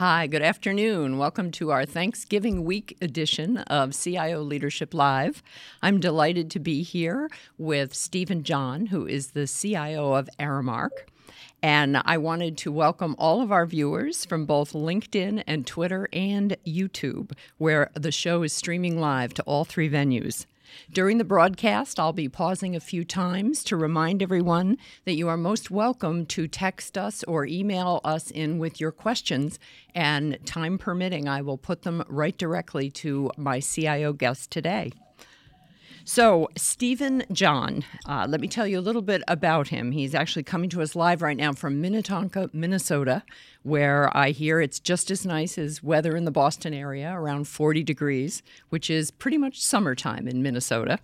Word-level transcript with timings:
Hi, 0.00 0.28
good 0.28 0.40
afternoon. 0.40 1.18
Welcome 1.18 1.50
to 1.50 1.72
our 1.72 1.84
Thanksgiving 1.84 2.64
week 2.64 2.96
edition 3.02 3.58
of 3.58 3.94
CIO 3.94 4.40
Leadership 4.40 4.94
Live. 4.94 5.42
I'm 5.82 6.00
delighted 6.00 6.50
to 6.52 6.58
be 6.58 6.82
here 6.82 7.28
with 7.58 7.92
Steven 7.92 8.42
John, 8.42 8.86
who 8.86 9.06
is 9.06 9.32
the 9.32 9.46
CIO 9.46 10.14
of 10.14 10.30
Aramark. 10.38 11.04
And 11.62 12.00
I 12.02 12.16
wanted 12.16 12.56
to 12.56 12.72
welcome 12.72 13.14
all 13.18 13.42
of 13.42 13.52
our 13.52 13.66
viewers 13.66 14.24
from 14.24 14.46
both 14.46 14.72
LinkedIn 14.72 15.44
and 15.46 15.66
Twitter 15.66 16.08
and 16.14 16.56
YouTube, 16.66 17.32
where 17.58 17.90
the 17.92 18.10
show 18.10 18.42
is 18.42 18.54
streaming 18.54 18.98
live 18.98 19.34
to 19.34 19.42
all 19.42 19.66
three 19.66 19.90
venues. 19.90 20.46
During 20.92 21.18
the 21.18 21.24
broadcast, 21.24 21.98
I'll 22.00 22.12
be 22.12 22.28
pausing 22.28 22.74
a 22.74 22.80
few 22.80 23.04
times 23.04 23.62
to 23.64 23.76
remind 23.76 24.22
everyone 24.22 24.76
that 25.04 25.14
you 25.14 25.28
are 25.28 25.36
most 25.36 25.70
welcome 25.70 26.26
to 26.26 26.48
text 26.48 26.98
us 26.98 27.22
or 27.24 27.46
email 27.46 28.00
us 28.04 28.30
in 28.30 28.58
with 28.58 28.80
your 28.80 28.92
questions, 28.92 29.58
and 29.94 30.38
time 30.46 30.78
permitting, 30.78 31.28
I 31.28 31.42
will 31.42 31.58
put 31.58 31.82
them 31.82 32.04
right 32.08 32.36
directly 32.36 32.90
to 32.90 33.30
my 33.36 33.60
CIO 33.60 34.12
guest 34.12 34.50
today. 34.50 34.92
So, 36.12 36.48
Steven 36.56 37.22
John, 37.30 37.84
uh, 38.04 38.26
let 38.28 38.40
me 38.40 38.48
tell 38.48 38.66
you 38.66 38.80
a 38.80 38.82
little 38.82 39.00
bit 39.00 39.22
about 39.28 39.68
him. 39.68 39.92
He's 39.92 40.12
actually 40.12 40.42
coming 40.42 40.68
to 40.70 40.82
us 40.82 40.96
live 40.96 41.22
right 41.22 41.36
now 41.36 41.52
from 41.52 41.80
Minnetonka, 41.80 42.50
Minnesota, 42.52 43.22
where 43.62 44.10
I 44.14 44.30
hear 44.30 44.60
it's 44.60 44.80
just 44.80 45.12
as 45.12 45.24
nice 45.24 45.56
as 45.56 45.84
weather 45.84 46.16
in 46.16 46.24
the 46.24 46.32
Boston 46.32 46.74
area, 46.74 47.12
around 47.14 47.46
40 47.46 47.84
degrees, 47.84 48.42
which 48.70 48.90
is 48.90 49.12
pretty 49.12 49.38
much 49.38 49.62
summertime 49.62 50.26
in 50.26 50.42
Minnesota. 50.42 50.98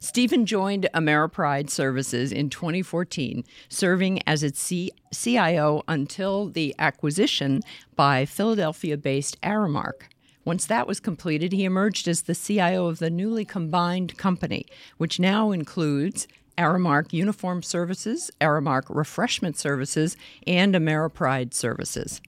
Steven 0.00 0.46
joined 0.46 0.88
Ameripride 0.94 1.68
Services 1.68 2.32
in 2.32 2.48
2014, 2.48 3.44
serving 3.68 4.26
as 4.26 4.42
its 4.42 4.60
C- 4.60 4.92
CIO 5.12 5.82
until 5.86 6.48
the 6.48 6.74
acquisition 6.78 7.60
by 7.96 8.24
Philadelphia 8.24 8.96
based 8.96 9.38
Aramark. 9.42 10.08
Once 10.48 10.64
that 10.64 10.86
was 10.86 10.98
completed, 10.98 11.52
he 11.52 11.64
emerged 11.64 12.08
as 12.08 12.22
the 12.22 12.34
CIO 12.34 12.86
of 12.86 13.00
the 13.00 13.10
newly 13.10 13.44
combined 13.44 14.16
company, 14.16 14.64
which 14.96 15.20
now 15.20 15.50
includes 15.50 16.26
Aramark 16.56 17.12
Uniform 17.12 17.62
Services, 17.62 18.30
Aramark 18.40 18.84
Refreshment 18.88 19.58
Services, 19.58 20.16
and 20.46 20.74
Ameripride 20.74 21.52
Services. 21.52 22.22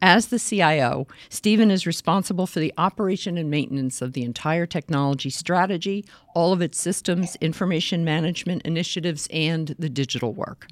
As 0.00 0.28
the 0.28 0.38
CIO, 0.38 1.08
Steven 1.28 1.72
is 1.72 1.84
responsible 1.84 2.46
for 2.46 2.60
the 2.60 2.72
operation 2.78 3.36
and 3.36 3.50
maintenance 3.50 4.00
of 4.00 4.12
the 4.12 4.22
entire 4.22 4.66
technology 4.66 5.30
strategy, 5.30 6.04
all 6.32 6.52
of 6.52 6.62
its 6.62 6.80
systems, 6.80 7.34
information 7.40 8.04
management 8.04 8.62
initiatives, 8.62 9.26
and 9.32 9.74
the 9.80 9.88
digital 9.88 10.32
work. 10.32 10.68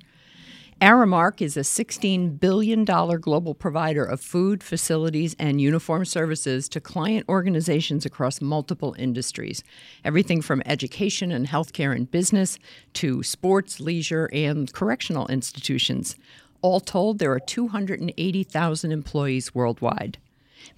Aramark 0.83 1.41
is 1.41 1.57
a 1.57 1.61
$16 1.61 2.41
billion 2.41 2.85
global 2.85 3.55
provider 3.55 4.05
of 4.05 4.21
food, 4.21 4.65
facilities, 4.65 5.37
and 5.39 5.61
uniform 5.61 6.05
services 6.05 6.69
to 6.71 6.81
client 6.81 7.25
organizations 7.29 8.05
across 8.05 8.41
multiple 8.41 8.97
industries. 8.99 9.63
Everything 10.05 10.43
from 10.43 10.61
education 10.67 11.31
and 11.31 11.47
healthcare 11.47 11.95
and 11.95 12.11
business 12.11 12.59
to 12.95 13.23
sports, 13.23 13.79
leisure, 13.79 14.29
and 14.33 14.73
correctional 14.73 15.29
institutions. 15.29 16.17
All 16.63 16.81
told, 16.81 17.21
there 17.21 17.31
are 17.31 17.39
280,000 17.39 18.91
employees 18.91 19.55
worldwide. 19.55 20.19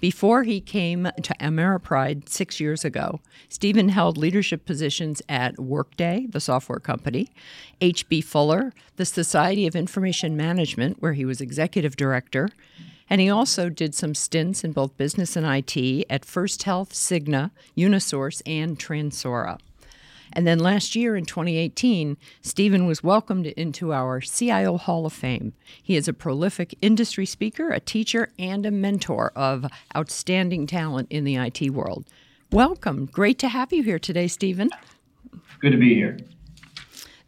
Before 0.00 0.42
he 0.42 0.60
came 0.60 1.08
to 1.22 1.34
Ameripride 1.40 2.28
six 2.28 2.60
years 2.60 2.84
ago, 2.84 3.20
Steven 3.48 3.88
held 3.90 4.16
leadership 4.16 4.64
positions 4.64 5.22
at 5.28 5.58
Workday, 5.58 6.27
the 6.28 6.40
software 6.40 6.80
company, 6.80 7.28
H.B. 7.80 8.20
Fuller, 8.20 8.72
the 8.96 9.05
Society 9.05 9.66
of 9.66 9.77
Information 9.77 10.36
Management, 10.36 11.00
where 11.00 11.12
he 11.12 11.24
was 11.24 11.40
executive 11.40 11.96
director, 11.96 12.50
and 13.08 13.20
he 13.20 13.28
also 13.28 13.68
did 13.68 13.94
some 13.94 14.14
stints 14.14 14.64
in 14.64 14.72
both 14.72 14.96
business 14.96 15.36
and 15.36 15.46
IT 15.46 16.06
at 16.08 16.24
First 16.24 16.62
Health, 16.62 16.92
Cigna, 16.92 17.50
Unisource, 17.77 18.42
and 18.46 18.78
Transora. 18.78 19.58
And 20.34 20.46
then 20.46 20.58
last 20.58 20.96
year 20.96 21.17
in 21.17 21.24
2018, 21.24 22.17
Steven 22.42 22.86
was 22.86 23.05
welcomed 23.05 23.46
into 23.46 23.92
our 23.92 24.20
CIO 24.20 24.77
Hall 24.77 25.06
of 25.06 25.12
Fame. 25.12 25.52
He 25.80 25.96
is 25.96 26.08
a 26.08 26.12
prolific 26.12 26.77
industry 26.83 27.24
speaker, 27.24 27.70
a 27.70 27.80
teacher, 27.80 28.30
and 28.39 28.67
a 28.67 28.70
mentor 28.70 29.30
of 29.36 29.67
outstanding 29.96 30.67
talent 30.67 31.06
in 31.11 31.24
the 31.24 31.36
IT 31.36 31.70
world. 31.70 32.05
Welcome. 32.50 33.06
Great 33.06 33.39
to 33.39 33.48
have 33.48 33.73
you 33.73 33.83
here 33.83 33.98
today, 33.98 34.27
Steven. 34.27 34.70
Good 35.61 35.73
to 35.73 35.78
be 35.78 35.94
here. 35.94 36.18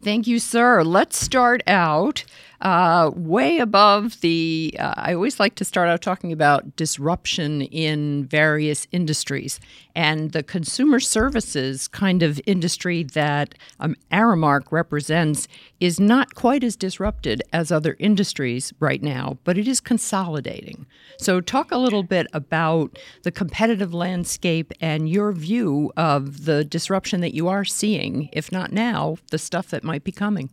Thank 0.01 0.27
you, 0.27 0.39
sir. 0.39 0.83
Let's 0.83 1.17
start 1.17 1.63
out 1.65 2.23
uh, 2.61 3.11
way 3.15 3.59
above 3.59 4.19
the. 4.21 4.75
Uh, 4.79 4.93
I 4.97 5.13
always 5.13 5.39
like 5.39 5.55
to 5.55 5.65
start 5.65 5.89
out 5.89 6.01
talking 6.01 6.31
about 6.31 6.75
disruption 6.75 7.61
in 7.61 8.25
various 8.25 8.87
industries. 8.91 9.59
And 9.95 10.31
the 10.31 10.43
consumer 10.43 10.99
services 10.99 11.87
kind 11.87 12.23
of 12.23 12.39
industry 12.45 13.03
that 13.03 13.55
um, 13.79 13.95
Aramark 14.11 14.71
represents 14.71 15.47
is 15.79 15.99
not 15.99 16.35
quite 16.35 16.63
as 16.63 16.75
disrupted 16.75 17.43
as 17.53 17.71
other 17.71 17.95
industries 17.99 18.73
right 18.79 19.01
now, 19.01 19.37
but 19.43 19.57
it 19.57 19.67
is 19.67 19.79
consolidating. 19.79 20.85
So, 21.19 21.41
talk 21.41 21.71
a 21.71 21.77
little 21.77 22.03
bit 22.03 22.27
about 22.33 22.97
the 23.23 23.31
competitive 23.31 23.93
landscape 23.93 24.73
and 24.81 25.09
your 25.09 25.31
view 25.31 25.91
of 25.95 26.45
the 26.45 26.63
disruption 26.63 27.21
that 27.21 27.33
you 27.33 27.47
are 27.47 27.65
seeing, 27.65 28.29
if 28.33 28.51
not 28.51 28.71
now, 28.71 29.17
the 29.31 29.37
stuff 29.37 29.69
that 29.69 29.83
might 29.83 30.03
be 30.03 30.11
coming. 30.11 30.49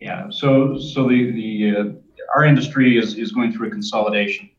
Yeah. 0.00 0.30
So 0.30 0.78
so 0.78 1.08
the 1.08 1.30
the 1.30 1.76
uh, 1.76 1.84
our 2.34 2.44
industry 2.44 2.98
is 2.98 3.16
is 3.16 3.32
going 3.32 3.52
through 3.52 3.68
a 3.68 3.70
consolidation. 3.70 4.50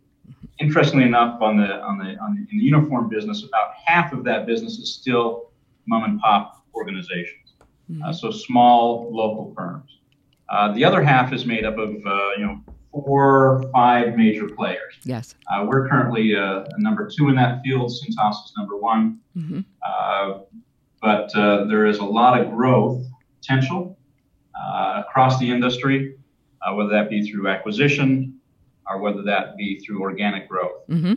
Interestingly 0.60 1.06
enough, 1.06 1.42
on 1.42 1.58
the 1.58 1.82
on 1.82 1.98
the 1.98 2.16
on 2.20 2.36
the, 2.36 2.42
in 2.52 2.60
the 2.60 2.64
uniform 2.64 3.10
business, 3.10 3.44
about 3.44 3.72
half 3.86 4.14
of 4.14 4.24
that 4.26 4.46
business 4.46 4.78
is 4.78 4.94
still 4.94 5.52
mom 5.88 6.04
and 6.04 6.20
pop 6.20 6.64
organizations, 6.76 7.54
mm-hmm. 7.92 8.04
uh, 8.04 8.14
so 8.14 8.30
small 8.30 9.10
local 9.12 9.54
firms. 9.58 10.00
Uh, 10.50 10.72
the 10.74 10.86
other 10.86 11.02
half 11.02 11.34
is 11.34 11.46
made 11.46 11.66
up 11.66 11.78
of 11.80 11.90
uh, 12.06 12.30
you 12.38 12.46
know 12.46 12.62
four 12.92 13.64
five 13.74 14.16
major 14.16 14.48
players. 14.48 14.94
Yes. 15.04 15.34
Uh, 15.52 15.66
we're 15.68 15.90
currently 15.90 16.36
uh, 16.36 16.66
number 16.78 17.10
two 17.10 17.30
in 17.30 17.36
that 17.36 17.64
field. 17.64 17.90
Cintas 17.90 18.46
is 18.46 18.54
number 18.56 18.78
one. 18.78 19.20
Mm-hmm. 19.36 19.62
but 21.02 21.32
there 21.34 21.88
is 21.88 21.98
a 21.98 22.06
lot 22.06 22.40
of 22.40 22.52
growth 22.52 23.04
potential 23.40 23.98
across 25.08 25.40
the 25.40 25.52
industry, 25.52 26.16
uh, 26.62 26.74
whether 26.74 26.90
that 26.90 27.10
be 27.10 27.30
through 27.30 27.48
acquisition 27.48 28.40
or 28.90 29.00
whether 29.00 29.24
that 29.24 29.58
be 29.58 29.80
through 29.80 30.02
organic 30.02 30.48
growth. 30.48 30.88
Mm-hmm. 30.90 31.14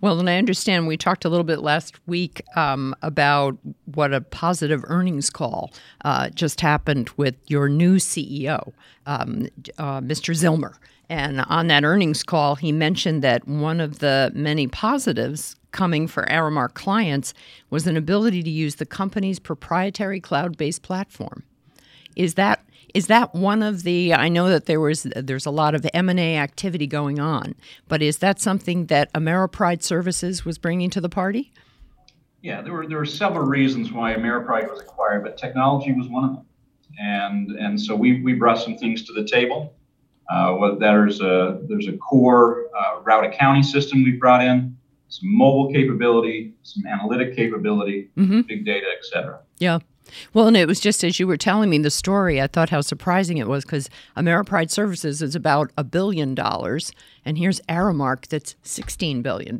Well, 0.00 0.18
and 0.18 0.30
I 0.30 0.38
understand 0.38 0.86
we 0.86 0.96
talked 0.96 1.24
a 1.24 1.28
little 1.28 1.44
bit 1.44 1.60
last 1.60 2.00
week 2.06 2.42
um, 2.56 2.94
about 3.02 3.58
what 3.84 4.14
a 4.14 4.20
positive 4.20 4.82
earnings 4.86 5.28
call 5.28 5.72
uh, 6.04 6.30
just 6.30 6.60
happened 6.60 7.10
with 7.16 7.36
your 7.48 7.68
new 7.68 7.96
CEO, 7.96 8.72
um, 9.06 9.48
uh, 9.78 10.00
Mr. 10.00 10.34
Zillmer. 10.34 10.74
And 11.10 11.40
on 11.42 11.66
that 11.66 11.84
earnings 11.84 12.22
call, 12.22 12.54
he 12.54 12.72
mentioned 12.72 13.22
that 13.22 13.46
one 13.46 13.80
of 13.80 13.98
the 13.98 14.30
many 14.34 14.68
positives 14.68 15.56
coming 15.72 16.06
for 16.06 16.24
Aramark 16.26 16.74
clients 16.74 17.34
was 17.68 17.86
an 17.86 17.96
ability 17.96 18.42
to 18.42 18.50
use 18.50 18.76
the 18.76 18.86
company's 18.86 19.38
proprietary 19.38 20.20
cloud 20.20 20.56
based 20.56 20.82
platform. 20.82 21.42
Is 22.16 22.34
that 22.34 22.64
is 22.94 23.06
that 23.06 23.34
one 23.34 23.62
of 23.62 23.82
the 23.82 24.14
I 24.14 24.28
know 24.28 24.48
that 24.48 24.66
there 24.66 24.80
was 24.80 25.04
there's 25.14 25.46
a 25.46 25.50
lot 25.50 25.74
of 25.74 25.86
M&A 25.94 26.36
activity 26.36 26.86
going 26.86 27.18
on, 27.18 27.54
but 27.88 28.02
is 28.02 28.18
that 28.18 28.40
something 28.40 28.86
that 28.86 29.12
Ameripride 29.12 29.82
Services 29.82 30.44
was 30.44 30.58
bringing 30.58 30.90
to 30.90 31.00
the 31.00 31.08
party? 31.08 31.52
Yeah, 32.42 32.62
there 32.62 32.72
were 32.72 32.86
there 32.86 32.98
were 32.98 33.06
several 33.06 33.46
reasons 33.46 33.92
why 33.92 34.14
Ameripride 34.14 34.70
was 34.70 34.80
acquired, 34.80 35.24
but 35.24 35.36
technology 35.36 35.92
was 35.92 36.08
one 36.08 36.24
of 36.24 36.34
them. 36.36 36.46
And 36.98 37.50
and 37.52 37.80
so 37.80 37.94
we 37.94 38.22
we 38.22 38.34
brought 38.34 38.58
some 38.58 38.76
things 38.76 39.04
to 39.04 39.12
the 39.12 39.24
table. 39.24 39.74
Uh, 40.30 40.74
there's 40.78 41.20
a 41.20 41.60
there's 41.68 41.88
a 41.88 41.96
core 41.96 42.66
uh, 42.76 43.00
route 43.00 43.24
accounting 43.24 43.62
system 43.62 44.04
we 44.04 44.12
brought 44.12 44.42
in, 44.42 44.76
some 45.08 45.36
mobile 45.36 45.72
capability, 45.72 46.54
some 46.62 46.86
analytic 46.86 47.34
capability, 47.36 48.10
mm-hmm. 48.16 48.42
big 48.42 48.64
data, 48.64 48.86
et 48.96 49.04
cetera. 49.04 49.40
Yeah. 49.58 49.80
Well, 50.34 50.46
and 50.46 50.56
it 50.56 50.66
was 50.66 50.80
just 50.80 51.04
as 51.04 51.18
you 51.18 51.26
were 51.26 51.36
telling 51.36 51.70
me 51.70 51.78
the 51.78 51.90
story, 51.90 52.40
I 52.40 52.46
thought 52.46 52.70
how 52.70 52.80
surprising 52.80 53.38
it 53.38 53.48
was 53.48 53.64
because 53.64 53.90
Ameripride 54.16 54.70
Services 54.70 55.22
is 55.22 55.34
about 55.34 55.70
a 55.76 55.84
billion 55.84 56.34
dollars, 56.34 56.92
and 57.24 57.38
here's 57.38 57.60
Aramark 57.62 58.28
that's 58.28 58.54
$16 58.64 59.22
billion. 59.22 59.58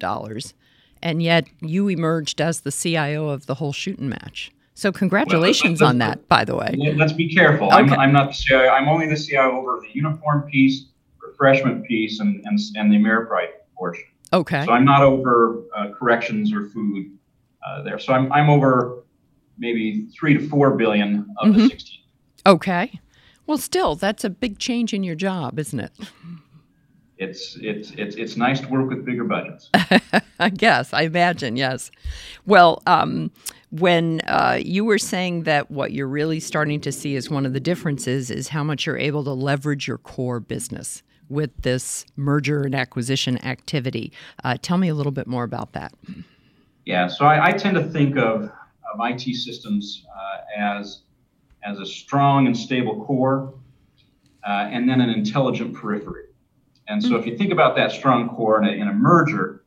And 1.02 1.22
yet 1.22 1.46
you 1.60 1.88
emerged 1.88 2.40
as 2.40 2.60
the 2.60 2.72
CIO 2.72 3.28
of 3.28 3.46
the 3.46 3.54
whole 3.54 3.72
shooting 3.72 4.08
match. 4.08 4.52
So 4.74 4.92
congratulations 4.92 5.80
well, 5.80 5.90
on 5.90 5.98
that, 5.98 6.26
by 6.28 6.44
the 6.44 6.56
way. 6.56 6.74
Let's 6.96 7.12
be 7.12 7.28
careful. 7.34 7.66
Okay. 7.66 7.76
I'm, 7.76 7.92
I'm, 7.92 8.12
not 8.12 8.28
the 8.28 8.34
CIO. 8.34 8.68
I'm 8.68 8.88
only 8.88 9.08
the 9.08 9.16
CIO 9.16 9.56
over 9.58 9.80
the 9.80 9.88
uniform 9.92 10.42
piece, 10.42 10.86
refreshment 11.22 11.84
piece, 11.86 12.20
and, 12.20 12.42
and, 12.46 12.58
and 12.76 12.92
the 12.92 12.96
Ameripride 12.96 13.50
portion. 13.76 14.04
Okay. 14.32 14.64
So 14.64 14.72
I'm 14.72 14.84
not 14.84 15.02
over 15.02 15.62
uh, 15.76 15.88
corrections 15.90 16.52
or 16.52 16.68
food 16.68 17.10
uh, 17.66 17.82
there. 17.82 17.98
So 17.98 18.12
I'm, 18.12 18.32
I'm 18.32 18.48
over 18.48 18.99
maybe 19.60 20.06
three 20.18 20.34
to 20.34 20.48
four 20.48 20.76
billion 20.76 21.32
of 21.38 21.50
mm-hmm. 21.50 21.60
the 21.60 21.68
16. 21.68 21.98
Okay. 22.46 23.00
Well, 23.46 23.58
still, 23.58 23.94
that's 23.94 24.24
a 24.24 24.30
big 24.30 24.58
change 24.58 24.92
in 24.92 25.04
your 25.04 25.14
job, 25.14 25.58
isn't 25.58 25.80
it? 25.80 25.92
it's 27.20 27.58
it's 27.60 27.90
it's 27.92 28.16
it's 28.16 28.36
nice 28.36 28.60
to 28.60 28.68
work 28.68 28.88
with 28.88 29.04
bigger 29.04 29.24
budgets. 29.24 29.68
I 30.40 30.48
guess 30.48 30.92
I 30.94 31.02
imagine 31.02 31.54
yes. 31.54 31.90
Well, 32.46 32.82
um, 32.86 33.30
when 33.70 34.22
uh, 34.22 34.58
you 34.60 34.84
were 34.84 34.98
saying 34.98 35.42
that 35.42 35.70
what 35.70 35.92
you're 35.92 36.08
really 36.08 36.40
starting 36.40 36.80
to 36.80 36.90
see 36.90 37.14
is 37.14 37.28
one 37.28 37.44
of 37.44 37.52
the 37.52 37.60
differences 37.60 38.30
is 38.30 38.48
how 38.48 38.64
much 38.64 38.86
you're 38.86 38.96
able 38.96 39.22
to 39.24 39.32
leverage 39.32 39.86
your 39.86 39.98
core 39.98 40.40
business 40.40 41.02
with 41.28 41.50
this 41.62 42.06
merger 42.16 42.62
and 42.62 42.74
acquisition 42.74 43.42
activity. 43.44 44.12
Uh, 44.42 44.56
tell 44.60 44.78
me 44.78 44.88
a 44.88 44.94
little 44.94 45.12
bit 45.12 45.26
more 45.26 45.44
about 45.44 45.74
that. 45.74 45.92
Yeah, 46.86 47.06
so 47.06 47.26
I, 47.26 47.48
I 47.48 47.52
tend 47.52 47.76
to 47.76 47.84
think 47.84 48.16
of, 48.16 48.50
of 48.92 49.00
IT 49.00 49.34
systems 49.36 50.04
uh, 50.14 50.38
as 50.56 51.02
as 51.62 51.78
a 51.78 51.86
strong 51.86 52.46
and 52.46 52.56
stable 52.56 53.04
core, 53.04 53.52
uh, 54.46 54.68
and 54.70 54.88
then 54.88 55.00
an 55.00 55.10
intelligent 55.10 55.74
periphery. 55.74 56.24
And 56.88 57.02
so 57.02 57.16
if 57.16 57.26
you 57.26 57.36
think 57.36 57.52
about 57.52 57.76
that 57.76 57.92
strong 57.92 58.30
core 58.30 58.60
in 58.60 58.68
a, 58.68 58.72
in 58.72 58.88
a 58.88 58.92
merger, 58.92 59.64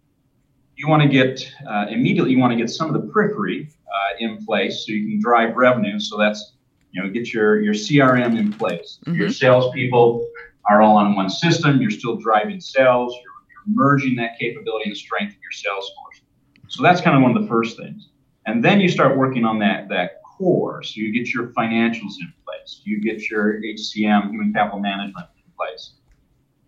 you 0.75 0.89
want 0.89 1.03
to 1.03 1.07
get 1.07 1.49
uh, 1.67 1.85
immediately 1.89 2.31
you 2.31 2.39
want 2.39 2.51
to 2.51 2.57
get 2.57 2.69
some 2.69 2.93
of 2.93 2.99
the 2.99 3.07
periphery 3.11 3.69
uh, 3.87 4.17
in 4.19 4.43
place 4.43 4.85
so 4.85 4.91
you 4.91 5.07
can 5.07 5.21
drive 5.21 5.55
revenue. 5.55 5.99
So 5.99 6.17
that's 6.17 6.53
you 6.91 7.01
know 7.01 7.09
get 7.09 7.33
your 7.33 7.61
your 7.61 7.73
CRM 7.73 8.37
in 8.37 8.51
place. 8.51 8.99
Mm-hmm. 9.05 9.19
Your 9.19 9.29
salespeople 9.29 10.27
are 10.69 10.81
all 10.81 10.97
on 10.97 11.15
one 11.15 11.29
system. 11.29 11.81
You're 11.81 11.91
still 11.91 12.17
driving 12.17 12.59
sales. 12.59 13.13
You're, 13.13 13.33
you're 13.49 13.75
merging 13.75 14.15
that 14.17 14.37
capability 14.39 14.89
and 14.89 14.97
strength 14.97 15.31
of 15.35 15.41
your 15.41 15.51
sales 15.51 15.91
force. 15.95 16.21
So 16.67 16.81
that's 16.81 17.01
kind 17.01 17.15
of 17.15 17.21
one 17.21 17.35
of 17.35 17.41
the 17.41 17.47
first 17.47 17.77
things. 17.77 18.09
And 18.45 18.63
then 18.63 18.81
you 18.81 18.89
start 18.89 19.17
working 19.17 19.45
on 19.45 19.59
that 19.59 19.89
that 19.89 20.21
core. 20.23 20.83
So 20.83 20.93
you 20.95 21.13
get 21.13 21.33
your 21.33 21.47
financials 21.49 22.13
in 22.19 22.33
place. 22.45 22.81
You 22.83 23.01
get 23.01 23.29
your 23.29 23.61
HCM, 23.61 24.31
human 24.31 24.53
capital 24.53 24.79
management, 24.79 25.27
in 25.37 25.51
place 25.57 25.93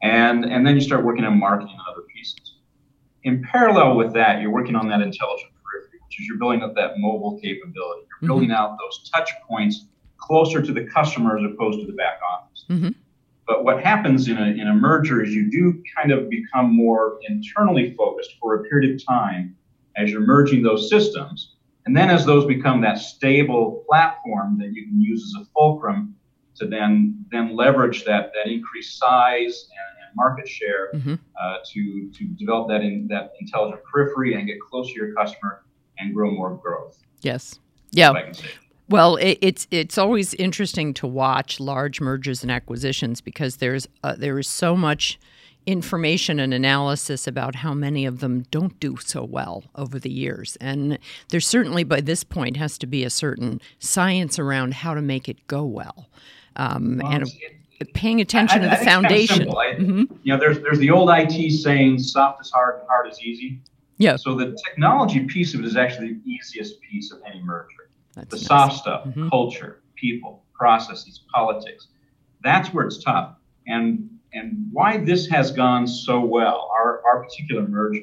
and 0.05 0.45
and 0.45 0.65
then 0.65 0.75
you 0.75 0.81
start 0.81 1.03
working 1.03 1.25
on 1.25 1.39
marketing 1.39 1.73
and 1.73 1.81
other 1.91 2.05
pieces. 2.13 2.57
In 3.23 3.43
parallel 3.43 3.97
with 3.97 4.13
that, 4.13 4.41
you're 4.41 4.51
working 4.51 4.75
on 4.75 4.87
that 4.89 5.01
intelligent 5.01 5.51
periphery, 5.63 5.99
which 6.05 6.19
is 6.19 6.27
you're 6.27 6.37
building 6.37 6.61
up 6.61 6.75
that 6.75 6.99
mobile 6.99 7.39
capability. 7.41 8.01
You're 8.01 8.17
mm-hmm. 8.17 8.27
building 8.27 8.51
out 8.51 8.77
those 8.79 9.09
touch 9.09 9.31
points 9.49 9.87
closer 10.17 10.61
to 10.61 10.71
the 10.71 10.85
customer 10.85 11.37
as 11.37 11.43
opposed 11.43 11.79
to 11.79 11.87
the 11.87 11.93
back 11.93 12.19
office. 12.31 12.65
Mm-hmm. 12.69 12.89
But 13.47 13.63
what 13.63 13.83
happens 13.83 14.27
in 14.27 14.37
a, 14.37 14.45
in 14.45 14.67
a 14.67 14.73
merger 14.73 15.23
is 15.23 15.33
you 15.33 15.49
do 15.51 15.83
kind 15.95 16.11
of 16.11 16.29
become 16.29 16.75
more 16.75 17.19
internally 17.27 17.93
focused 17.93 18.31
for 18.39 18.55
a 18.55 18.63
period 18.63 18.95
of 18.95 19.05
time 19.05 19.55
as 19.97 20.09
you're 20.11 20.25
merging 20.25 20.63
those 20.63 20.89
systems. 20.89 21.54
And 21.85 21.95
then 21.95 22.09
as 22.09 22.25
those 22.25 22.45
become 22.45 22.81
that 22.81 22.97
stable 22.97 23.83
platform 23.87 24.57
that 24.59 24.73
you 24.73 24.87
can 24.87 24.99
use 24.99 25.35
as 25.35 25.43
a 25.43 25.45
fulcrum 25.51 26.15
to 26.55 26.67
then 26.67 27.25
then 27.31 27.55
leverage 27.55 28.05
that 28.05 28.31
that 28.33 28.49
increased 28.49 28.97
size 28.97 29.67
and, 29.69 30.05
and 30.05 30.15
market 30.15 30.47
share 30.47 30.91
mm-hmm. 30.93 31.15
uh, 31.39 31.57
to 31.73 32.09
to 32.11 32.25
develop 32.39 32.69
that 32.69 32.81
in 32.81 33.07
that 33.09 33.33
intelligent 33.39 33.81
periphery 33.83 34.33
and 34.33 34.47
get 34.47 34.59
closer 34.61 34.93
to 34.93 34.95
your 34.95 35.13
customer 35.13 35.63
and 35.99 36.13
grow 36.13 36.31
more 36.31 36.55
growth. 36.55 36.97
Yes. 37.21 37.59
Yeah. 37.91 38.13
Well, 38.89 39.15
it, 39.17 39.39
it's 39.41 39.67
it's 39.71 39.97
always 39.97 40.33
interesting 40.35 40.93
to 40.95 41.07
watch 41.07 41.59
large 41.59 42.01
mergers 42.01 42.43
and 42.43 42.51
acquisitions 42.51 43.21
because 43.21 43.57
there's 43.57 43.87
uh, 44.03 44.15
there 44.15 44.37
is 44.39 44.47
so 44.47 44.75
much 44.75 45.19
information 45.65 46.39
and 46.39 46.53
analysis 46.53 47.27
about 47.27 47.55
how 47.55 47.73
many 47.73 48.05
of 48.05 48.19
them 48.19 48.45
don't 48.51 48.79
do 48.79 48.97
so 48.97 49.23
well 49.23 49.63
over 49.75 49.99
the 49.99 50.11
years. 50.11 50.57
And 50.61 50.99
there 51.29 51.39
certainly, 51.39 51.83
by 51.83 52.01
this 52.01 52.23
point, 52.23 52.57
has 52.57 52.77
to 52.79 52.87
be 52.87 53.03
a 53.03 53.09
certain 53.09 53.59
science 53.79 54.37
around 54.37 54.75
how 54.75 54.93
to 54.93 55.01
make 55.01 55.27
it 55.27 55.47
go 55.47 55.63
well 55.63 56.09
um, 56.55 56.99
well, 57.01 57.11
and 57.11 57.31
it, 57.79 57.93
paying 57.93 58.21
attention 58.21 58.63
I, 58.63 58.67
I, 58.67 58.75
to 58.75 58.79
the 58.79 58.85
foundation. 58.85 59.47
mm-hmm. 59.47 60.15
You 60.23 60.33
know, 60.33 60.39
there's 60.39 60.59
there's 60.59 60.79
the 60.79 60.91
old 60.91 61.09
IT 61.11 61.51
saying 61.51 61.99
"soft 61.99 62.41
is 62.41 62.51
hard 62.51 62.79
and 62.79 62.87
hard 62.87 63.09
is 63.09 63.19
easy." 63.21 63.61
Yeah. 63.97 64.15
So 64.15 64.35
the 64.35 64.57
technology 64.65 65.25
piece 65.25 65.53
of 65.53 65.61
it 65.61 65.65
is 65.65 65.77
actually 65.77 66.13
the 66.13 66.29
easiest 66.29 66.81
piece 66.81 67.11
of 67.11 67.21
any 67.25 67.41
merger. 67.41 67.89
That's 68.13 68.29
the 68.29 68.37
nice. 68.37 68.45
soft 68.45 68.77
stuff, 68.77 69.05
mm-hmm. 69.05 69.29
culture, 69.29 69.81
people, 69.95 70.43
processes, 70.53 71.21
politics. 71.33 71.87
That's 72.43 72.73
where 72.73 72.85
it's 72.85 73.03
tough. 73.03 73.35
And 73.67 74.09
and 74.35 74.67
why 74.71 74.97
this 74.97 75.27
has 75.27 75.51
gone 75.51 75.87
so 75.87 76.19
well, 76.19 76.69
our, 76.71 77.01
our 77.05 77.23
particular 77.23 77.67
merger, 77.67 78.01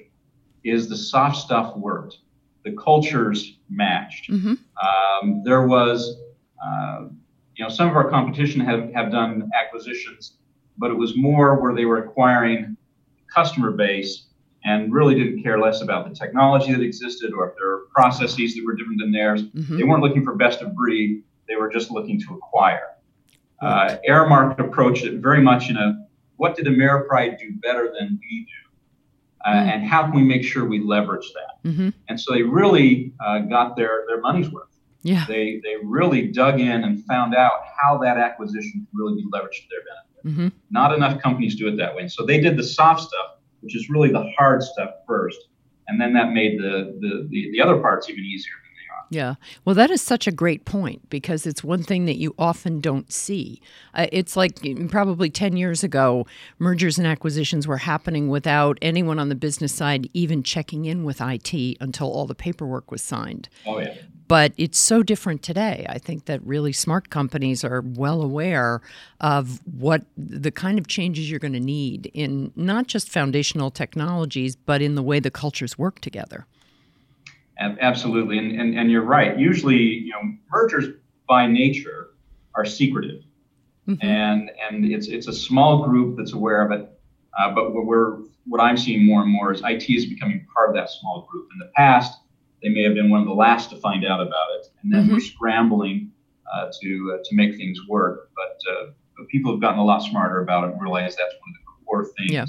is 0.65 0.89
the 0.89 0.97
soft 0.97 1.37
stuff 1.37 1.77
worked. 1.77 2.19
The 2.65 2.73
cultures 2.73 3.59
matched. 3.69 4.31
Mm-hmm. 4.31 4.55
Um, 4.83 5.43
there 5.45 5.67
was 5.67 6.17
uh, 6.65 7.07
you 7.57 7.65
know, 7.65 7.69
some 7.69 7.89
of 7.89 7.97
our 7.97 8.09
competition 8.09 8.61
have, 8.61 8.93
have 8.93 9.11
done 9.11 9.51
acquisitions, 9.55 10.35
but 10.79 10.91
it 10.91 10.95
was 10.95 11.17
more 11.17 11.61
where 11.61 11.75
they 11.75 11.85
were 11.85 11.99
acquiring 11.99 12.77
customer 13.33 13.71
base 13.71 14.27
and 14.65 14.93
really 14.93 15.15
didn't 15.15 15.43
care 15.43 15.59
less 15.59 15.83
about 15.83 16.09
the 16.09 16.15
technology 16.15 16.73
that 16.73 16.81
existed 16.81 17.33
or 17.33 17.51
if 17.51 17.57
there 17.59 17.69
were 17.69 17.87
processes 17.95 18.55
that 18.55 18.65
were 18.65 18.75
different 18.75 19.01
than 19.01 19.13
theirs. 19.13 19.43
Mm-hmm. 19.43 19.77
They 19.77 19.83
weren't 19.83 20.03
looking 20.03 20.25
for 20.25 20.35
best 20.35 20.63
of 20.63 20.75
breed. 20.75 21.23
They 21.49 21.57
were 21.57 21.69
just 21.69 21.91
looking 21.91 22.21
to 22.21 22.35
acquire. 22.35 22.89
Uh, 23.61 23.97
Aramark 24.09 24.59
approached 24.59 25.05
it 25.05 25.21
very 25.21 25.41
much 25.41 25.71
in 25.71 25.77
a 25.77 26.02
what 26.43 26.57
did 26.57 26.67
Ameripride 26.67 27.39
do 27.39 27.53
better 27.63 27.95
than 27.97 28.19
we 28.21 28.47
do? 28.53 28.63
Uh, 29.45 29.55
mm-hmm. 29.55 29.69
And 29.69 29.87
how 29.87 30.03
can 30.03 30.15
we 30.15 30.23
make 30.23 30.43
sure 30.43 30.65
we 30.65 30.81
leverage 30.81 31.29
that? 31.39 31.69
Mm-hmm. 31.71 31.91
And 32.09 32.21
so 32.21 32.35
they 32.35 32.43
really 32.43 33.13
uh, 33.25 33.39
got 33.57 33.77
their, 33.77 34.05
their 34.09 34.21
money's 34.21 34.51
worth. 34.51 34.67
Yeah. 35.05 35.25
They 35.29 35.61
they 35.63 35.77
really 35.85 36.23
dug 36.29 36.61
in 36.61 36.83
and 36.85 37.05
found 37.05 37.37
out 37.37 37.59
how 37.81 37.99
that 37.99 38.17
acquisition 38.19 38.87
could 38.87 38.99
really 39.01 39.15
be 39.23 39.27
leveraged 39.35 39.63
to 39.63 39.69
their 39.73 39.85
benefit. 39.91 40.23
Mm-hmm. 40.29 40.49
Not 40.71 40.93
enough 40.95 41.23
companies 41.23 41.55
do 41.55 41.69
it 41.69 41.77
that 41.77 41.95
way. 41.95 42.09
So 42.09 42.27
they 42.27 42.41
did 42.41 42.57
the 42.57 42.65
soft 42.65 43.01
stuff, 43.03 43.29
which 43.61 43.75
is 43.77 43.89
really 43.89 44.11
the 44.11 44.25
hard 44.37 44.63
stuff 44.65 44.91
first, 45.07 45.41
and 45.87 46.01
then 46.01 46.13
that 46.15 46.33
made 46.33 46.59
the 46.61 46.99
the, 47.03 47.29
the, 47.31 47.51
the 47.53 47.61
other 47.61 47.79
parts 47.79 48.11
even 48.11 48.25
easier. 48.25 48.59
Yeah. 49.13 49.35
Well, 49.67 49.75
that 49.75 49.91
is 49.91 50.01
such 50.01 50.27
a 50.27 50.33
great 50.33 50.65
point 50.65 51.11
because 51.11 51.47
it's 51.47 51.63
one 51.63 51.83
thing 51.83 52.07
that 52.07 52.17
you 52.17 52.35
often 52.39 52.81
don't 52.81 53.13
see. 53.13 53.61
Uh, 53.93 54.07
it's 54.11 54.37
like 54.37 54.55
mm, 54.61 54.91
probably 54.91 55.29
10 55.29 55.55
years 55.55 55.85
ago, 55.85 56.27
mergers 56.59 56.97
and 56.97 57.07
acquisitions 57.07 57.69
were 57.69 57.77
happening 57.77 58.29
without 58.29 58.79
anyone 58.81 59.19
on 59.19 59.29
the 59.29 59.35
business 59.35 59.75
side 59.75 60.09
even 60.15 60.43
checking 60.43 60.87
in 60.87 61.05
with 61.05 61.21
IT 61.21 61.53
until 61.79 62.11
all 62.11 62.27
the 62.27 62.35
paperwork 62.35 62.91
was 62.91 63.03
signed. 63.03 63.51
Oh, 63.67 63.81
yeah. 63.81 63.95
But 64.29 64.55
it's 64.57 64.79
so 64.79 65.03
different 65.03 65.43
today. 65.43 65.85
I 65.91 65.99
think 65.99 66.25
that 66.25 66.43
really 66.43 66.73
smart 66.73 67.11
companies 67.11 67.63
are 67.65 67.83
well 67.83 68.23
aware 68.23 68.81
of 69.21 69.61
what 69.67 70.07
the 70.17 70.51
kind 70.51 70.79
of 70.79 70.87
changes 70.87 71.31
you're 71.31 71.39
going 71.39 71.53
to 71.53 71.61
need 71.61 72.11
in 72.15 72.51
not 72.57 72.87
just 72.87 73.11
foundational 73.11 73.71
technologies, 73.71 74.57
but 74.57 74.81
in 74.81 74.95
the 74.95 75.03
way 75.03 75.21
the 75.21 75.31
cultures 75.31 75.77
work 75.77 76.01
together. 76.01 76.47
Absolutely, 77.59 78.39
and, 78.39 78.59
and 78.61 78.79
and 78.79 78.91
you're 78.91 79.05
right. 79.05 79.39
Usually, 79.39 79.77
you 79.77 80.11
know, 80.11 80.35
mergers 80.51 80.87
by 81.29 81.47
nature 81.47 82.11
are 82.55 82.65
secretive, 82.65 83.23
mm-hmm. 83.87 84.05
and 84.05 84.51
and 84.71 84.85
it's 84.87 85.09
it's 85.09 85.29
a 85.29 85.33
small 85.33 85.85
group 85.85 86.17
that's 86.17 86.33
aware 86.33 86.65
of 86.65 86.73
it. 86.73 86.89
Uh, 87.39 87.55
but 87.55 87.75
what 87.75 87.87
we're 87.87 88.19
what 88.47 88.61
I'm 88.61 88.77
seeing 88.77 89.07
more 89.07 89.23
and 89.23 89.31
more 89.31 89.53
is 89.53 89.63
IT 89.65 89.89
is 89.89 90.07
becoming 90.07 90.47
part 90.55 90.71
of 90.71 90.75
that 90.77 90.91
small 90.91 91.29
group. 91.31 91.49
In 91.53 91.59
the 91.59 91.71
past, 91.77 92.19
they 92.63 92.69
may 92.69 92.83
have 92.83 92.95
been 92.95 93.11
one 93.11 93.21
of 93.21 93.27
the 93.27 93.35
last 93.35 93.71
to 93.71 93.77
find 93.77 94.05
out 94.05 94.21
about 94.21 94.47
it, 94.59 94.69
and 94.83 94.93
then 94.93 95.05
mm-hmm. 95.05 95.15
we're 95.15 95.21
scrambling 95.21 96.11
uh, 96.53 96.71
to 96.81 97.15
uh, 97.15 97.23
to 97.23 97.37
make 97.37 97.57
things 97.57 97.79
work. 97.89 98.31
But, 98.35 98.73
uh, 98.73 98.91
but 99.17 99.29
people 99.29 99.53
have 99.53 99.61
gotten 99.61 99.79
a 99.79 99.85
lot 99.85 100.03
smarter 100.03 100.41
about 100.41 100.65
it 100.65 100.73
and 100.73 100.83
realize 100.83 101.15
that's 101.17 101.35
one 101.35 101.51
of 101.51 101.55
the 101.55 101.85
core 101.85 102.05
things. 102.17 102.31
Yeah 102.33 102.47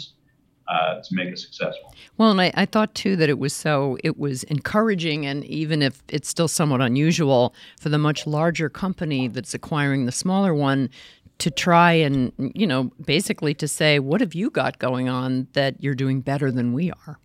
uh, 0.68 1.02
to 1.02 1.16
make 1.16 1.30
it 1.30 1.40
successful. 1.40 1.94
Well, 2.18 2.32
and 2.32 2.42
I, 2.42 2.52
I, 2.56 2.66
thought 2.66 2.94
too 2.96 3.16
that 3.18 3.30
it 3.30 3.40
was 3.40 3.54
so 3.54 3.98
it 4.04 4.18
was 4.18 4.44
encouraging, 4.44 5.26
and 5.26 5.44
even 5.46 5.82
if 5.82 6.04
it's 6.08 6.30
still 6.30 6.48
somewhat 6.48 6.82
unusual 6.82 7.54
for 7.80 7.90
the 7.90 7.98
much 7.98 8.26
larger 8.26 8.70
company 8.70 9.28
that's 9.28 9.54
acquiring 9.54 10.06
the 10.06 10.12
smaller 10.12 10.54
one 10.54 10.90
to 11.40 11.52
try 11.52 11.92
and 11.92 12.32
you 12.56 12.66
know 12.68 12.92
basically 13.06 13.54
to 13.56 13.68
say 13.68 14.00
what 14.00 14.22
have 14.22 14.34
you 14.34 14.50
got 14.50 14.80
going 14.80 15.10
on 15.10 15.48
that 15.54 15.82
you're 15.84 15.96
doing 15.96 16.22
better 16.22 16.52
than 16.52 16.74
we 16.74 16.92
are. 17.06 17.20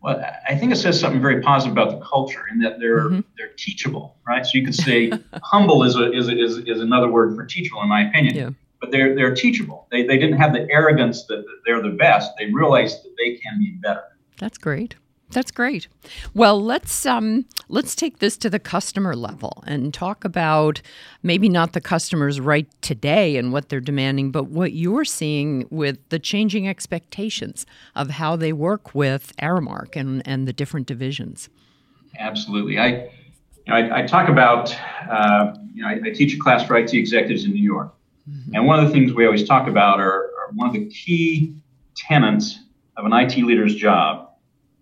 Well, 0.00 0.22
I 0.46 0.54
think 0.54 0.70
it 0.70 0.76
says 0.76 1.00
something 1.00 1.22
very 1.22 1.40
positive 1.40 1.72
about 1.72 1.90
the 1.90 2.04
culture 2.04 2.44
in 2.50 2.58
that 2.60 2.78
they're 2.78 3.08
mm-hmm. 3.08 3.20
they're 3.36 3.52
teachable, 3.56 4.16
right? 4.26 4.44
So 4.44 4.52
you 4.54 4.64
could 4.64 4.74
say 4.74 5.10
humble 5.42 5.82
is 5.82 5.96
a, 5.96 6.12
is, 6.12 6.28
a, 6.28 6.38
is 6.38 6.58
is 6.58 6.80
another 6.80 7.10
word 7.10 7.34
for 7.36 7.44
teachable, 7.44 7.82
in 7.82 7.88
my 7.88 8.08
opinion. 8.08 8.34
Yeah 8.34 8.50
but 8.80 8.90
they're 8.90 9.14
they're 9.14 9.34
teachable. 9.34 9.86
They 9.90 10.06
they 10.06 10.18
didn't 10.18 10.38
have 10.38 10.52
the 10.52 10.66
arrogance 10.70 11.24
that, 11.26 11.44
they're 11.64 11.82
the 11.82 11.90
best. 11.90 12.32
They 12.38 12.50
realized 12.52 13.04
that 13.04 13.14
they 13.18 13.36
can 13.36 13.58
be 13.58 13.72
better. 13.82 14.04
That's 14.38 14.58
great. 14.58 14.96
That's 15.30 15.50
great. 15.50 15.88
Well, 16.32 16.62
let's 16.62 17.04
um, 17.06 17.46
let's 17.68 17.96
take 17.96 18.18
this 18.18 18.36
to 18.38 18.50
the 18.50 18.60
customer 18.60 19.16
level 19.16 19.64
and 19.66 19.92
talk 19.92 20.24
about 20.24 20.80
maybe 21.22 21.48
not 21.48 21.72
the 21.72 21.80
customers 21.80 22.38
right 22.40 22.68
today 22.82 23.36
and 23.36 23.52
what 23.52 23.68
they're 23.68 23.80
demanding, 23.80 24.30
but 24.30 24.44
what 24.44 24.72
you're 24.74 25.04
seeing 25.04 25.66
with 25.70 25.98
the 26.10 26.20
changing 26.20 26.68
expectations 26.68 27.66
of 27.96 28.10
how 28.10 28.36
they 28.36 28.52
work 28.52 28.94
with 28.94 29.32
Aramark 29.42 29.96
and, 29.96 30.22
and 30.26 30.46
the 30.46 30.52
different 30.52 30.86
divisions. 30.86 31.48
Absolutely. 32.18 32.78
I, 32.78 32.88
you 33.66 33.72
know, 33.72 33.74
I, 33.74 34.02
I, 34.02 34.06
talk 34.06 34.28
about, 34.28 34.72
uh, 35.10 35.54
you 35.74 35.82
know, 35.82 35.88
I, 35.88 35.98
I, 36.04 36.10
teach 36.10 36.34
a 36.34 36.38
class 36.38 36.64
for 36.64 36.76
IT 36.76 36.94
executives 36.94 37.44
in 37.44 37.52
New 37.52 37.62
York. 37.62 37.92
Mm-hmm. 38.28 38.54
And 38.54 38.66
one 38.66 38.78
of 38.78 38.86
the 38.86 38.92
things 38.92 39.12
we 39.12 39.26
always 39.26 39.46
talk 39.46 39.68
about 39.68 40.00
are, 40.00 40.24
are, 40.24 40.50
one 40.54 40.68
of 40.68 40.74
the 40.74 40.86
key 40.86 41.54
tenets 41.96 42.60
of 42.96 43.04
an 43.04 43.12
IT 43.12 43.36
leader's 43.38 43.74
job 43.74 44.30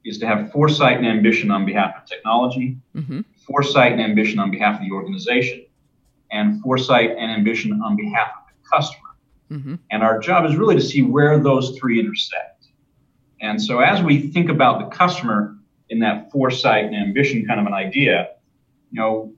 is 0.04 0.18
to 0.18 0.26
have 0.26 0.50
foresight 0.52 0.96
and 0.96 1.06
ambition 1.06 1.50
on 1.50 1.64
behalf 1.64 1.94
of 1.96 2.04
technology, 2.08 2.76
mm-hmm. 2.94 3.20
foresight 3.46 3.92
and 3.92 4.00
ambition 4.00 4.38
on 4.38 4.50
behalf 4.50 4.80
of 4.80 4.86
the 4.86 4.92
organization, 4.92 5.64
and 6.30 6.60
foresight 6.62 7.10
and 7.10 7.30
ambition 7.30 7.80
on 7.84 7.96
behalf 7.96 8.28
of 8.28 8.48
the 8.48 8.68
customer. 8.68 9.08
Mm-hmm. 9.50 9.74
And 9.90 10.02
our 10.02 10.18
job 10.18 10.44
is 10.46 10.56
really 10.56 10.74
to 10.76 10.82
see 10.82 11.02
where 11.02 11.38
those 11.38 11.76
three 11.78 12.00
intersect. 12.00 12.68
And 13.40 13.60
so 13.60 13.80
as 13.80 14.02
we 14.02 14.28
think 14.28 14.48
about 14.48 14.78
the 14.78 14.96
customer 14.96 15.56
in 15.90 15.98
that 16.00 16.30
foresight 16.30 16.84
and 16.84 16.94
ambition 16.94 17.44
kind 17.46 17.60
of 17.60 17.66
an 17.66 17.74
idea, 17.74 18.30
you 18.90 19.00
know, 19.00 19.32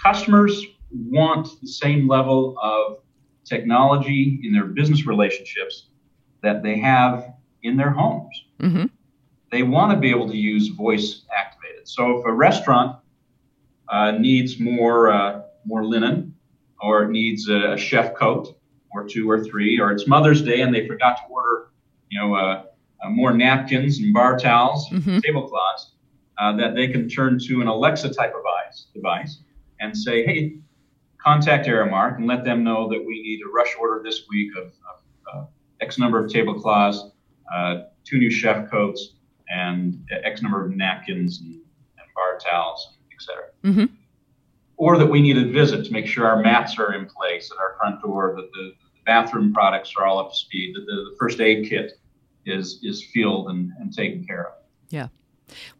customers 0.00 0.64
want 0.92 1.48
the 1.60 1.68
same 1.68 2.06
level 2.06 2.56
of 2.62 2.98
technology 3.48 4.40
in 4.42 4.52
their 4.52 4.64
business 4.64 5.06
relationships 5.06 5.88
that 6.42 6.62
they 6.62 6.78
have 6.78 7.32
in 7.62 7.76
their 7.76 7.90
homes. 7.90 8.44
Mm-hmm. 8.60 8.86
They 9.50 9.62
want 9.62 9.92
to 9.92 9.98
be 9.98 10.10
able 10.10 10.28
to 10.28 10.36
use 10.36 10.68
voice 10.68 11.22
activated. 11.36 11.88
So 11.88 12.18
if 12.18 12.26
a 12.26 12.32
restaurant 12.32 12.96
uh, 13.88 14.12
needs 14.12 14.60
more 14.60 15.10
uh, 15.10 15.42
more 15.64 15.84
linen, 15.84 16.34
or 16.80 17.04
it 17.04 17.10
needs 17.10 17.48
a, 17.48 17.76
chef 17.76 18.14
coat, 18.14 18.56
or 18.92 19.06
two 19.06 19.28
or 19.30 19.42
three, 19.42 19.80
or 19.80 19.90
it's 19.90 20.06
Mother's 20.06 20.42
Day 20.42 20.60
and 20.60 20.74
they 20.74 20.86
forgot 20.86 21.16
to 21.16 21.22
order, 21.30 21.70
you 22.10 22.20
know, 22.20 22.34
uh, 22.34 22.64
uh 23.04 23.10
more 23.10 23.32
napkins 23.32 23.98
and 23.98 24.12
bar 24.12 24.38
towels, 24.38 24.88
mm-hmm. 24.90 25.18
tablecloths, 25.20 25.92
uh, 26.38 26.54
that 26.56 26.74
they 26.74 26.88
can 26.88 27.08
turn 27.08 27.38
to 27.38 27.60
an 27.60 27.66
Alexa 27.66 28.12
type 28.12 28.34
of 28.34 28.42
device, 28.42 28.86
device 28.94 29.38
and 29.80 29.96
say, 29.96 30.24
hey, 30.24 30.58
contact 31.18 31.66
Aramark 31.66 32.16
and 32.16 32.26
let 32.26 32.44
them 32.44 32.64
know 32.64 32.88
that 32.88 33.04
we 33.04 33.22
need 33.22 33.40
a 33.44 33.48
rush 33.48 33.74
order 33.78 34.02
this 34.02 34.22
week 34.30 34.50
of, 34.56 34.66
of 34.66 34.72
uh, 35.32 35.46
X 35.80 35.98
number 35.98 36.22
of 36.22 36.30
tablecloths, 36.30 37.10
uh, 37.54 37.82
two 38.04 38.18
new 38.18 38.30
chef 38.30 38.70
coats, 38.70 39.14
and 39.48 40.00
X 40.24 40.42
number 40.42 40.64
of 40.64 40.74
napkins 40.74 41.40
and, 41.40 41.54
and 41.54 42.06
bar 42.14 42.38
towels, 42.38 42.96
etc. 43.12 43.44
Mm-hmm. 43.64 43.94
Or 44.76 44.96
that 44.96 45.06
we 45.06 45.20
need 45.20 45.38
a 45.38 45.46
visit 45.50 45.84
to 45.86 45.92
make 45.92 46.06
sure 46.06 46.26
our 46.26 46.40
mats 46.40 46.78
are 46.78 46.94
in 46.94 47.06
place 47.06 47.50
at 47.50 47.58
our 47.58 47.76
front 47.78 48.00
door, 48.00 48.34
that 48.36 48.50
the, 48.52 48.72
the 48.94 49.00
bathroom 49.04 49.52
products 49.52 49.94
are 49.98 50.06
all 50.06 50.18
up 50.18 50.30
to 50.30 50.36
speed, 50.36 50.76
that 50.76 50.86
the, 50.86 51.10
the 51.10 51.16
first 51.18 51.40
aid 51.40 51.68
kit 51.68 51.98
is 52.46 52.80
is 52.82 53.04
filled 53.12 53.50
and, 53.50 53.72
and 53.80 53.92
taken 53.92 54.24
care 54.24 54.48
of. 54.48 54.52
Yeah. 54.90 55.08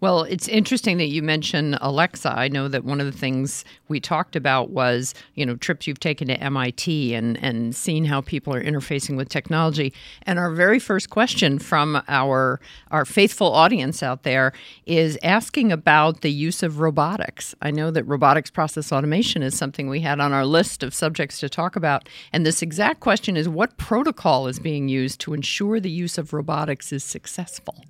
Well, 0.00 0.22
it's 0.22 0.48
interesting 0.48 0.98
that 0.98 1.06
you 1.06 1.22
mention 1.22 1.74
Alexa. 1.80 2.32
I 2.36 2.48
know 2.48 2.68
that 2.68 2.84
one 2.84 3.00
of 3.00 3.06
the 3.06 3.18
things 3.18 3.64
we 3.88 4.00
talked 4.00 4.36
about 4.36 4.70
was, 4.70 5.14
you 5.34 5.44
know, 5.44 5.56
trips 5.56 5.86
you've 5.86 6.00
taken 6.00 6.28
to 6.28 6.40
MIT 6.40 7.14
and, 7.14 7.42
and 7.42 7.74
seeing 7.74 8.04
how 8.04 8.20
people 8.20 8.54
are 8.54 8.62
interfacing 8.62 9.16
with 9.16 9.28
technology. 9.28 9.92
And 10.22 10.38
our 10.38 10.50
very 10.50 10.78
first 10.78 11.10
question 11.10 11.58
from 11.58 12.02
our 12.08 12.60
our 12.90 13.04
faithful 13.04 13.52
audience 13.52 14.02
out 14.02 14.22
there 14.22 14.52
is 14.86 15.18
asking 15.22 15.72
about 15.72 16.20
the 16.20 16.32
use 16.32 16.62
of 16.62 16.80
robotics. 16.80 17.54
I 17.62 17.70
know 17.70 17.90
that 17.90 18.04
robotics 18.04 18.50
process 18.50 18.92
automation 18.92 19.42
is 19.42 19.56
something 19.56 19.88
we 19.88 20.00
had 20.00 20.20
on 20.20 20.32
our 20.32 20.46
list 20.46 20.82
of 20.82 20.94
subjects 20.94 21.40
to 21.40 21.48
talk 21.48 21.76
about. 21.76 22.08
And 22.32 22.46
this 22.46 22.62
exact 22.62 23.00
question 23.00 23.36
is 23.36 23.48
what 23.48 23.76
protocol 23.76 24.46
is 24.46 24.58
being 24.58 24.88
used 24.88 25.20
to 25.20 25.34
ensure 25.34 25.80
the 25.80 25.90
use 25.90 26.18
of 26.18 26.32
robotics 26.32 26.92
is 26.92 27.04
successful? 27.04 27.84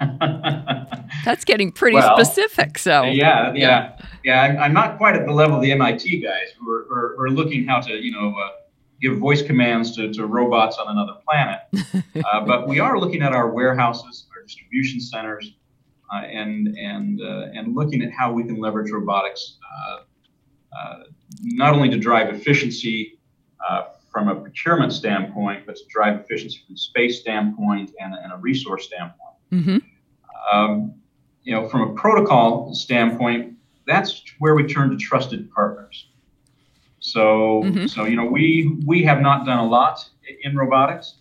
That's 1.24 1.44
getting 1.44 1.72
pretty 1.72 1.96
well, 1.96 2.16
specific. 2.16 2.78
So 2.78 3.02
yeah, 3.02 3.52
yeah, 3.54 3.98
yeah. 4.24 4.58
I'm 4.60 4.72
not 4.72 4.96
quite 4.96 5.14
at 5.14 5.26
the 5.26 5.32
level 5.32 5.56
of 5.56 5.62
the 5.62 5.72
MIT 5.72 6.20
guys 6.20 6.52
who 6.58 6.70
are, 6.70 6.86
are, 6.90 7.24
are 7.24 7.30
looking 7.30 7.66
how 7.66 7.80
to 7.80 7.92
you 7.92 8.10
know 8.10 8.34
uh, 8.38 8.50
give 9.00 9.18
voice 9.18 9.42
commands 9.42 9.94
to, 9.96 10.10
to 10.12 10.26
robots 10.26 10.78
on 10.78 10.88
another 10.88 11.18
planet. 11.26 11.60
uh, 12.32 12.46
but 12.46 12.66
we 12.66 12.80
are 12.80 12.98
looking 12.98 13.22
at 13.22 13.32
our 13.32 13.50
warehouses, 13.50 14.26
our 14.34 14.42
distribution 14.42 15.00
centers, 15.00 15.52
uh, 16.14 16.22
and 16.22 16.74
and 16.78 17.20
uh, 17.20 17.48
and 17.54 17.74
looking 17.74 18.02
at 18.02 18.10
how 18.10 18.32
we 18.32 18.42
can 18.42 18.58
leverage 18.58 18.90
robotics 18.90 19.58
uh, 19.70 19.98
uh, 20.78 20.98
not 21.42 21.74
only 21.74 21.90
to 21.90 21.98
drive 21.98 22.34
efficiency. 22.34 23.18
from 24.10 24.26
a 24.26 24.34
procurement 24.34 24.92
standpoint, 24.92 25.64
but 25.66 25.76
to 25.76 25.82
drive 25.88 26.18
efficiency 26.18 26.58
from 26.66 26.74
a 26.74 26.76
space 26.78 27.20
standpoint 27.20 27.92
and, 28.00 28.12
and 28.12 28.32
a 28.32 28.36
resource 28.38 28.86
standpoint. 28.86 29.30
Mm-hmm. 29.52 29.78
Um, 30.52 30.94
you 31.42 31.52
know, 31.52 31.68
from 31.68 31.90
a 31.90 31.94
protocol 31.94 32.74
standpoint, 32.74 33.56
that's 33.86 34.22
where 34.38 34.54
we 34.54 34.66
turn 34.66 34.90
to 34.90 34.96
trusted 34.96 35.50
partners. 35.52 36.08
So, 37.00 37.62
mm-hmm. 37.64 37.86
so 37.86 38.04
you 38.04 38.16
know, 38.16 38.26
we 38.26 38.78
we 38.86 39.02
have 39.04 39.20
not 39.20 39.46
done 39.46 39.58
a 39.58 39.66
lot 39.66 40.08
in 40.42 40.56
robotics, 40.56 41.16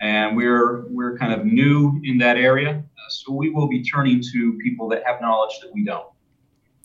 and 0.00 0.36
we're 0.36 0.86
we're 0.88 1.16
kind 1.16 1.32
of 1.32 1.46
new 1.46 2.00
in 2.04 2.18
that 2.18 2.36
area. 2.36 2.82
So 3.08 3.32
we 3.32 3.50
will 3.50 3.68
be 3.68 3.82
turning 3.82 4.22
to 4.32 4.58
people 4.62 4.88
that 4.88 5.02
have 5.06 5.20
knowledge 5.20 5.60
that 5.60 5.72
we 5.72 5.84
don't, 5.84 6.08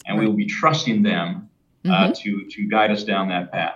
and 0.05 0.17
we 0.17 0.27
will 0.27 0.35
be 0.35 0.45
trusting 0.45 1.01
them 1.01 1.49
uh, 1.85 1.89
mm-hmm. 1.89 2.11
to 2.13 2.45
to 2.49 2.67
guide 2.69 2.91
us 2.91 3.03
down 3.03 3.29
that 3.29 3.51
path. 3.51 3.75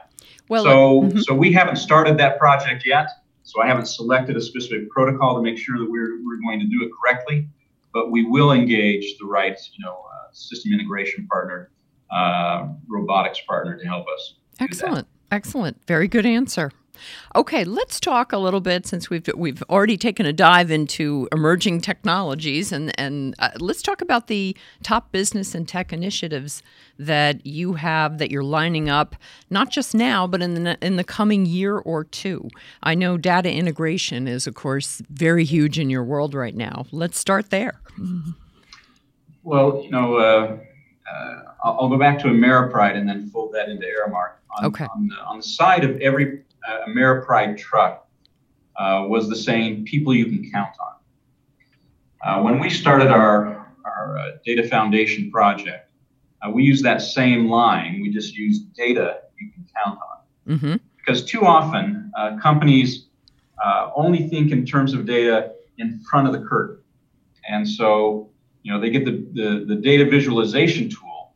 Well, 0.50 0.64
so 0.64 1.02
mm-hmm. 1.02 1.20
so 1.20 1.34
we 1.34 1.52
haven't 1.52 1.78
started 1.78 2.18
that 2.20 2.38
project 2.38 2.86
yet. 2.86 3.10
So 3.42 3.62
I 3.62 3.68
haven't 3.68 3.88
selected 3.88 4.38
a 4.38 4.42
specific 4.42 4.90
protocol 4.90 5.36
to 5.36 5.42
make 5.42 5.58
sure 5.58 5.78
that 5.80 5.90
we're 5.90 6.24
we're 6.24 6.40
going 6.42 6.60
to 6.60 6.68
do 6.68 6.84
it 6.84 6.92
correctly 7.02 7.48
but 7.94 8.12
we 8.12 8.26
will 8.26 8.52
engage 8.52 9.18
the 9.20 9.26
right, 9.26 9.58
you 9.78 9.86
know, 9.86 9.94
uh, 9.94 10.32
system 10.32 10.74
integration 10.74 11.28
partner, 11.28 11.72
uh, 12.12 12.68
robotics 12.90 13.40
partner 13.48 13.78
to 13.78 13.86
help 13.86 14.06
us. 14.14 14.36
Excellent, 14.60 15.08
excellent, 15.32 15.78
very 15.88 16.08
good 16.08 16.26
answer. 16.26 16.72
Okay, 17.36 17.64
let's 17.64 18.00
talk 18.00 18.32
a 18.32 18.38
little 18.38 18.62
bit 18.62 18.86
since 18.86 19.10
we've 19.10 19.28
we've 19.36 19.64
already 19.64 19.98
taken 19.98 20.26
a 20.26 20.34
dive 20.34 20.72
into 20.72 21.28
emerging 21.32 21.82
technologies, 21.82 22.72
and 22.72 22.98
and 23.00 23.36
uh, 23.40 23.50
let's 23.60 23.82
talk 23.82 24.02
about 24.02 24.28
the 24.28 24.56
top 24.84 25.12
business 25.12 25.56
and 25.56 25.68
tech 25.68 25.92
initiatives 25.92 26.62
that 27.00 27.46
you 27.46 27.74
have 27.74 28.20
that 28.20 28.30
you're 28.30 28.44
lining 28.44 28.90
up, 28.90 29.16
not 29.50 29.72
just 29.72 29.96
now, 29.96 30.28
but 30.28 30.42
in 30.42 30.64
the 30.64 30.78
in 30.86 30.96
the 30.96 31.04
coming 31.04 31.46
year 31.46 31.78
or 31.78 32.04
two. 32.04 32.50
I 32.84 32.96
know 32.96 33.18
data 33.18 33.52
integration 33.52 34.28
is, 34.28 34.46
of 34.48 34.54
course, 34.54 35.02
very 35.10 35.46
huge 35.46 35.80
in 35.80 35.90
your 35.90 36.04
world 36.04 36.34
right 36.34 36.56
now. 36.56 36.86
Let's 36.92 37.18
start 37.18 37.50
there. 37.50 37.80
Well, 39.44 39.82
you 39.84 39.92
know. 39.92 40.16
Uh, 40.16 40.58
uh, 41.12 41.42
I'll, 41.64 41.90
go 41.90 41.98
back 41.98 42.20
to 42.20 42.28
Ameripride 42.28 42.96
and 42.96 43.08
then 43.08 43.30
fold 43.30 43.54
that 43.54 43.70
into 43.70 43.86
Aramark. 43.86 44.34
On, 44.58 44.66
okay. 44.66 44.86
on, 44.86 45.08
the, 45.08 45.16
on 45.26 45.38
the 45.38 45.44
side 45.44 45.84
of 45.84 46.00
every 46.00 46.44
uh, 46.68 46.86
Ameripride 46.88 47.58
truck 47.58 48.08
uh, 48.78 49.06
was 49.08 49.30
the 49.30 49.36
saying, 49.36 49.86
people 49.86 50.14
you 50.14 50.26
can 50.26 50.50
count 50.52 50.76
on. 50.80 50.94
Uh, 52.22 52.42
when 52.42 52.60
we 52.60 52.70
started 52.70 53.10
our, 53.10 53.68
our 53.86 54.18
uh, 54.18 54.32
data 54.46 54.68
foundation 54.68 55.30
project, 55.30 55.90
uh, 56.42 56.50
we 56.50 56.64
used 56.64 56.84
that 56.84 57.02
same 57.02 57.50
line. 57.50 58.00
We 58.02 58.10
just 58.10 58.36
used 58.36 58.74
data 58.74 59.22
you 59.40 59.52
can 59.52 59.66
count 59.84 60.00
on. 60.00 60.58
Mm-hmm. 60.58 60.76
Because 60.98 61.26
too 61.26 61.46
often, 61.46 62.12
uh, 62.18 62.38
companies 62.42 63.08
only 63.96 64.28
think 64.28 64.52
in 64.52 64.66
terms 64.66 64.94
of 64.94 65.06
data 65.06 65.54
in 65.78 66.00
front 66.10 66.28
of 66.28 66.34
the 66.34 66.48
curtain. 66.48 66.80
And 67.48 67.68
so, 67.68 68.30
you 68.64 68.72
know, 68.72 68.80
they 68.80 68.90
get 68.90 69.06
the, 69.06 69.26
the, 69.34 69.66
the 69.68 69.76
data 69.76 70.06
visualization 70.06 70.90
tool 70.90 71.34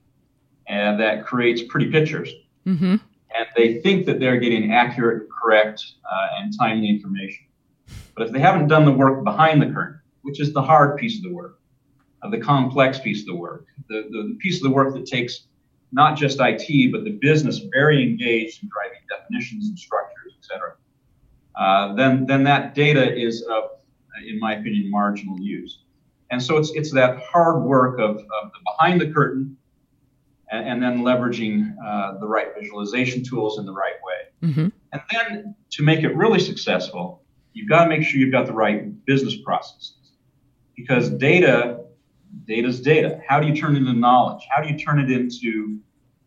and 0.67 0.99
that 0.99 1.25
creates 1.25 1.61
pretty 1.61 1.91
pictures. 1.91 2.29
Mm-hmm 2.65 2.95
and 3.37 3.47
they 3.55 3.79
think 3.81 4.05
that 4.05 4.19
they're 4.19 4.39
getting 4.39 4.71
accurate, 4.73 5.27
correct, 5.29 5.83
uh, 6.11 6.27
and 6.39 6.53
timely 6.57 6.89
information. 6.89 7.45
But 8.15 8.27
if 8.27 8.33
they 8.33 8.39
haven't 8.39 8.67
done 8.67 8.85
the 8.85 8.91
work 8.91 9.23
behind 9.23 9.61
the 9.61 9.67
curtain, 9.67 9.99
which 10.23 10.39
is 10.39 10.53
the 10.53 10.61
hard 10.61 10.97
piece 10.97 11.17
of 11.17 11.23
the 11.23 11.33
work, 11.33 11.59
the 12.31 12.39
complex 12.39 12.99
piece 12.99 13.21
of 13.21 13.27
the 13.27 13.35
work, 13.35 13.67
the, 13.89 14.07
the, 14.09 14.29
the, 14.29 14.37
piece 14.39 14.57
of 14.57 14.63
the 14.63 14.69
work 14.69 14.93
that 14.93 15.05
takes 15.05 15.47
not 15.91 16.17
just 16.17 16.39
IT, 16.41 16.91
but 16.91 17.03
the 17.03 17.17
business 17.21 17.61
very 17.71 18.03
engaged 18.03 18.63
in 18.63 18.69
driving 18.69 18.99
definitions 19.09 19.69
and 19.69 19.79
structures, 19.79 20.33
et 20.37 20.43
cetera, 20.43 20.73
uh, 21.55 21.95
then, 21.95 22.25
then 22.25 22.43
that 22.43 22.75
data 22.75 23.15
is 23.15 23.43
of, 23.43 23.63
in 24.27 24.39
my 24.39 24.55
opinion, 24.55 24.89
marginal 24.89 25.39
use. 25.39 25.83
And 26.29 26.41
so 26.41 26.57
it's, 26.57 26.71
it's 26.71 26.91
that 26.93 27.19
hard 27.19 27.63
work 27.63 27.99
of, 27.99 28.17
of 28.17 28.51
the 28.51 28.59
behind 28.65 28.99
the 28.99 29.11
curtain 29.11 29.55
and, 30.51 30.67
and 30.67 30.83
then 30.83 30.99
leveraging 30.99 31.75
uh, 31.85 32.17
the 32.19 32.27
right 32.27 32.47
visualization 32.59 33.23
tools 33.23 33.59
in 33.59 33.65
the 33.65 33.73
right 33.73 33.95
way. 34.03 34.49
Mm-hmm. 34.49 34.67
And 34.93 35.01
then 35.11 35.55
to 35.71 35.83
make 35.83 36.01
it 36.03 36.15
really 36.15 36.39
successful, 36.39 37.23
you've 37.53 37.69
got 37.69 37.83
to 37.83 37.89
make 37.89 38.03
sure 38.03 38.19
you've 38.19 38.31
got 38.31 38.45
the 38.45 38.53
right 38.53 39.05
business 39.05 39.35
processes. 39.35 39.93
Because 40.75 41.09
data 41.09 41.79
data's 42.45 42.81
data. 42.81 43.19
How 43.27 43.39
do 43.39 43.47
you 43.47 43.55
turn 43.55 43.75
it 43.75 43.79
into 43.79 43.93
knowledge? 43.93 44.43
How 44.49 44.61
do 44.61 44.69
you 44.69 44.77
turn 44.77 44.99
it 44.99 45.11
into 45.11 45.79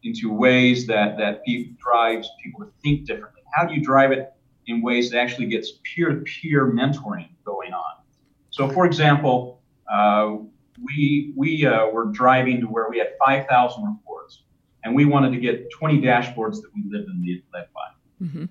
into 0.02 0.32
ways 0.32 0.86
that 0.86 1.18
that 1.18 1.42
drives 1.78 2.28
people 2.42 2.64
to 2.64 2.72
think 2.82 3.06
differently? 3.06 3.42
How 3.52 3.66
do 3.66 3.74
you 3.74 3.82
drive 3.82 4.12
it 4.12 4.32
in 4.66 4.82
ways 4.82 5.10
that 5.10 5.18
actually 5.18 5.46
gets 5.46 5.72
peer-to-peer 5.82 6.72
mentoring 6.72 7.28
going 7.44 7.72
on? 7.72 8.02
So 8.50 8.68
for 8.68 8.86
example 8.86 9.60
uh, 9.92 10.36
we 10.84 11.32
we 11.36 11.66
uh, 11.66 11.86
were 11.86 12.06
driving 12.06 12.60
to 12.60 12.66
where 12.66 12.88
we 12.88 12.98
had 12.98 13.08
5,000 13.24 13.84
reports, 13.84 14.42
and 14.84 14.94
we 14.94 15.04
wanted 15.04 15.32
to 15.32 15.38
get 15.38 15.70
20 15.70 16.00
dashboards 16.00 16.60
that 16.62 16.70
we 16.74 16.84
lived 16.90 17.08
and 17.08 17.24
led 17.52 17.66
by. 17.74 18.24
Mm-hmm. 18.24 18.44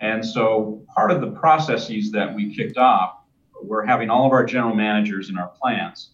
And 0.00 0.24
so 0.24 0.84
part 0.94 1.10
of 1.10 1.20
the 1.20 1.30
processes 1.30 2.10
that 2.12 2.34
we 2.34 2.54
kicked 2.54 2.76
off 2.76 3.24
we're 3.66 3.84
having 3.84 4.10
all 4.10 4.26
of 4.26 4.32
our 4.32 4.44
general 4.44 4.74
managers 4.74 5.30
in 5.30 5.38
our 5.38 5.48
plants 5.48 6.10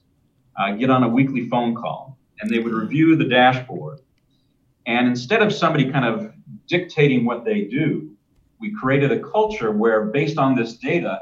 uh, 0.59 0.73
get 0.73 0.91
on 0.91 1.03
a 1.03 1.09
weekly 1.09 1.49
phone 1.49 1.75
call 1.75 2.19
and 2.41 2.51
they 2.51 2.59
would 2.59 2.73
review 2.73 3.17
the 3.17 3.25
dashboard. 3.25 4.01
And 4.87 5.07
instead 5.07 5.43
of 5.43 5.53
somebody 5.53 5.91
kind 5.91 6.05
of 6.05 6.33
dictating 6.67 7.25
what 7.25 7.45
they 7.45 7.65
do, 7.65 8.11
we 8.61 8.73
created 8.73 9.13
a 9.13 9.21
culture 9.21 9.73
where, 9.73 10.07
based 10.07 10.39
on 10.39 10.55
this 10.55 10.75
data, 10.75 11.21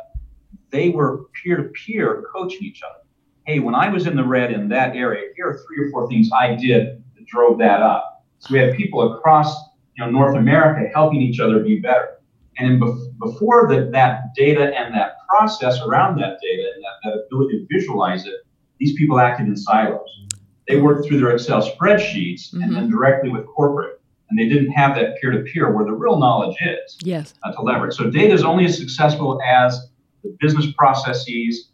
they 0.70 0.90
were 0.90 1.24
peer 1.34 1.56
to 1.56 1.64
peer 1.64 2.24
coaching 2.32 2.62
each 2.62 2.82
other. 2.82 3.00
Hey, 3.48 3.60
when 3.60 3.74
I 3.74 3.88
was 3.88 4.06
in 4.06 4.14
the 4.14 4.24
red 4.24 4.52
in 4.52 4.68
that 4.68 4.94
area, 4.94 5.30
here 5.34 5.48
are 5.48 5.58
three 5.66 5.86
or 5.86 5.90
four 5.90 6.06
things 6.06 6.28
I 6.38 6.54
did 6.54 7.02
that 7.14 7.26
drove 7.26 7.56
that 7.60 7.80
up. 7.80 8.22
So 8.40 8.52
we 8.52 8.58
had 8.58 8.76
people 8.76 9.14
across 9.14 9.56
you 9.96 10.04
know, 10.04 10.10
North 10.10 10.36
America 10.36 10.86
helping 10.92 11.22
each 11.22 11.40
other 11.40 11.60
be 11.60 11.80
better. 11.80 12.18
And 12.58 12.78
bef- 12.78 13.18
before 13.18 13.66
the, 13.66 13.88
that 13.90 14.34
data 14.36 14.76
and 14.78 14.94
that 14.94 15.12
process 15.30 15.80
around 15.80 16.18
that 16.20 16.36
data 16.42 16.72
and 16.74 16.84
that, 16.84 16.96
that 17.04 17.24
ability 17.24 17.60
to 17.60 17.66
visualize 17.74 18.26
it, 18.26 18.34
these 18.76 18.92
people 18.98 19.18
acted 19.18 19.46
in 19.46 19.56
silos. 19.56 20.26
They 20.68 20.78
worked 20.78 21.08
through 21.08 21.20
their 21.20 21.30
Excel 21.30 21.62
spreadsheets 21.62 22.52
mm-hmm. 22.52 22.64
and 22.64 22.76
then 22.76 22.90
directly 22.90 23.30
with 23.30 23.46
corporate. 23.46 23.98
And 24.28 24.38
they 24.38 24.46
didn't 24.46 24.72
have 24.72 24.94
that 24.96 25.18
peer 25.22 25.30
to 25.30 25.38
peer 25.50 25.74
where 25.74 25.86
the 25.86 25.94
real 25.94 26.18
knowledge 26.18 26.58
is 26.60 26.98
yes. 27.00 27.32
Uh, 27.44 27.52
to 27.52 27.62
leverage. 27.62 27.94
So 27.94 28.10
data 28.10 28.34
is 28.34 28.44
only 28.44 28.66
as 28.66 28.76
successful 28.76 29.40
as 29.42 29.88
the 30.22 30.36
business 30.38 30.66
processes 30.76 31.70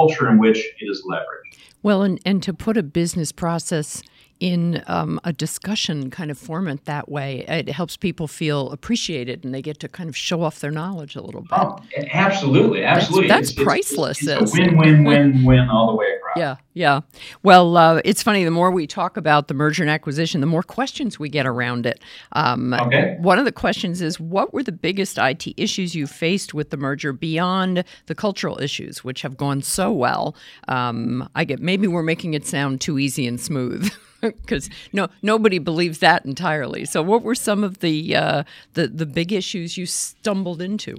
culture 0.00 0.28
in 0.28 0.38
which 0.38 0.58
it 0.58 0.86
is 0.86 1.04
leveraged. 1.08 1.58
Well, 1.82 2.02
and, 2.02 2.20
and 2.24 2.42
to 2.42 2.52
put 2.52 2.76
a 2.76 2.82
business 2.82 3.32
process 3.32 4.02
in 4.40 4.82
um, 4.86 5.20
a 5.22 5.32
discussion 5.32 6.10
kind 6.10 6.30
of 6.30 6.38
format 6.38 6.86
that 6.86 7.08
way. 7.08 7.44
It 7.46 7.68
helps 7.68 7.96
people 7.96 8.26
feel 8.26 8.70
appreciated 8.70 9.44
and 9.44 9.54
they 9.54 9.60
get 9.60 9.78
to 9.80 9.88
kind 9.88 10.08
of 10.08 10.16
show 10.16 10.42
off 10.42 10.60
their 10.60 10.70
knowledge 10.70 11.14
a 11.14 11.20
little 11.20 11.42
bit. 11.42 11.52
Oh, 11.52 11.78
absolutely, 12.10 12.82
absolutely. 12.82 13.28
That's, 13.28 13.48
that's 13.48 13.50
it's, 13.50 13.62
priceless. 13.62 14.26
It's, 14.26 14.42
it's, 14.42 14.56
a 14.56 14.60
win, 14.60 14.78
win, 14.78 15.04
win, 15.04 15.44
win 15.44 15.68
all 15.68 15.88
the 15.88 15.96
way 15.96 16.06
across. 16.16 16.36
Yeah, 16.36 16.56
yeah. 16.72 17.00
Well, 17.42 17.76
uh, 17.76 18.00
it's 18.02 18.22
funny. 18.22 18.44
The 18.44 18.50
more 18.50 18.70
we 18.70 18.86
talk 18.86 19.18
about 19.18 19.48
the 19.48 19.54
merger 19.54 19.82
and 19.82 19.90
acquisition, 19.90 20.40
the 20.40 20.46
more 20.46 20.62
questions 20.62 21.18
we 21.18 21.28
get 21.28 21.46
around 21.46 21.84
it. 21.84 22.00
Um, 22.32 22.72
okay. 22.72 23.16
One 23.20 23.38
of 23.38 23.44
the 23.44 23.52
questions 23.52 24.00
is, 24.00 24.18
what 24.18 24.54
were 24.54 24.62
the 24.62 24.72
biggest 24.72 25.18
IT 25.18 25.52
issues 25.58 25.94
you 25.94 26.06
faced 26.06 26.54
with 26.54 26.70
the 26.70 26.78
merger 26.78 27.12
beyond 27.12 27.84
the 28.06 28.14
cultural 28.14 28.58
issues, 28.58 29.04
which 29.04 29.20
have 29.20 29.36
gone 29.36 29.60
so 29.60 29.92
well? 29.92 30.34
Um, 30.68 31.28
I 31.34 31.44
get 31.44 31.60
maybe 31.60 31.86
we're 31.86 32.02
making 32.02 32.32
it 32.32 32.46
sound 32.46 32.80
too 32.80 32.98
easy 32.98 33.26
and 33.26 33.38
smooth. 33.38 33.92
because 34.42 34.68
no 34.92 35.08
nobody 35.22 35.58
believes 35.58 35.98
that 35.98 36.24
entirely. 36.24 36.84
So, 36.84 37.02
what 37.02 37.22
were 37.22 37.34
some 37.34 37.64
of 37.64 37.80
the 37.80 38.16
uh, 38.16 38.42
the 38.74 38.88
the 38.88 39.06
big 39.06 39.32
issues 39.32 39.76
you 39.76 39.86
stumbled 39.86 40.60
into? 40.60 40.96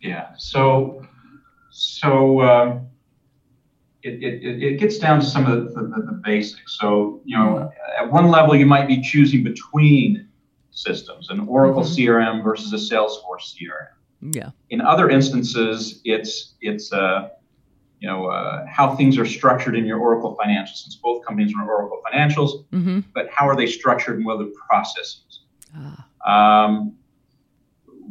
Yeah. 0.00 0.28
So 0.36 1.06
so 1.70 2.42
um, 2.42 2.86
it, 4.02 4.22
it, 4.22 4.62
it 4.62 4.80
gets 4.80 4.98
down 4.98 5.20
to 5.20 5.26
some 5.26 5.46
of 5.46 5.74
the, 5.74 5.80
the, 5.80 6.02
the, 6.02 6.20
basics. 6.24 6.78
So 6.78 7.20
you 7.24 7.38
know, 7.38 7.70
at 7.98 8.10
one 8.10 8.28
level, 8.28 8.54
you 8.54 8.66
might 8.66 8.88
be 8.88 9.00
choosing 9.00 9.44
between 9.44 10.28
systems, 10.70 11.30
an 11.30 11.40
Oracle 11.40 11.82
mm-hmm. 11.82 12.10
CRM 12.10 12.44
versus 12.44 12.72
a 12.72 12.94
Salesforce 12.94 13.54
CRM. 13.54 14.34
Yeah. 14.34 14.50
In 14.70 14.80
other 14.80 15.08
instances, 15.10 16.00
it's 16.04 16.54
it's 16.60 16.92
uh, 16.92 17.30
you 18.02 18.08
know 18.08 18.26
uh, 18.26 18.66
how 18.66 18.96
things 18.96 19.16
are 19.16 19.24
structured 19.24 19.76
in 19.76 19.86
your 19.86 19.98
Oracle 19.98 20.36
financials, 20.36 20.78
since 20.82 20.96
both 20.96 21.24
companies 21.24 21.52
are 21.56 21.64
Oracle 21.64 22.00
financials. 22.12 22.66
Mm-hmm. 22.72 23.00
But 23.14 23.28
how 23.30 23.48
are 23.48 23.54
they 23.54 23.66
structured 23.66 24.16
and 24.16 24.26
what 24.26 24.40
are 24.40 24.44
the 24.44 24.54
processes? 24.68 25.44
Ah. 25.74 26.64
Um, 26.66 26.96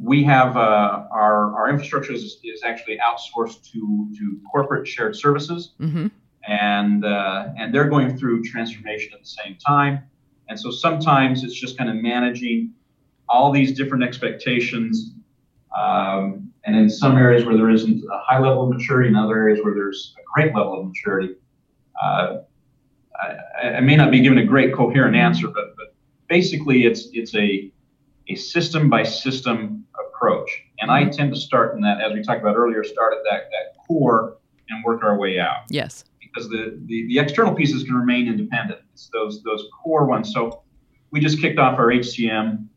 we 0.02 0.24
have 0.24 0.56
uh, 0.56 1.08
our 1.12 1.54
our 1.56 1.70
infrastructure 1.70 2.14
is, 2.14 2.40
is 2.42 2.64
actually 2.64 3.00
outsourced 3.00 3.70
to 3.74 4.10
to 4.18 4.40
corporate 4.50 4.88
shared 4.88 5.14
services, 5.18 5.74
mm-hmm. 5.78 6.08
and 6.48 7.04
uh, 7.04 7.50
and 7.58 7.76
they're 7.76 7.90
going 7.90 8.18
through 8.18 8.44
transformation 8.44 9.12
at 9.14 9.20
the 9.20 9.34
same 9.44 9.58
time. 9.58 10.04
And 10.48 10.58
so 10.58 10.72
sometimes 10.72 11.44
it's 11.44 11.54
just 11.54 11.78
kind 11.78 11.90
of 11.90 11.98
managing 11.98 12.74
all 13.28 13.52
these 13.52 13.74
different 13.74 14.06
expectations 14.06 15.12
um, 15.78 16.52
and 16.66 16.76
in 16.76 16.90
some 16.90 17.18
areas 17.18 17.46
where 17.46 17.56
there 17.56 17.70
isn't 17.70 18.04
a 18.04 18.20
high 18.20 18.40
level 18.40 18.64
of 18.64 18.70
maturity, 18.70 19.10
in 19.10 19.16
other 19.16 19.36
areas 19.36 19.60
where 19.64 19.74
there's 19.74 20.14
a 20.18 20.22
great 20.34 20.54
level 20.56 20.80
of 20.80 20.88
maturity, 20.88 21.36
uh, 22.02 22.38
I, 23.22 23.68
I, 23.68 23.80
may 23.82 23.96
not 23.96 24.12
be 24.12 24.22
given 24.22 24.38
a 24.38 24.46
great 24.46 24.74
coherent 24.74 25.16
answer, 25.16 25.48
but, 25.48 25.76
but 25.78 25.94
basically 26.28 26.86
it's 26.86 27.10
it's 27.14 27.36
a 27.36 27.72
a 28.28 28.36
system 28.36 28.90
by 28.90 29.04
system 29.04 29.86
approach. 30.00 30.50
And 30.80 30.92
I 30.92 31.06
tend 31.06 31.34
to 31.34 31.40
start 31.40 31.76
in 31.76 31.82
that, 31.82 32.02
as 32.02 32.14
we 32.14 32.22
talked 32.22 32.42
about 32.42 32.56
earlier, 32.56 32.84
start 32.84 33.14
at 33.14 33.24
that, 33.30 33.50
that 33.52 33.86
core 33.88 34.38
and 34.70 34.84
work 34.84 35.04
our 35.04 35.18
way 35.18 35.40
out. 35.40 35.64
Yes. 35.70 36.06
Because 36.20 36.50
the, 36.50 36.80
the, 36.86 37.08
the 37.08 37.20
external 37.20 37.54
pieces 37.54 37.84
can 37.84 37.96
remain 37.96 38.28
independent. 38.28 38.82
It's 38.94 39.10
those 39.12 39.44
those 39.44 39.66
core 39.84 40.06
ones. 40.06 40.32
So 40.34 40.64
we 41.12 41.20
just 41.20 41.42
kicked 41.42 41.60
off 41.60 41.78
our 41.78 41.88
HCM 41.88 42.68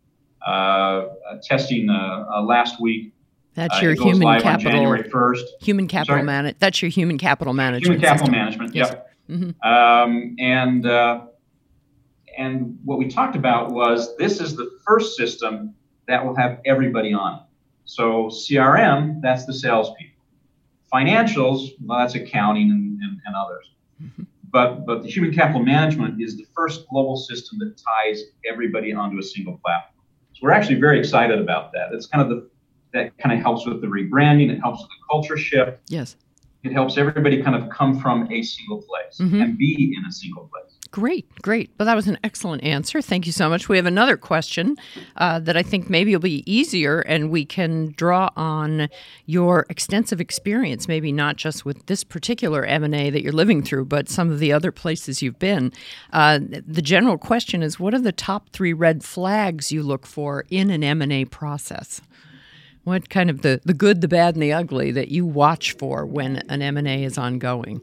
testing 1.43 1.91
uh, 1.91 2.27
uh, 2.35 2.43
last 2.43 2.81
week. 2.81 3.13
That's 3.55 3.81
your 3.81 3.95
human 3.95 4.41
capital. 4.41 4.73
January 4.73 5.05
1st. 5.05 5.45
Human 5.63 5.87
capital 5.87 6.25
management. 6.25 6.59
That's 6.59 6.83
your 6.83 6.91
human 6.91 7.19
capital 7.19 7.55
management. 7.55 7.85
Human 7.85 8.01
capital 8.01 8.27
system. 8.27 8.33
management. 8.33 8.75
Yes. 8.75 8.91
Yep. 8.91 9.11
Mm-hmm. 9.31 9.69
Um, 9.69 10.37
and 10.39 10.87
uh, 10.87 11.27
and 12.37 12.79
what 12.85 12.99
we 12.99 13.09
talked 13.09 13.37
about 13.37 13.71
was 13.71 14.17
this 14.17 14.41
is 14.41 14.57
the 14.57 14.71
first 14.87 15.17
system 15.17 15.75
that 16.09 16.25
will 16.25 16.35
have 16.37 16.61
everybody 16.67 17.13
on 17.15 17.37
it. 17.37 17.41
So 17.85 18.27
CRM, 18.27 19.21
that's 19.23 19.47
the 19.47 19.55
salespeople. 19.55 20.11
Financials, 20.93 21.71
well, 21.85 21.99
that's 21.99 22.15
accounting 22.15 22.71
and, 22.71 23.01
and, 23.01 23.21
and 23.25 23.35
others. 23.37 23.71
Mm-hmm. 24.03 24.23
But 24.51 24.85
but 24.85 25.03
the 25.03 25.09
human 25.09 25.33
capital 25.33 25.63
management 25.63 26.21
is 26.21 26.37
the 26.37 26.47
first 26.55 26.89
global 26.89 27.17
system 27.17 27.59
that 27.61 27.77
ties 27.77 28.23
everybody 28.49 28.93
onto 28.93 29.19
a 29.19 29.23
single 29.23 29.59
platform. 29.65 29.94
We're 30.45 30.51
actually 30.51 30.79
very 30.79 30.99
excited 30.99 31.41
about 31.41 31.73
that. 31.73 31.89
It's 31.93 32.05
kind 32.05 32.21
of 32.21 32.29
the 32.29 32.47
that 32.93 33.17
kind 33.17 33.35
of 33.35 33.43
helps 33.43 33.65
with 33.67 33.81
the 33.81 33.87
rebranding. 33.87 34.51
It 34.51 34.61
helps 34.61 34.83
with 34.83 34.91
the 34.91 35.07
culture 35.11 35.39
shift. 35.39 35.81
Yes. 35.89 36.17
It 36.65 36.73
helps 36.73 36.99
everybody 36.99 37.43
kind 37.43 37.57
of 37.57 37.71
come 37.71 37.99
from 37.99 38.31
a 38.31 38.43
single 38.43 38.83
place 38.83 39.17
mm-hmm. 39.19 39.41
and 39.41 39.57
be 39.57 39.95
in 39.97 40.05
a 40.05 40.13
single 40.13 40.51
place. 40.53 40.74
Great, 40.95 41.27
great. 41.43 41.73
Well, 41.77 41.87
that 41.87 41.97
was 41.97 42.07
an 42.07 42.19
excellent 42.23 42.63
answer. 42.63 43.03
Thank 43.03 43.27
you 43.27 43.33
so 43.33 43.49
much. 43.49 43.69
We 43.69 43.77
have 43.79 43.85
another 43.85 44.17
question 44.17 44.77
uh, 45.17 45.41
that 45.41 45.57
I 45.57 45.63
think 45.65 45.91
maybe 45.91 46.15
will 46.15 46.21
be 46.21 46.45
easier, 46.47 47.01
and 47.01 47.31
we 47.31 47.45
can 47.45 47.95
draw 47.97 48.31
on 48.37 48.89
your 49.27 49.67
extensive 49.69 50.21
experience, 50.21 50.87
maybe 50.87 51.11
not 51.11 51.35
just 51.35 51.65
with 51.65 51.85
this 51.87 52.05
particular 52.05 52.65
M 52.65 52.85
and 52.85 52.95
A 52.95 53.11
that 53.11 53.25
you're 53.25 53.33
living 53.33 53.61
through, 53.61 53.87
but 53.87 54.09
some 54.09 54.31
of 54.31 54.39
the 54.39 54.53
other 54.53 54.71
places 54.71 55.21
you've 55.21 55.41
been. 55.41 55.73
Uh, 56.13 56.39
the 56.41 56.81
general 56.81 57.19
question 57.19 57.65
is: 57.65 57.81
What 57.81 57.93
are 57.93 58.01
the 58.01 58.13
top 58.13 58.51
three 58.51 58.73
red 58.73 59.03
flags 59.03 59.73
you 59.73 59.83
look 59.83 60.07
for 60.07 60.45
in 60.49 60.71
an 60.71 60.85
M 60.85 61.03
and 61.03 61.13
A 61.13 61.25
process? 61.25 62.03
What 62.85 63.09
kind 63.09 63.31
of 63.31 63.43
the, 63.43 63.61
the 63.65 63.75
good, 63.75 64.01
the 64.01 64.07
bad, 64.07 64.35
and 64.35 64.43
the 64.45 64.53
ugly 64.53 64.93
that 64.93 65.09
you 65.09 65.27
watch 65.27 65.73
for 65.73 66.07
when 66.07 66.37
an 66.49 66.63
M 66.63 66.77
and 66.77 66.87
A 66.87 67.03
is 67.03 67.19
ongoing? 67.19 67.81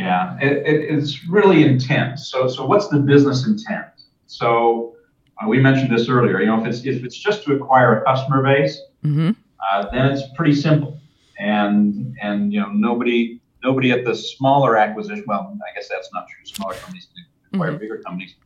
Yeah, 0.00 0.38
it, 0.40 0.66
it, 0.66 0.94
it's 0.94 1.26
really 1.28 1.62
intense. 1.62 2.30
So, 2.30 2.48
so 2.48 2.64
what's 2.64 2.88
the 2.88 2.98
business 2.98 3.46
intent? 3.46 3.86
So, 4.26 4.96
uh, 5.42 5.46
we 5.46 5.60
mentioned 5.60 5.94
this 5.94 6.08
earlier. 6.08 6.40
You 6.40 6.46
know, 6.46 6.60
if 6.60 6.66
it's 6.66 6.86
if 6.86 7.04
it's 7.04 7.16
just 7.16 7.44
to 7.44 7.54
acquire 7.54 8.00
a 8.00 8.04
customer 8.04 8.42
base, 8.42 8.80
mm-hmm. 9.04 9.32
uh, 9.70 9.90
then 9.90 10.06
it's 10.06 10.22
pretty 10.34 10.54
simple. 10.54 10.98
And 11.38 12.16
and 12.22 12.50
you 12.50 12.60
know, 12.60 12.70
nobody 12.70 13.40
nobody 13.62 13.92
at 13.92 14.06
the 14.06 14.14
smaller 14.14 14.78
acquisition. 14.78 15.24
Well, 15.26 15.54
I 15.68 15.74
guess 15.74 15.88
that's 15.88 16.08
not 16.14 16.28
true. 16.28 16.46
Smaller 16.46 16.74
companies 16.74 17.08
acquire 17.52 17.70
mm-hmm. 17.72 17.78
bigger 17.78 17.98
companies, 17.98 18.36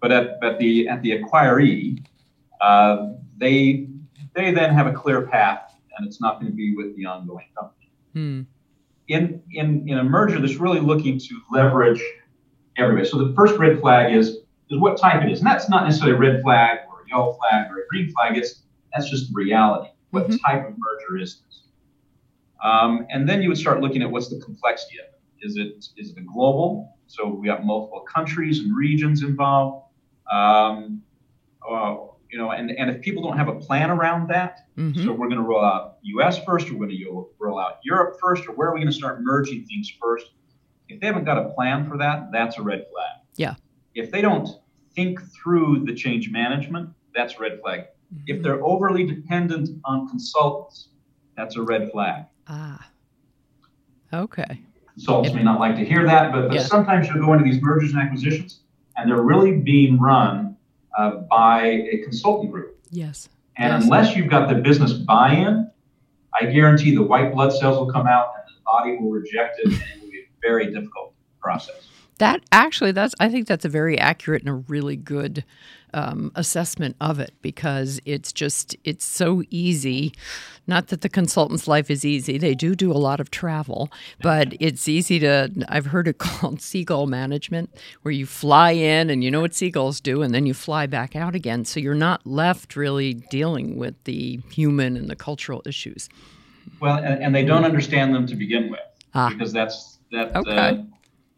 but 0.00 0.12
at 0.12 0.44
at 0.44 0.58
the 0.58 0.88
at 0.88 1.00
the 1.00 1.12
acquiree, 1.12 2.04
uh, 2.60 3.14
they 3.38 3.88
they 4.34 4.52
then 4.52 4.74
have 4.74 4.86
a 4.86 4.92
clear 4.92 5.22
path, 5.22 5.74
and 5.96 6.06
it's 6.06 6.20
not 6.20 6.38
going 6.38 6.52
to 6.52 6.56
be 6.56 6.76
with 6.76 6.94
the 6.96 7.06
ongoing 7.06 7.46
company. 7.56 7.90
Hmm 8.12 8.42
in, 9.08 9.42
in, 9.52 9.88
in 9.88 9.98
a 9.98 10.04
merger 10.04 10.40
that's 10.40 10.56
really 10.56 10.80
looking 10.80 11.18
to 11.18 11.40
leverage 11.50 12.02
everybody. 12.76 13.08
So 13.08 13.18
the 13.18 13.34
first 13.34 13.56
red 13.58 13.80
flag 13.80 14.14
is, 14.14 14.38
is 14.70 14.78
what 14.78 14.98
type 14.98 15.22
it 15.22 15.32
is. 15.32 15.40
And 15.40 15.46
that's 15.46 15.68
not 15.68 15.84
necessarily 15.84 16.16
a 16.16 16.18
red 16.18 16.42
flag 16.42 16.78
or 16.88 17.02
a 17.02 17.08
yellow 17.08 17.32
flag 17.34 17.70
or 17.70 17.78
a 17.78 17.86
green 17.88 18.12
flag. 18.12 18.36
It's, 18.36 18.62
that's 18.92 19.10
just 19.10 19.34
reality. 19.34 19.90
What 20.10 20.28
mm-hmm. 20.28 20.36
type 20.46 20.68
of 20.68 20.74
merger 20.78 21.22
is 21.22 21.42
this? 21.46 21.62
Um, 22.62 23.06
and 23.10 23.28
then 23.28 23.42
you 23.42 23.48
would 23.48 23.58
start 23.58 23.80
looking 23.80 24.02
at 24.02 24.10
what's 24.10 24.28
the 24.28 24.40
complexity 24.40 24.98
of 24.98 25.06
it. 25.06 25.46
Is 25.46 25.56
it 25.56 25.86
is 25.96 26.10
it 26.10 26.18
a 26.18 26.22
global? 26.22 26.96
So 27.06 27.28
we 27.28 27.46
got 27.46 27.64
multiple 27.64 28.00
countries 28.00 28.58
and 28.58 28.74
regions 28.76 29.22
involved. 29.22 29.86
Um, 30.32 31.02
uh, 31.68 31.96
you 32.30 32.38
know, 32.38 32.50
and, 32.50 32.70
and 32.70 32.90
if 32.90 33.00
people 33.00 33.22
don't 33.22 33.36
have 33.36 33.48
a 33.48 33.54
plan 33.54 33.90
around 33.90 34.28
that, 34.28 34.66
mm-hmm. 34.76 35.04
so 35.04 35.12
we're 35.12 35.28
going 35.28 35.40
to 35.40 35.46
roll 35.46 35.64
out 35.64 35.98
U.S. 36.02 36.42
first, 36.44 36.68
or 36.68 36.74
we're 36.74 36.86
going 36.86 36.98
to 36.98 37.28
roll 37.38 37.58
out 37.58 37.78
Europe 37.84 38.18
first, 38.20 38.46
or 38.46 38.54
where 38.54 38.68
are 38.68 38.74
we 38.74 38.80
going 38.80 38.92
to 38.92 38.96
start 38.96 39.22
merging 39.22 39.64
things 39.64 39.90
first? 40.00 40.26
If 40.88 41.00
they 41.00 41.06
haven't 41.06 41.24
got 41.24 41.38
a 41.38 41.50
plan 41.50 41.88
for 41.88 41.96
that, 41.98 42.30
that's 42.32 42.58
a 42.58 42.62
red 42.62 42.86
flag. 42.92 43.22
Yeah. 43.36 43.54
If 43.94 44.10
they 44.10 44.20
don't 44.20 44.48
think 44.94 45.20
through 45.32 45.84
the 45.84 45.94
change 45.94 46.30
management, 46.30 46.90
that's 47.14 47.34
a 47.34 47.38
red 47.38 47.60
flag. 47.60 47.80
Mm-hmm. 47.80 48.24
If 48.26 48.42
they're 48.42 48.62
overly 48.64 49.04
dependent 49.04 49.70
on 49.84 50.08
consultants, 50.08 50.88
that's 51.36 51.56
a 51.56 51.62
red 51.62 51.90
flag. 51.92 52.24
Ah. 52.46 52.90
Okay. 54.12 54.62
Consultants 54.94 55.34
may 55.34 55.42
not 55.42 55.60
like 55.60 55.76
to 55.76 55.84
hear 55.84 56.04
that, 56.04 56.32
but, 56.32 56.48
but 56.48 56.54
yeah. 56.54 56.62
sometimes 56.62 57.08
you'll 57.08 57.24
go 57.24 57.32
into 57.32 57.44
these 57.44 57.62
mergers 57.62 57.92
and 57.92 58.00
acquisitions, 58.00 58.60
and 58.96 59.08
they're 59.08 59.22
really 59.22 59.52
being 59.52 59.98
run 59.98 60.47
uh, 60.96 61.10
by 61.30 61.62
a 61.90 61.98
consultant 62.04 62.52
group. 62.52 62.78
Yes. 62.90 63.28
And 63.56 63.72
yes. 63.72 63.84
unless 63.84 64.16
you've 64.16 64.30
got 64.30 64.48
the 64.48 64.54
business 64.54 64.92
buy-in, 64.92 65.70
I 66.40 66.46
guarantee 66.46 66.94
the 66.94 67.02
white 67.02 67.32
blood 67.32 67.52
cells 67.52 67.78
will 67.78 67.92
come 67.92 68.06
out 68.06 68.32
and 68.36 68.56
the 68.56 68.60
body 68.64 68.96
will 68.96 69.10
reject 69.10 69.58
it, 69.58 69.66
and 69.66 69.74
it 69.74 70.00
will 70.02 70.10
be 70.10 70.18
a 70.18 70.28
very 70.40 70.72
difficult 70.72 71.14
process. 71.40 71.88
That 72.18 72.42
actually, 72.50 72.92
that's 72.92 73.14
I 73.20 73.28
think 73.28 73.46
that's 73.46 73.64
a 73.64 73.68
very 73.68 73.98
accurate 73.98 74.42
and 74.42 74.50
a 74.50 74.54
really 74.54 74.96
good 74.96 75.44
um, 75.94 76.32
assessment 76.34 76.96
of 77.00 77.18
it 77.18 77.32
because 77.42 78.00
it's 78.04 78.32
just 78.32 78.76
it's 78.84 79.04
so 79.04 79.42
easy. 79.50 80.12
Not 80.66 80.88
that 80.88 81.00
the 81.00 81.08
consultant's 81.08 81.66
life 81.66 81.90
is 81.90 82.04
easy; 82.04 82.36
they 82.36 82.54
do 82.54 82.74
do 82.74 82.92
a 82.92 82.98
lot 82.98 83.20
of 83.20 83.30
travel, 83.30 83.90
but 84.20 84.54
it's 84.60 84.88
easy 84.88 85.18
to. 85.20 85.50
I've 85.68 85.86
heard 85.86 86.08
it 86.08 86.18
called 86.18 86.60
seagull 86.60 87.06
management, 87.06 87.70
where 88.02 88.12
you 88.12 88.26
fly 88.26 88.72
in 88.72 89.10
and 89.10 89.22
you 89.22 89.30
know 89.30 89.40
what 89.40 89.54
seagulls 89.54 90.00
do, 90.00 90.22
and 90.22 90.34
then 90.34 90.44
you 90.44 90.54
fly 90.54 90.86
back 90.86 91.16
out 91.16 91.34
again. 91.34 91.64
So 91.64 91.80
you're 91.80 91.94
not 91.94 92.26
left 92.26 92.76
really 92.76 93.14
dealing 93.14 93.76
with 93.76 94.02
the 94.04 94.40
human 94.50 94.96
and 94.96 95.08
the 95.08 95.16
cultural 95.16 95.62
issues. 95.64 96.08
Well, 96.80 96.98
and, 96.98 97.22
and 97.22 97.34
they 97.34 97.44
don't 97.44 97.64
understand 97.64 98.14
them 98.14 98.26
to 98.26 98.36
begin 98.36 98.70
with, 98.70 98.80
ah. 99.14 99.30
because 99.30 99.52
that's 99.52 99.98
that. 100.10 100.34
Okay. 100.36 100.56
Uh, 100.56 100.82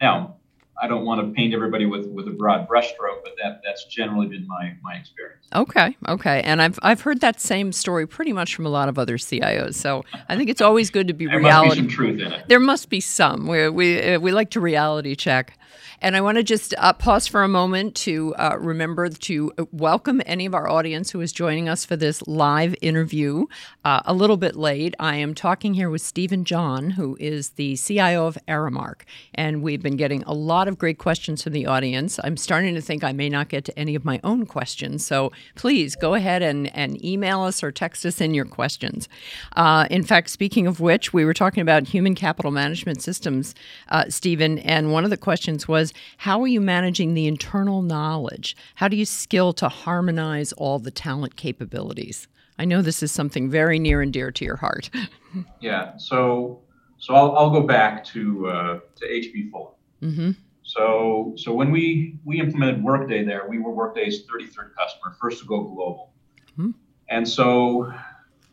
now, 0.00 0.36
I 0.80 0.86
don't 0.88 1.04
want 1.04 1.20
to 1.26 1.34
paint 1.34 1.54
everybody 1.54 1.84
with, 1.84 2.06
with 2.06 2.26
a 2.26 2.30
broad 2.30 2.68
brushstroke, 2.68 3.22
but 3.22 3.34
that 3.42 3.60
that's 3.64 3.84
generally 3.84 4.28
been 4.28 4.46
my, 4.48 4.74
my 4.82 4.94
experience. 4.94 5.46
Okay, 5.54 5.96
okay, 6.08 6.40
and 6.42 6.62
I've 6.62 6.78
I've 6.82 7.02
heard 7.02 7.20
that 7.20 7.40
same 7.40 7.72
story 7.72 8.06
pretty 8.06 8.32
much 8.32 8.54
from 8.54 8.66
a 8.66 8.70
lot 8.70 8.88
of 8.88 8.98
other 8.98 9.18
CIOs. 9.18 9.74
So 9.74 10.04
I 10.28 10.36
think 10.36 10.48
it's 10.48 10.60
always 10.60 10.90
good 10.90 11.08
to 11.08 11.14
be 11.14 11.26
there 11.26 11.38
reality. 11.38 11.68
Must 11.68 11.76
be 11.76 11.82
some 11.82 11.88
truth 11.88 12.20
in 12.20 12.32
it. 12.32 12.48
There 12.48 12.60
must 12.60 12.88
be 12.88 13.00
some. 13.00 13.46
We 13.46 13.68
we 13.68 14.14
uh, 14.14 14.20
we 14.20 14.32
like 14.32 14.50
to 14.50 14.60
reality 14.60 15.14
check. 15.14 15.58
And 16.02 16.16
I 16.16 16.22
want 16.22 16.38
to 16.38 16.42
just 16.42 16.72
uh, 16.78 16.94
pause 16.94 17.26
for 17.26 17.42
a 17.42 17.48
moment 17.48 17.94
to 17.96 18.34
uh, 18.36 18.56
remember 18.58 19.10
to 19.10 19.52
welcome 19.70 20.22
any 20.24 20.46
of 20.46 20.54
our 20.54 20.66
audience 20.66 21.10
who 21.10 21.20
is 21.20 21.30
joining 21.30 21.68
us 21.68 21.84
for 21.84 21.94
this 21.94 22.26
live 22.26 22.74
interview. 22.80 23.44
Uh, 23.84 24.00
a 24.06 24.14
little 24.14 24.38
bit 24.38 24.56
late, 24.56 24.94
I 24.98 25.16
am 25.16 25.34
talking 25.34 25.74
here 25.74 25.90
with 25.90 26.00
Steven 26.00 26.46
John, 26.46 26.90
who 26.90 27.18
is 27.20 27.50
the 27.50 27.76
CIO 27.76 28.26
of 28.26 28.38
Aramark. 28.48 29.02
And 29.34 29.62
we've 29.62 29.82
been 29.82 29.96
getting 29.96 30.22
a 30.22 30.32
lot 30.32 30.68
of 30.68 30.78
great 30.78 30.96
questions 30.96 31.42
from 31.42 31.52
the 31.52 31.66
audience. 31.66 32.18
I'm 32.24 32.38
starting 32.38 32.74
to 32.76 32.80
think 32.80 33.04
I 33.04 33.12
may 33.12 33.28
not 33.28 33.50
get 33.50 33.66
to 33.66 33.78
any 33.78 33.94
of 33.94 34.02
my 34.02 34.20
own 34.24 34.46
questions. 34.46 35.04
So 35.04 35.32
please 35.54 35.96
go 35.96 36.14
ahead 36.14 36.40
and, 36.40 36.74
and 36.74 37.04
email 37.04 37.42
us 37.42 37.62
or 37.62 37.70
text 37.70 38.06
us 38.06 38.22
in 38.22 38.32
your 38.32 38.46
questions. 38.46 39.06
Uh, 39.54 39.86
in 39.90 40.02
fact, 40.02 40.30
speaking 40.30 40.66
of 40.66 40.80
which, 40.80 41.12
we 41.12 41.26
were 41.26 41.34
talking 41.34 41.60
about 41.60 41.88
human 41.88 42.14
capital 42.14 42.50
management 42.50 43.02
systems, 43.02 43.54
uh, 43.90 44.08
Steven, 44.08 44.58
and 44.60 44.92
one 44.92 45.04
of 45.04 45.10
the 45.10 45.18
questions 45.18 45.68
was 45.68 45.89
how 46.18 46.40
are 46.42 46.46
you 46.46 46.60
managing 46.60 47.14
the 47.14 47.26
internal 47.26 47.82
knowledge? 47.82 48.56
How 48.74 48.88
do 48.88 48.96
you 48.96 49.04
skill 49.04 49.52
to 49.54 49.68
harmonize 49.68 50.52
all 50.52 50.78
the 50.78 50.90
talent 50.90 51.36
capabilities? 51.36 52.28
I 52.58 52.64
know 52.64 52.82
this 52.82 53.02
is 53.02 53.10
something 53.10 53.48
very 53.48 53.78
near 53.78 54.02
and 54.02 54.12
dear 54.12 54.30
to 54.30 54.44
your 54.44 54.56
heart. 54.56 54.90
yeah. 55.60 55.96
So, 55.96 56.60
so 56.98 57.14
I'll, 57.14 57.36
I'll 57.36 57.50
go 57.50 57.62
back 57.62 58.04
to 58.06 58.48
uh, 58.48 58.80
to 58.96 59.06
HB 59.06 59.50
Fuller. 59.50 59.70
Mm-hmm. 60.02 60.30
So, 60.62 61.34
so 61.36 61.52
when 61.52 61.70
we 61.70 62.18
we 62.24 62.38
implemented 62.38 62.84
Workday 62.84 63.24
there, 63.24 63.46
we 63.48 63.58
were 63.58 63.72
Workday's 63.72 64.24
33rd 64.26 64.74
customer, 64.76 65.16
first 65.20 65.40
to 65.40 65.46
go 65.46 65.62
global. 65.64 66.12
Mm-hmm. 66.52 66.70
And 67.08 67.28
so, 67.28 67.92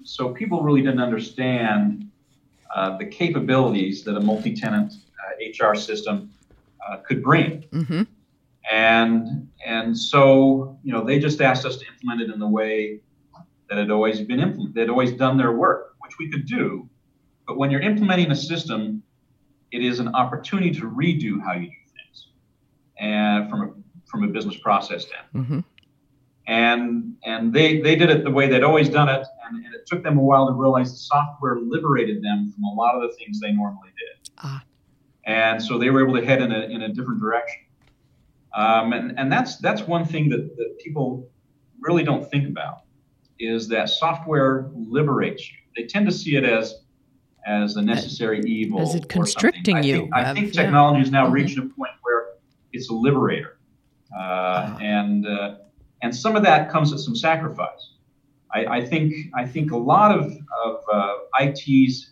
so 0.04 0.34
people 0.34 0.64
really 0.64 0.82
didn't 0.82 1.02
understand 1.02 2.10
uh, 2.74 2.98
the 2.98 3.06
capabilities 3.06 4.04
that 4.04 4.16
a 4.16 4.20
multi-tenant 4.20 4.94
uh, 4.94 5.66
HR 5.68 5.76
system 5.76 6.32
uh, 6.90 6.98
could 6.98 7.24
bring. 7.24 7.64
Mm-hmm. 7.72 8.04
And 8.72 9.50
and 9.66 9.98
so 9.98 10.78
you 10.84 10.92
know 10.92 11.04
they 11.04 11.20
just 11.20 11.42
asked 11.42 11.66
us 11.66 11.78
to 11.78 11.86
implement 11.88 12.22
it 12.22 12.34
in 12.34 12.40
the 12.40 12.48
way 12.48 13.00
that 13.70 13.78
had 13.78 13.92
always 13.92 14.22
been 14.22 14.40
implemented. 14.40 14.76
They'd 14.76 14.90
always 14.90 15.14
done 15.14 15.38
their 15.38 15.54
work, 15.54 15.96
which 16.00 16.18
we 16.20 16.30
could 16.30 16.46
do. 16.46 16.90
But 17.46 17.58
when 17.58 17.72
you're 17.72 17.82
implementing 17.82 18.32
a 18.32 18.36
system, 18.36 19.04
it 19.72 19.84
is 19.84 20.00
an 20.00 20.10
opportunity 20.10 20.72
to 20.72 20.90
redo 20.90 21.42
how 21.44 21.54
you 21.54 21.68
do 21.68 21.76
things, 21.96 22.28
and 23.00 23.50
from 23.50 23.62
a 23.62 23.74
from 24.10 24.24
a 24.24 24.28
business 24.28 24.58
process 24.58 25.08
standpoint. 25.08 25.46
Mm-hmm. 25.46 25.60
And 26.48 27.16
and 27.26 27.54
they 27.54 27.82
they 27.82 27.96
did 27.96 28.10
it 28.10 28.24
the 28.24 28.32
way 28.32 28.48
they'd 28.48 28.64
always 28.64 28.90
done 28.90 29.10
it, 29.10 29.26
and, 29.46 29.66
and, 29.66 29.76
it 29.76 29.86
took 29.86 30.02
them 30.02 30.18
a 30.18 30.22
while 30.22 30.48
to 30.48 30.54
realize 30.54 30.92
the 30.92 30.98
software 30.98 31.58
liberated 31.60 32.24
them 32.24 32.54
from 32.54 32.64
a 32.64 32.74
lot 32.74 32.96
of 32.96 33.02
the 33.02 33.16
things 33.18 33.40
they 33.42 33.52
normally 33.52 33.90
did. 33.98 34.30
Ah. 34.38 34.64
And 35.28 35.62
so 35.62 35.78
they 35.78 35.90
were 35.90 36.02
able 36.02 36.20
to 36.20 36.26
head 36.26 36.42
in 36.42 36.54
a, 36.54 36.62
in 36.62 36.84
a 36.84 36.90
different 36.90 37.20
direction. 37.20 37.62
Um, 38.56 38.94
and, 38.94 39.20
and 39.20 39.32
that's, 39.32 39.58
that's 39.58 39.82
one 39.82 40.06
thing 40.06 40.30
that, 40.30 40.56
that 40.56 40.80
people 40.80 41.30
really 41.82 42.04
don't 42.04 42.28
think 42.32 42.48
about 42.48 42.84
is 43.38 43.68
that 43.68 43.90
software 43.90 44.72
liberates 44.74 45.52
you. 45.52 45.58
They 45.76 45.86
tend 45.86 46.08
to 46.08 46.14
see 46.14 46.38
it 46.38 46.46
as, 46.46 46.82
as 47.46 47.76
a 47.76 47.82
necessary 47.82 48.42
evil. 48.46 48.82
Is 48.82 48.96
it 48.96 49.10
constricting 49.10 49.76
I 49.76 49.82
you? 49.82 49.98
Think, 49.98 50.16
I 50.16 50.34
think 50.34 50.54
technology 50.54 51.04
is 51.04 51.12
now 51.12 51.26
mm-hmm. 51.26 51.34
reaching 51.34 51.60
a 51.60 51.76
point 51.76 51.92
where 52.02 52.28
it's 52.72 52.90
a 52.90 52.94
liberator. 52.94 53.60
Uh, 54.18 54.78
and, 54.82 55.28
uh, 55.28 55.56
and 56.02 56.16
some 56.16 56.38
of 56.38 56.44
that 56.44 56.72
comes 56.72 56.94
at 56.94 57.00
some 57.00 57.16
sacrifice. 57.16 57.96
I, 58.54 58.66
I, 58.66 58.86
think 58.86 59.14
I 59.36 59.46
think 59.46 59.72
a 59.72 59.78
lot 59.78 60.18
of, 60.18 60.32
of 60.64 60.84
uh, 60.92 61.14
IT's 61.42 62.12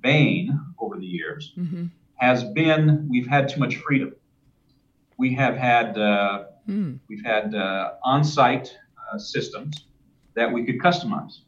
bane 0.00 0.60
over 0.78 0.98
the 0.98 1.06
years 1.06 1.54
mm-hmm 1.58 1.86
has 2.20 2.44
been 2.44 3.08
we've 3.10 3.26
had 3.26 3.48
too 3.48 3.58
much 3.58 3.76
freedom. 3.76 4.14
We 5.16 5.34
have 5.34 5.56
had 5.56 5.98
uh, 5.98 6.44
mm. 6.68 6.98
we've 7.08 7.24
had 7.24 7.54
uh, 7.54 7.94
on-site 8.04 8.76
uh, 9.12 9.18
systems 9.18 9.86
that 10.34 10.52
we 10.52 10.64
could 10.64 10.78
customize, 10.78 11.40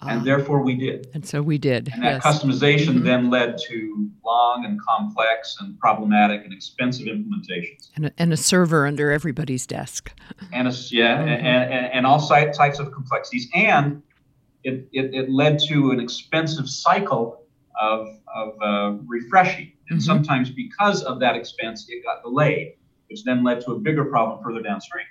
ah. 0.00 0.08
and 0.08 0.26
therefore 0.26 0.62
we 0.62 0.74
did. 0.74 1.08
And 1.14 1.24
so 1.24 1.42
we 1.42 1.58
did. 1.58 1.90
And 1.92 2.02
that 2.02 2.24
yes. 2.24 2.26
customization 2.26 2.94
mm-hmm. 2.94 3.04
then 3.04 3.30
led 3.30 3.58
to 3.68 4.10
long 4.24 4.64
and 4.64 4.80
complex 4.82 5.56
and 5.60 5.78
problematic 5.78 6.44
and 6.44 6.52
expensive 6.52 7.06
implementations. 7.06 7.90
And 7.94 8.06
a, 8.06 8.12
and 8.18 8.32
a 8.32 8.36
server 8.36 8.86
under 8.86 9.10
everybody's 9.10 9.66
desk. 9.66 10.12
And 10.52 10.66
a, 10.66 10.72
yeah, 10.90 11.18
mm-hmm. 11.18 11.28
and, 11.28 11.72
and, 11.72 11.86
and 11.92 12.06
all 12.06 12.20
types 12.26 12.78
of 12.78 12.92
complexities, 12.92 13.48
and 13.54 14.02
it, 14.64 14.88
it, 14.92 15.14
it 15.14 15.30
led 15.30 15.58
to 15.68 15.90
an 15.92 16.00
expensive 16.00 16.68
cycle 16.68 17.45
of, 17.80 18.08
of 18.34 18.54
uh, 18.62 18.96
refreshing 19.06 19.72
and 19.90 19.98
mm-hmm. 19.98 20.04
sometimes 20.04 20.50
because 20.50 21.02
of 21.02 21.20
that 21.20 21.36
expense, 21.36 21.86
it 21.88 22.02
got 22.04 22.22
delayed, 22.22 22.74
which 23.08 23.24
then 23.24 23.44
led 23.44 23.60
to 23.62 23.72
a 23.72 23.78
bigger 23.78 24.04
problem 24.04 24.42
further 24.42 24.62
downstream. 24.62 25.06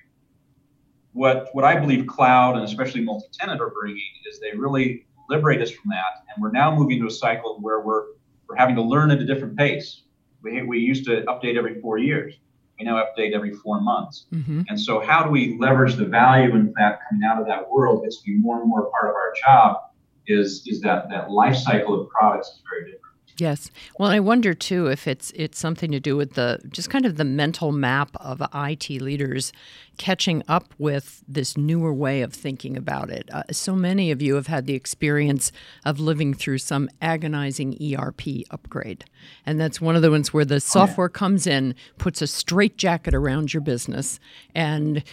What, 1.14 1.50
what 1.54 1.64
I 1.64 1.80
believe 1.80 2.08
cloud 2.08 2.56
and 2.56 2.66
especially 2.66 3.02
multi-tenant 3.02 3.62
are 3.62 3.70
bringing 3.70 4.02
is 4.30 4.40
they 4.40 4.58
really 4.58 5.06
liberate 5.30 5.62
us 5.62 5.72
from 5.72 5.90
that, 5.90 6.26
and 6.28 6.44
we're 6.44 6.52
now 6.52 6.76
moving 6.76 7.00
to 7.00 7.08
a 7.08 7.12
cycle 7.12 7.60
where 7.62 7.80
we're 7.80 8.04
we're 8.48 8.56
having 8.56 8.76
to 8.76 8.82
learn 8.82 9.12
at 9.12 9.20
a 9.20 9.26
different 9.26 9.58
pace. 9.58 10.04
We, 10.44 10.62
we 10.64 10.80
used 10.80 11.06
to 11.06 11.24
update 11.24 11.58
every 11.58 11.82
four 11.82 11.98
years. 11.98 12.36
We 12.78 12.86
now 12.86 13.04
update 13.04 13.34
every 13.34 13.54
four 13.54 13.82
months. 13.82 14.28
Mm-hmm. 14.34 14.62
And 14.68 14.80
so, 14.80 15.00
how 15.00 15.24
do 15.24 15.32
we 15.32 15.58
leverage 15.60 15.96
the 15.96 16.06
value 16.06 16.54
in 16.54 16.74
that 16.78 17.00
coming 17.10 17.26
out 17.26 17.40
of 17.40 17.48
that 17.48 17.70
world? 17.70 18.04
It's 18.06 18.22
to 18.22 18.26
be 18.26 18.38
more 18.38 18.60
and 18.60 18.70
more 18.70 18.92
part 18.92 19.10
of 19.10 19.16
our 19.16 19.34
job. 19.46 19.78
Is 20.28 20.64
is 20.66 20.82
that 20.82 21.10
that 21.10 21.30
life 21.30 21.56
cycle 21.56 22.02
of 22.02 22.10
products 22.10 22.50
is 22.50 22.62
very 22.70 22.92
different. 22.92 23.05
Yes. 23.38 23.70
Well, 24.00 24.10
I 24.10 24.20
wonder 24.20 24.54
too 24.54 24.88
if 24.88 25.08
it's 25.08 25.32
it's 25.32 25.60
something 25.60 25.92
to 25.92 26.00
do 26.00 26.16
with 26.16 26.36
the 26.36 26.60
just 26.70 26.90
kind 26.90 27.06
of 27.06 27.18
the 27.18 27.26
mental 27.26 27.74
map 27.74 28.12
of 28.22 28.42
IT 28.54 28.90
leaders 28.90 29.52
catching 29.98 30.44
up 30.48 30.74
with 30.78 31.24
this 31.28 31.58
newer 31.58 31.94
way 31.94 32.22
of 32.22 32.34
thinking 32.34 32.78
about 32.78 33.10
it. 33.10 33.30
Uh, 33.32 33.44
so 33.52 33.76
many 33.76 34.12
of 34.12 34.22
you 34.22 34.36
have 34.36 34.48
had 34.48 34.66
the 34.66 34.74
experience 34.74 35.52
of 35.86 36.00
living 36.00 36.34
through 36.34 36.58
some 36.58 36.90
agonizing 37.02 37.78
ERP 37.82 38.22
upgrade. 38.52 39.06
And 39.46 39.60
that's 39.60 39.82
one 39.82 39.96
of 39.96 40.02
the 40.02 40.12
ones 40.12 40.34
where 40.34 40.46
the 40.46 40.60
software 40.60 41.10
comes 41.10 41.48
in, 41.48 41.76
puts 41.98 42.22
a 42.22 42.28
straitjacket 42.28 43.14
around 43.14 43.54
your 43.54 43.62
business. 43.62 44.20
And 44.54 45.04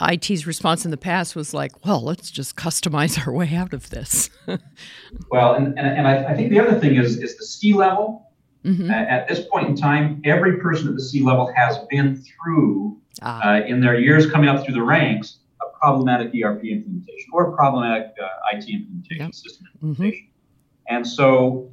IT's 0.00 0.46
response 0.46 0.84
in 0.84 0.90
the 0.90 0.96
past 0.96 1.34
was 1.34 1.54
like, 1.54 1.84
well, 1.84 2.02
let's 2.02 2.30
just 2.30 2.56
customize 2.56 3.26
our 3.26 3.32
way 3.32 3.54
out 3.54 3.72
of 3.72 3.90
this. 3.90 4.30
well, 5.30 5.54
and, 5.54 5.78
and, 5.78 5.86
and 5.86 6.06
I, 6.06 6.24
I, 6.24 6.34
think 6.34 6.50
the 6.50 6.60
other 6.60 6.78
thing 6.78 6.96
is, 6.96 7.16
is 7.16 7.36
the 7.36 7.44
C 7.58 7.74
level. 7.74 8.24
Mm-hmm. 8.64 8.90
at 8.90 9.28
this 9.28 9.46
point 9.46 9.68
in 9.68 9.76
time, 9.76 10.20
every 10.24 10.58
person 10.58 10.88
at 10.88 10.94
the 10.94 11.02
C 11.02 11.22
level 11.22 11.50
has 11.54 11.78
been 11.88 12.16
through 12.16 13.00
ah. 13.22 13.40
uh, 13.40 13.60
in 13.64 13.80
their 13.80 13.98
years 13.98 14.28
coming 14.28 14.48
up 14.48 14.64
through 14.64 14.74
the 14.74 14.82
ranks, 14.82 15.38
a 15.62 15.78
problematic 15.78 16.28
ERP 16.34 16.64
implementation 16.64 17.30
or 17.32 17.52
a 17.52 17.56
problematic 17.56 18.12
uh, 18.20 18.28
IT 18.52 18.68
implementation, 18.68 19.26
yep. 19.26 19.34
system 19.34 19.66
mm-hmm. 19.76 19.86
implementation. 19.86 20.26
Mm-hmm. 20.26 20.96
And 20.96 21.06
so, 21.06 21.70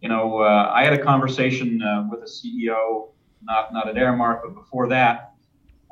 you 0.00 0.08
know, 0.08 0.38
uh, 0.38 0.72
I 0.74 0.84
had 0.84 0.94
a 0.94 1.02
conversation 1.02 1.82
uh, 1.82 2.08
with 2.10 2.20
a 2.20 2.30
CEO, 2.30 3.08
not, 3.42 3.72
not 3.72 3.88
at 3.88 3.96
Aramark, 3.96 4.40
but 4.42 4.54
before 4.54 4.88
that, 4.88 5.34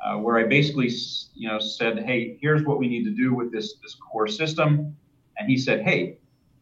uh, 0.03 0.17
where 0.17 0.37
I 0.37 0.43
basically, 0.43 0.89
you 1.35 1.47
know, 1.47 1.59
said, 1.59 1.99
hey, 1.99 2.37
here's 2.41 2.63
what 2.63 2.79
we 2.79 2.87
need 2.87 3.03
to 3.03 3.11
do 3.11 3.33
with 3.33 3.51
this, 3.51 3.75
this 3.83 3.95
core 3.95 4.27
system. 4.27 4.95
And 5.37 5.49
he 5.49 5.57
said, 5.57 5.81
hey, 5.81 6.17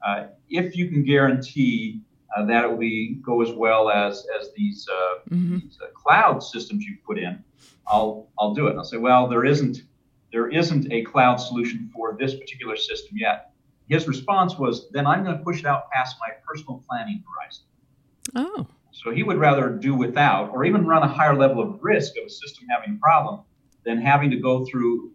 uh, 0.05 0.27
if 0.49 0.75
you 0.75 0.89
can 0.89 1.03
guarantee 1.03 2.01
uh, 2.35 2.45
that 2.45 2.79
be 2.79 3.15
go 3.21 3.41
as 3.41 3.51
well 3.51 3.89
as 3.89 4.25
as 4.39 4.49
these, 4.55 4.87
uh, 4.91 5.19
mm-hmm. 5.29 5.59
these 5.59 5.77
uh, 5.81 5.87
cloud 5.93 6.39
systems 6.39 6.83
you 6.83 6.97
put 7.05 7.17
in, 7.17 7.43
I'll 7.87 8.29
I'll 8.37 8.53
do 8.53 8.67
it. 8.67 8.71
And 8.71 8.79
I'll 8.79 8.85
say, 8.85 8.97
well, 8.97 9.27
there 9.27 9.45
isn't 9.45 9.83
there 10.31 10.49
isn't 10.49 10.91
a 10.91 11.03
cloud 11.03 11.37
solution 11.37 11.89
for 11.93 12.15
this 12.19 12.35
particular 12.35 12.75
system 12.75 13.17
yet. 13.17 13.51
His 13.87 14.07
response 14.07 14.57
was, 14.57 14.89
then 14.91 15.07
I'm 15.07 15.23
going 15.23 15.37
to 15.37 15.43
push 15.43 15.59
it 15.61 15.65
out 15.65 15.89
past 15.89 16.17
my 16.19 16.29
personal 16.47 16.83
planning 16.87 17.23
horizon. 17.27 17.63
Oh. 18.35 18.67
So 18.91 19.11
he 19.11 19.23
would 19.23 19.37
rather 19.37 19.69
do 19.69 19.95
without, 19.95 20.51
or 20.51 20.65
even 20.65 20.85
run 20.85 21.01
a 21.01 21.07
higher 21.07 21.35
level 21.35 21.61
of 21.63 21.79
risk 21.81 22.13
of 22.19 22.27
a 22.27 22.29
system 22.29 22.67
having 22.69 22.97
a 22.97 22.99
problem, 22.99 23.41
than 23.85 23.99
having 23.99 24.29
to 24.29 24.37
go 24.37 24.65
through 24.65 25.11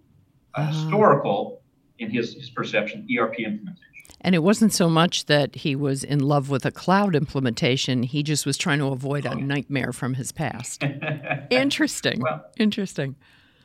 a 0.56 0.62
uh. 0.62 0.66
historical, 0.66 1.62
in 1.98 2.10
his, 2.10 2.34
his 2.34 2.50
perception, 2.50 3.06
ERP 3.16 3.38
implementation. 3.38 3.93
And 4.24 4.34
it 4.34 4.42
wasn't 4.42 4.72
so 4.72 4.88
much 4.88 5.26
that 5.26 5.54
he 5.54 5.76
was 5.76 6.02
in 6.02 6.18
love 6.18 6.48
with 6.48 6.64
a 6.64 6.72
cloud 6.72 7.14
implementation, 7.14 8.02
he 8.02 8.22
just 8.22 8.46
was 8.46 8.56
trying 8.56 8.78
to 8.78 8.86
avoid 8.86 9.26
a 9.26 9.34
nightmare 9.34 9.92
from 9.92 10.14
his 10.14 10.32
past. 10.32 10.82
Interesting. 11.50 12.20
Well, 12.20 12.42
Interesting. 12.58 13.16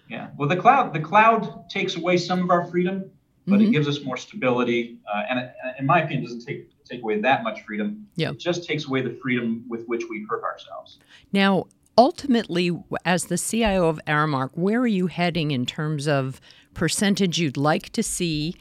Yeah. 0.10 0.28
Well, 0.38 0.50
the 0.50 0.58
cloud 0.58 0.93
the 0.93 1.00
cloud 1.00 1.69
takes 1.69 1.95
away 1.95 2.17
some 2.17 2.43
of 2.43 2.50
our 2.50 2.65
freedom, 2.65 3.10
but 3.48 3.60
mm-hmm. 3.60 3.69
it 3.69 3.72
gives 3.72 3.88
us 3.88 4.04
more 4.04 4.17
stability. 4.17 4.98
Uh, 5.12 5.24
and 5.30 5.39
it, 5.39 5.54
in 5.78 5.86
my 5.86 6.02
opinion, 6.02 6.24
doesn't 6.24 6.45
take 6.45 6.69
take 6.84 7.02
away 7.04 7.22
that 7.22 7.43
much 7.43 7.62
freedom. 7.62 8.08
Yeah. 8.15 8.32
It 8.32 8.39
just 8.39 8.65
takes 8.65 8.86
away 8.86 9.02
the 9.02 9.17
freedom 9.22 9.63
with 9.69 9.86
which 9.86 10.04
we 10.10 10.26
hurt 10.28 10.43
ourselves. 10.43 10.98
Now, 11.32 11.67
ultimately, 11.98 12.78
as 13.06 13.26
the 13.26 13.38
CIO 13.38 13.88
of 13.88 14.02
Aramark, 14.08 14.50
where 14.56 14.82
are 14.82 14.88
you 14.88 15.08
heading 15.08 15.52
in 15.52 15.65
terms 15.65 16.08
of 16.08 16.41
percentage 16.74 17.38
you'd 17.38 17.58
like 17.58 17.89
to 17.91 18.04
see 18.04 18.56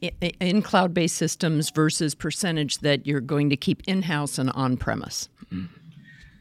in 0.00 0.62
cloud 0.62 0.92
based 0.92 1.16
systems 1.16 1.70
versus 1.70 2.14
percentage 2.14 2.78
that 2.78 3.06
you're 3.06 3.20
going 3.20 3.50
to 3.50 3.56
keep 3.56 3.82
in 3.86 4.02
house 4.02 4.38
and 4.38 4.50
on 4.50 4.76
premise? 4.76 5.28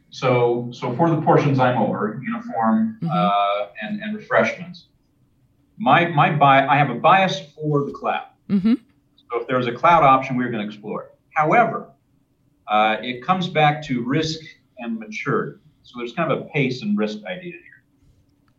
So, 0.10 0.70
so 0.72 0.96
for 0.96 1.10
the 1.10 1.22
portions 1.22 1.60
I'm 1.60 1.78
over, 1.78 2.22
uniform 2.24 2.98
mm-hmm. 3.02 3.10
uh, 3.12 3.68
and, 3.82 4.02
and 4.02 4.16
refreshments, 4.16 4.86
my 5.78 6.08
my 6.08 6.30
bi- 6.32 6.68
I 6.68 6.78
have 6.78 6.89
a 6.89 6.96
bias 6.96 7.39
for 7.56 7.84
the 7.84 7.92
cloud. 7.92 8.28
Mm-hmm. 8.50 8.74
So 9.16 9.42
if 9.42 9.48
there's 9.48 9.68
a 9.68 9.72
cloud 9.72 10.04
option, 10.04 10.38
we're 10.38 10.52
going 10.52 10.62
to 10.62 10.68
explore 10.72 11.04
it. 11.04 11.16
However, 11.34 11.89
uh, 12.68 12.98
it 13.02 13.24
comes 13.24 13.48
back 13.48 13.82
to 13.84 14.04
risk 14.04 14.39
and 14.78 15.00
maturity. 15.00 15.60
So 15.84 15.96
there's 15.98 16.13
kind 16.13 16.32
of 16.32 16.39
a 16.39 16.44
pace 16.46 16.82
and 16.82 16.98
risk 16.98 17.20
idea 17.26 17.54
here. 17.54 17.84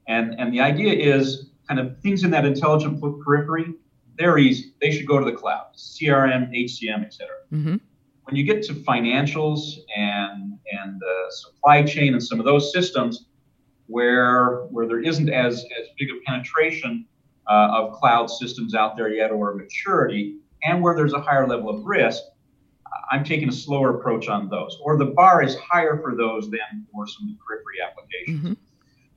And, 0.08 0.38
and 0.38 0.52
the 0.52 0.60
idea 0.60 0.92
is 0.92 1.50
kind 1.68 1.80
of 1.80 1.98
things 2.00 2.24
in 2.24 2.30
that 2.32 2.44
intelligent 2.44 3.00
periphery, 3.00 3.74
they're 4.18 4.38
easy. 4.38 4.74
They 4.80 4.90
should 4.90 5.06
go 5.06 5.18
to 5.18 5.24
the 5.24 5.32
cloud, 5.32 5.66
CRM, 5.76 6.50
HCM, 6.54 7.04
et 7.04 7.12
cetera. 7.12 7.36
Mm-hmm. 7.52 7.76
When 8.24 8.36
you 8.36 8.44
get 8.44 8.62
to 8.64 8.74
financials 8.74 9.78
and, 9.96 10.58
and 10.72 11.02
uh, 11.02 11.30
supply 11.30 11.82
chain 11.82 12.14
and 12.14 12.22
some 12.22 12.38
of 12.38 12.46
those 12.46 12.72
systems 12.72 13.26
where, 13.86 14.62
where 14.70 14.86
there 14.86 15.00
isn't 15.00 15.28
as, 15.28 15.56
as 15.78 15.88
big 15.98 16.08
a 16.10 16.20
penetration 16.26 17.06
uh, 17.50 17.68
of 17.74 17.92
cloud 17.92 18.30
systems 18.30 18.74
out 18.74 18.96
there 18.96 19.10
yet 19.10 19.30
or 19.30 19.54
maturity, 19.54 20.38
and 20.62 20.80
where 20.82 20.94
there's 20.96 21.12
a 21.12 21.20
higher 21.20 21.46
level 21.46 21.68
of 21.68 21.84
risk, 21.84 22.22
I'm 23.10 23.24
taking 23.24 23.50
a 23.50 23.52
slower 23.52 23.98
approach 23.98 24.28
on 24.28 24.48
those, 24.48 24.78
or 24.82 24.96
the 24.96 25.06
bar 25.06 25.42
is 25.42 25.56
higher 25.56 26.00
for 26.00 26.16
those 26.16 26.50
than 26.50 26.86
for 26.90 27.06
some 27.06 27.28
of 27.28 27.34
the 27.34 27.38
periphery 27.46 27.76
applications. 27.86 28.56
Mm-hmm. 28.56 28.64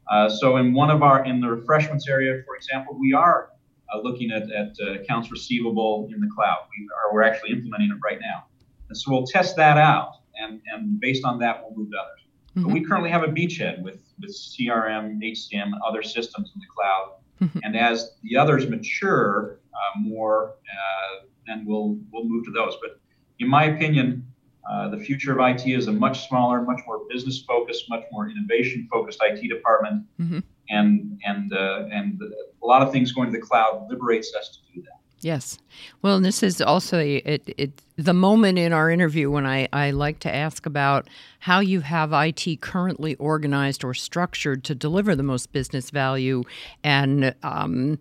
Uh, 0.09 0.29
so 0.29 0.57
in 0.57 0.73
one 0.73 0.89
of 0.89 1.01
our, 1.03 1.25
in 1.25 1.39
the 1.39 1.49
refreshments 1.49 2.09
area, 2.09 2.41
for 2.45 2.55
example, 2.55 2.97
we 2.99 3.13
are 3.13 3.51
uh, 3.93 3.99
looking 3.99 4.31
at, 4.31 4.43
at 4.51 4.75
uh, 4.81 4.99
accounts 4.99 5.31
receivable 5.31 6.09
in 6.13 6.19
the 6.19 6.29
cloud. 6.35 6.67
We 6.77 6.87
are, 6.87 7.13
we're 7.13 7.23
actually 7.23 7.51
implementing 7.51 7.91
it 7.91 7.97
right 8.03 8.19
now. 8.19 8.45
And 8.89 8.97
so 8.97 9.11
we'll 9.11 9.25
test 9.27 9.55
that 9.57 9.77
out, 9.77 10.13
and, 10.39 10.61
and 10.71 10.99
based 10.99 11.25
on 11.25 11.39
that, 11.39 11.61
we'll 11.61 11.77
move 11.77 11.91
to 11.91 11.97
others. 11.97 12.21
Mm-hmm. 12.49 12.63
But 12.63 12.73
we 12.73 12.83
currently 12.83 13.09
have 13.09 13.23
a 13.23 13.27
beachhead 13.27 13.81
with, 13.81 13.99
with 14.19 14.31
CRM, 14.31 15.21
HCM, 15.21 15.63
and 15.63 15.81
other 15.85 16.01
systems 16.01 16.51
in 16.55 16.61
the 16.61 16.67
cloud. 16.67 17.13
Mm-hmm. 17.41 17.59
And 17.63 17.77
as 17.77 18.11
the 18.23 18.37
others 18.37 18.67
mature 18.67 19.59
uh, 19.73 19.99
more, 19.99 20.55
uh, 20.71 21.25
then 21.45 21.65
we'll, 21.65 21.97
we'll 22.11 22.23
move 22.25 22.45
to 22.45 22.51
those. 22.51 22.75
But 22.81 22.99
in 23.39 23.47
my 23.47 23.65
opinion, 23.65 24.25
uh, 24.69 24.89
the 24.89 24.97
future 24.97 25.37
of 25.37 25.39
IT 25.39 25.65
is 25.67 25.87
a 25.87 25.91
much 25.91 26.27
smaller, 26.27 26.61
much 26.61 26.81
more 26.85 27.01
business 27.09 27.41
focused, 27.41 27.89
much 27.89 28.03
more 28.11 28.29
innovation 28.29 28.87
focused 28.91 29.19
IT 29.21 29.47
department, 29.47 30.05
mm-hmm. 30.19 30.39
and 30.69 31.19
and 31.25 31.53
uh, 31.53 31.85
and 31.91 32.21
a 32.21 32.65
lot 32.65 32.81
of 32.81 32.91
things 32.91 33.11
going 33.11 33.31
to 33.31 33.37
the 33.37 33.45
cloud 33.45 33.87
liberates 33.89 34.33
us 34.35 34.49
to 34.49 34.73
do 34.73 34.81
that. 34.81 34.97
Yes. 35.21 35.57
Well, 36.03 36.17
and 36.17 36.25
this 36.25 36.43
is 36.43 36.61
also 36.61 36.99
it, 36.99 37.41
it, 37.57 37.71
the 37.95 38.13
moment 38.13 38.59
in 38.59 38.71
our 38.71 38.91
interview 38.91 39.31
when 39.31 39.47
I, 39.47 39.67
I 39.73 39.89
like 39.89 40.19
to 40.19 40.33
ask 40.33 40.67
about 40.67 41.07
how 41.39 41.59
you 41.59 41.81
have 41.81 42.13
IT 42.13 42.61
currently 42.61 43.15
organized 43.15 43.83
or 43.83 43.95
structured 43.95 44.63
to 44.65 44.75
deliver 44.75 45.15
the 45.15 45.23
most 45.23 45.51
business 45.51 45.89
value, 45.89 46.43
and 46.83 47.33
um, 47.41 47.97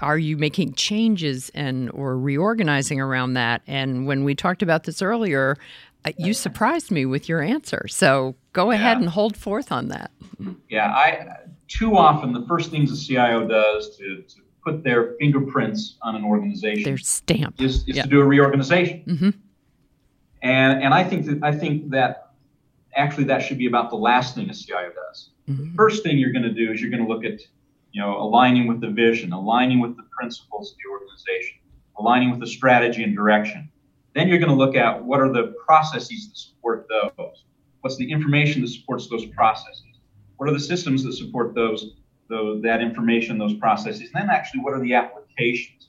are 0.00 0.18
you 0.18 0.38
making 0.38 0.74
changes 0.74 1.50
and 1.54 1.90
or 1.92 2.18
reorganizing 2.18 3.00
around 3.00 3.34
that? 3.34 3.62
And 3.66 4.06
when 4.06 4.24
we 4.24 4.34
talked 4.34 4.62
about 4.62 4.84
this 4.84 5.02
earlier, 5.02 5.56
you 6.16 6.34
surprised 6.34 6.90
me 6.90 7.06
with 7.06 7.28
your 7.28 7.40
answer. 7.42 7.86
So 7.88 8.36
go 8.52 8.70
ahead 8.70 8.98
and 8.98 9.08
hold 9.08 9.36
forth 9.36 9.72
on 9.72 9.88
that. 9.88 10.10
Yeah, 10.68 10.88
I 10.88 11.28
too 11.68 11.96
often 11.96 12.32
the 12.32 12.46
first 12.46 12.70
things 12.70 12.90
the 12.90 12.96
CIO 12.96 13.46
does 13.46 13.96
to, 13.96 14.22
to 14.22 14.36
put 14.64 14.84
their 14.84 15.14
fingerprints 15.18 15.96
on 16.02 16.14
an 16.14 16.24
organization, 16.24 16.84
their 16.84 16.98
stamp, 16.98 17.60
is, 17.60 17.84
is 17.88 17.96
to 17.96 18.08
do 18.08 18.20
a 18.20 18.24
reorganization. 18.24 19.02
Mm-hmm. 19.06 19.30
And 20.42 20.82
and 20.82 20.94
I 20.94 21.04
think 21.04 21.26
that 21.26 21.38
I 21.42 21.52
think 21.52 21.90
that 21.90 22.30
actually 22.94 23.24
that 23.24 23.42
should 23.42 23.58
be 23.58 23.66
about 23.66 23.90
the 23.90 23.96
last 23.96 24.34
thing 24.34 24.48
a 24.50 24.54
CIO 24.54 24.92
does. 24.92 25.30
Mm-hmm. 25.48 25.70
The 25.70 25.74
first 25.76 26.02
thing 26.02 26.18
you're 26.18 26.32
going 26.32 26.42
to 26.44 26.54
do 26.54 26.72
is 26.72 26.80
you're 26.80 26.90
going 26.90 27.04
to 27.04 27.08
look 27.08 27.24
at 27.24 27.40
you 27.96 28.02
know, 28.02 28.20
aligning 28.20 28.66
with 28.66 28.82
the 28.82 28.90
vision, 28.90 29.32
aligning 29.32 29.80
with 29.80 29.96
the 29.96 30.02
principles 30.10 30.72
of 30.72 30.76
the 30.76 30.90
organization, 30.92 31.56
aligning 31.98 32.30
with 32.30 32.40
the 32.40 32.46
strategy 32.46 33.02
and 33.02 33.16
direction. 33.16 33.70
Then 34.16 34.28
you're 34.28 34.38
going 34.38 34.48
to 34.48 34.56
look 34.56 34.76
at 34.76 35.04
what 35.04 35.20
are 35.20 35.30
the 35.30 35.54
processes 35.66 36.28
that 36.28 36.38
support 36.38 36.88
those. 36.88 37.44
What's 37.82 37.98
the 37.98 38.10
information 38.10 38.62
that 38.62 38.68
supports 38.68 39.10
those 39.10 39.26
processes? 39.26 40.00
What 40.38 40.48
are 40.48 40.54
the 40.54 40.58
systems 40.58 41.04
that 41.04 41.12
support 41.12 41.54
those, 41.54 41.96
those 42.30 42.62
that 42.62 42.80
information, 42.80 43.36
those 43.36 43.52
processes? 43.52 44.10
And 44.14 44.22
then 44.22 44.30
actually, 44.30 44.60
what 44.60 44.72
are 44.72 44.80
the 44.80 44.94
applications? 44.94 45.88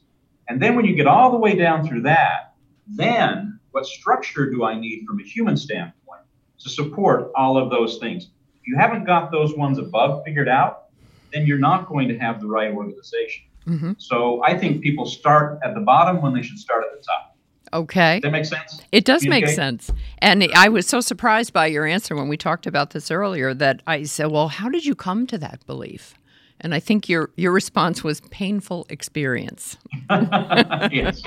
And 0.50 0.62
then 0.62 0.76
when 0.76 0.84
you 0.84 0.94
get 0.94 1.08
all 1.08 1.32
the 1.32 1.38
way 1.38 1.56
down 1.56 1.88
through 1.88 2.02
that, 2.02 2.56
then 2.86 3.62
what 3.72 3.86
structure 3.86 4.52
do 4.52 4.66
I 4.66 4.78
need 4.78 5.06
from 5.08 5.22
a 5.22 5.24
human 5.24 5.56
standpoint 5.56 6.24
to 6.60 6.70
support 6.70 7.32
all 7.34 7.58
of 7.58 7.70
those 7.70 7.98
things? 7.98 8.26
If 8.60 8.68
you 8.68 8.76
haven't 8.76 9.06
got 9.06 9.32
those 9.32 9.56
ones 9.56 9.78
above 9.78 10.26
figured 10.26 10.50
out, 10.50 10.88
then 11.32 11.46
you're 11.46 11.60
not 11.60 11.88
going 11.88 12.10
to 12.10 12.18
have 12.18 12.42
the 12.42 12.48
right 12.48 12.74
organization. 12.74 13.46
Mm-hmm. 13.66 13.94
So 14.00 14.44
I 14.44 14.58
think 14.58 14.82
people 14.82 15.06
start 15.06 15.60
at 15.64 15.76
the 15.76 15.82
bottom 15.82 16.22
when 16.22 16.34
they 16.34 16.42
should 16.42 16.60
start 16.60 16.84
at 16.84 16.92
the 16.92 17.02
top. 17.06 17.37
Okay. 17.74 18.20
Does 18.20 18.24
that 18.24 18.32
make 18.32 18.46
sense? 18.46 18.82
It 18.92 19.06
does 19.06 19.26
make 19.26 19.48
sense. 19.48 19.92
And 20.20 20.48
I 20.56 20.70
was 20.70 20.88
so 20.88 21.02
surprised 21.02 21.54
by 21.54 21.68
your 21.68 21.86
answer 21.86 22.16
when 22.16 22.28
we 22.28 22.38
talked 22.38 22.68
about 22.68 22.92
this 22.92 23.12
earlier 23.12 23.54
that 23.54 23.82
I 23.88 24.04
said, 24.04 24.32
"Well, 24.32 24.48
how 24.48 24.70
did 24.70 24.86
you 24.86 24.96
come 24.96 25.28
to 25.28 25.38
that 25.38 25.66
belief?" 25.66 26.14
And 26.60 26.74
I 26.74 26.80
think 26.80 27.08
your 27.08 27.30
your 27.36 27.52
response 27.52 28.04
was 28.04 28.22
painful 28.22 28.86
experience. 28.90 29.78
yes. 30.10 31.22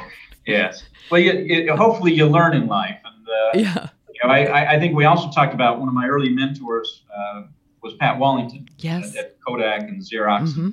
Yes. 0.46 0.82
Well, 1.10 1.20
you, 1.20 1.32
you, 1.32 1.76
hopefully 1.76 2.12
you 2.12 2.26
learn 2.26 2.54
in 2.56 2.66
life. 2.66 2.98
And, 3.04 3.28
uh, 3.28 3.70
yeah. 3.70 3.88
You 4.12 4.28
know, 4.28 4.34
I, 4.34 4.74
I 4.74 4.78
think 4.78 4.94
we 4.94 5.04
also 5.04 5.30
talked 5.30 5.54
about 5.54 5.78
one 5.78 5.88
of 5.88 5.94
my 5.94 6.06
early 6.06 6.30
mentors, 6.30 7.02
uh, 7.14 7.44
was 7.82 7.94
Pat 7.94 8.18
Wallington 8.18 8.68
yes. 8.78 9.16
at, 9.16 9.24
at 9.24 9.36
Kodak 9.46 9.82
and 9.82 10.02
Xerox. 10.02 10.48
Mm-hmm. 10.48 10.70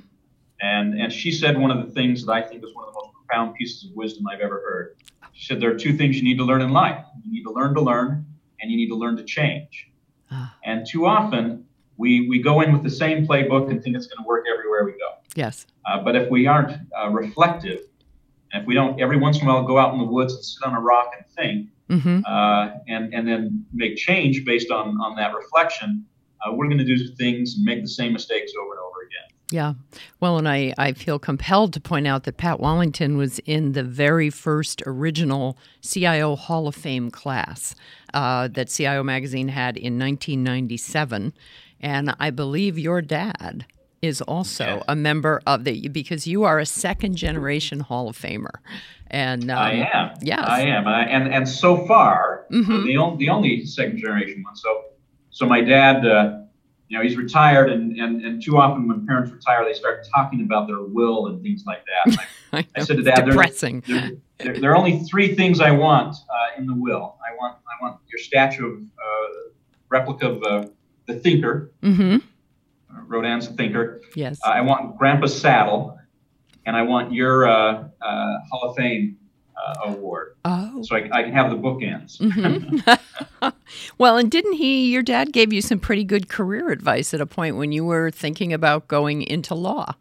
And, 0.60 1.00
and 1.00 1.12
she 1.12 1.30
said 1.30 1.56
one 1.58 1.70
of 1.70 1.86
the 1.86 1.92
things 1.92 2.26
that 2.26 2.32
I 2.32 2.42
think 2.42 2.64
is 2.64 2.74
one 2.74 2.86
of 2.86 2.92
the 2.92 3.00
most 3.00 3.14
profound 3.14 3.54
pieces 3.54 3.84
of 3.84 3.96
wisdom 3.96 4.26
I've 4.26 4.40
ever 4.40 4.56
heard. 4.56 4.96
She 5.38 5.46
said 5.46 5.60
there 5.62 5.70
are 5.70 5.78
two 5.78 5.96
things 5.96 6.16
you 6.16 6.24
need 6.24 6.38
to 6.38 6.44
learn 6.44 6.62
in 6.62 6.72
life 6.72 7.04
you 7.28 7.32
need 7.32 7.44
to 7.44 7.52
learn 7.52 7.74
to 7.74 7.80
learn, 7.80 8.26
and 8.60 8.70
you 8.70 8.76
need 8.76 8.88
to 8.88 8.96
learn 8.96 9.16
to 9.16 9.24
change. 9.24 9.90
Ah. 10.30 10.56
And 10.64 10.86
too 10.86 11.06
often, 11.06 11.64
we, 11.96 12.28
we 12.28 12.40
go 12.40 12.60
in 12.60 12.72
with 12.72 12.82
the 12.82 12.90
same 12.90 13.26
playbook 13.26 13.70
and 13.70 13.82
think 13.82 13.96
it's 13.96 14.06
going 14.06 14.22
to 14.22 14.26
work 14.26 14.46
everywhere 14.52 14.84
we 14.84 14.92
go. 14.92 15.10
Yes. 15.34 15.66
Uh, 15.86 16.02
but 16.02 16.16
if 16.16 16.30
we 16.30 16.46
aren't 16.46 16.76
uh, 16.98 17.10
reflective, 17.10 17.80
and 18.52 18.62
if 18.62 18.66
we 18.66 18.74
don't 18.74 19.00
every 19.00 19.18
once 19.18 19.40
in 19.40 19.44
a 19.44 19.46
while 19.46 19.62
go 19.62 19.78
out 19.78 19.92
in 19.92 19.98
the 19.98 20.04
woods 20.04 20.34
and 20.34 20.44
sit 20.44 20.66
on 20.66 20.74
a 20.74 20.80
rock 20.80 21.12
and 21.16 21.26
think, 21.36 21.68
mm-hmm. 21.90 22.20
uh, 22.24 22.78
and, 22.88 23.12
and 23.12 23.28
then 23.28 23.64
make 23.72 23.96
change 23.96 24.44
based 24.44 24.70
on, 24.70 24.96
on 25.00 25.16
that 25.16 25.34
reflection, 25.34 26.04
uh, 26.44 26.52
we're 26.52 26.66
going 26.66 26.78
to 26.78 26.84
do 26.84 26.96
things 27.14 27.56
and 27.56 27.64
make 27.64 27.82
the 27.82 27.88
same 27.88 28.12
mistakes 28.12 28.52
over 28.60 28.72
and 28.72 28.80
over 28.80 29.02
again. 29.02 29.27
Yeah. 29.50 29.74
Well, 30.20 30.36
and 30.36 30.46
I, 30.46 30.74
I 30.76 30.92
feel 30.92 31.18
compelled 31.18 31.72
to 31.72 31.80
point 31.80 32.06
out 32.06 32.24
that 32.24 32.36
Pat 32.36 32.60
Wallington 32.60 33.16
was 33.16 33.38
in 33.40 33.72
the 33.72 33.82
very 33.82 34.28
first 34.28 34.82
original 34.84 35.56
CIO 35.80 36.36
Hall 36.36 36.68
of 36.68 36.74
Fame 36.74 37.10
class 37.10 37.74
uh, 38.12 38.48
that 38.48 38.68
CIO 38.68 39.02
Magazine 39.02 39.48
had 39.48 39.76
in 39.76 39.98
1997. 39.98 41.32
And 41.80 42.14
I 42.20 42.30
believe 42.30 42.78
your 42.78 43.00
dad 43.00 43.64
is 44.02 44.20
also 44.22 44.82
a 44.86 44.94
member 44.94 45.40
of 45.46 45.64
the 45.64 45.88
because 45.88 46.26
you 46.26 46.44
are 46.44 46.58
a 46.58 46.66
second 46.66 47.16
generation 47.16 47.80
Hall 47.80 48.08
of 48.08 48.16
Famer, 48.16 48.60
and 49.08 49.50
um, 49.50 49.58
I 49.58 49.90
am. 49.92 50.10
Yes, 50.22 50.44
I 50.46 50.60
am, 50.60 50.86
I, 50.86 51.04
and 51.04 51.34
and 51.34 51.48
so 51.48 51.84
far 51.86 52.44
mm-hmm. 52.52 52.86
the 52.86 52.96
only 52.96 53.16
the 53.18 53.28
only 53.28 53.64
second 53.64 53.98
generation 53.98 54.42
one. 54.44 54.54
So 54.54 54.84
so 55.30 55.46
my 55.46 55.60
dad. 55.62 56.06
Uh, 56.06 56.42
you 56.88 56.96
know, 56.96 57.04
he's 57.04 57.16
retired, 57.16 57.70
and, 57.70 57.96
and, 57.98 58.24
and 58.24 58.42
too 58.42 58.56
often 58.56 58.88
when 58.88 59.06
parents 59.06 59.30
retire, 59.30 59.64
they 59.64 59.74
start 59.74 60.06
talking 60.14 60.42
about 60.42 60.66
their 60.66 60.80
will 60.80 61.26
and 61.26 61.42
things 61.42 61.64
like 61.66 61.84
that. 61.84 62.26
I, 62.52 62.66
I, 62.74 62.82
said 62.82 62.96
to 62.96 63.02
Dad, 63.02 63.26
depressing. 63.26 63.82
There, 63.86 64.12
there, 64.38 64.58
there, 64.58 64.72
are 64.72 64.76
only 64.76 65.00
three 65.00 65.34
things 65.34 65.60
I 65.60 65.70
want 65.70 66.16
uh, 66.30 66.58
in 66.58 66.66
the 66.66 66.74
will. 66.74 67.18
I 67.26 67.36
want 67.36 67.58
I 67.66 67.84
want 67.84 68.00
your 68.08 68.18
statue 68.18 68.72
of 68.72 68.80
uh, 68.80 69.50
replica 69.90 70.30
of 70.30 70.42
uh, 70.42 70.68
the 71.06 71.14
Thinker. 71.16 71.72
Mm-hmm. 71.82 72.16
Uh, 72.90 73.02
Rodin's 73.06 73.48
Thinker. 73.48 74.00
Yes. 74.16 74.38
Uh, 74.42 74.48
I 74.48 74.62
want 74.62 74.96
Grandpa's 74.96 75.38
saddle, 75.38 75.98
and 76.64 76.74
I 76.74 76.82
want 76.82 77.12
your 77.12 77.46
uh, 77.46 77.88
Hall 78.00 78.70
of 78.70 78.76
Fame 78.76 79.18
award. 79.84 80.34
Oh. 80.44 80.82
So 80.82 80.96
I, 80.96 81.08
I, 81.12 81.22
can 81.22 81.32
have 81.32 81.50
the 81.50 81.56
bookends. 81.56 82.18
Mm-hmm. 82.18 82.78
well, 83.98 84.16
and 84.16 84.30
didn't 84.30 84.54
he? 84.54 84.90
Your 84.90 85.02
dad 85.02 85.32
gave 85.32 85.52
you 85.52 85.60
some 85.62 85.78
pretty 85.78 86.04
good 86.04 86.28
career 86.28 86.70
advice 86.70 87.14
at 87.14 87.20
a 87.20 87.26
point 87.26 87.56
when 87.56 87.72
you 87.72 87.84
were 87.84 88.10
thinking 88.10 88.52
about 88.52 88.88
going 88.88 89.22
into 89.22 89.54
law. 89.54 89.94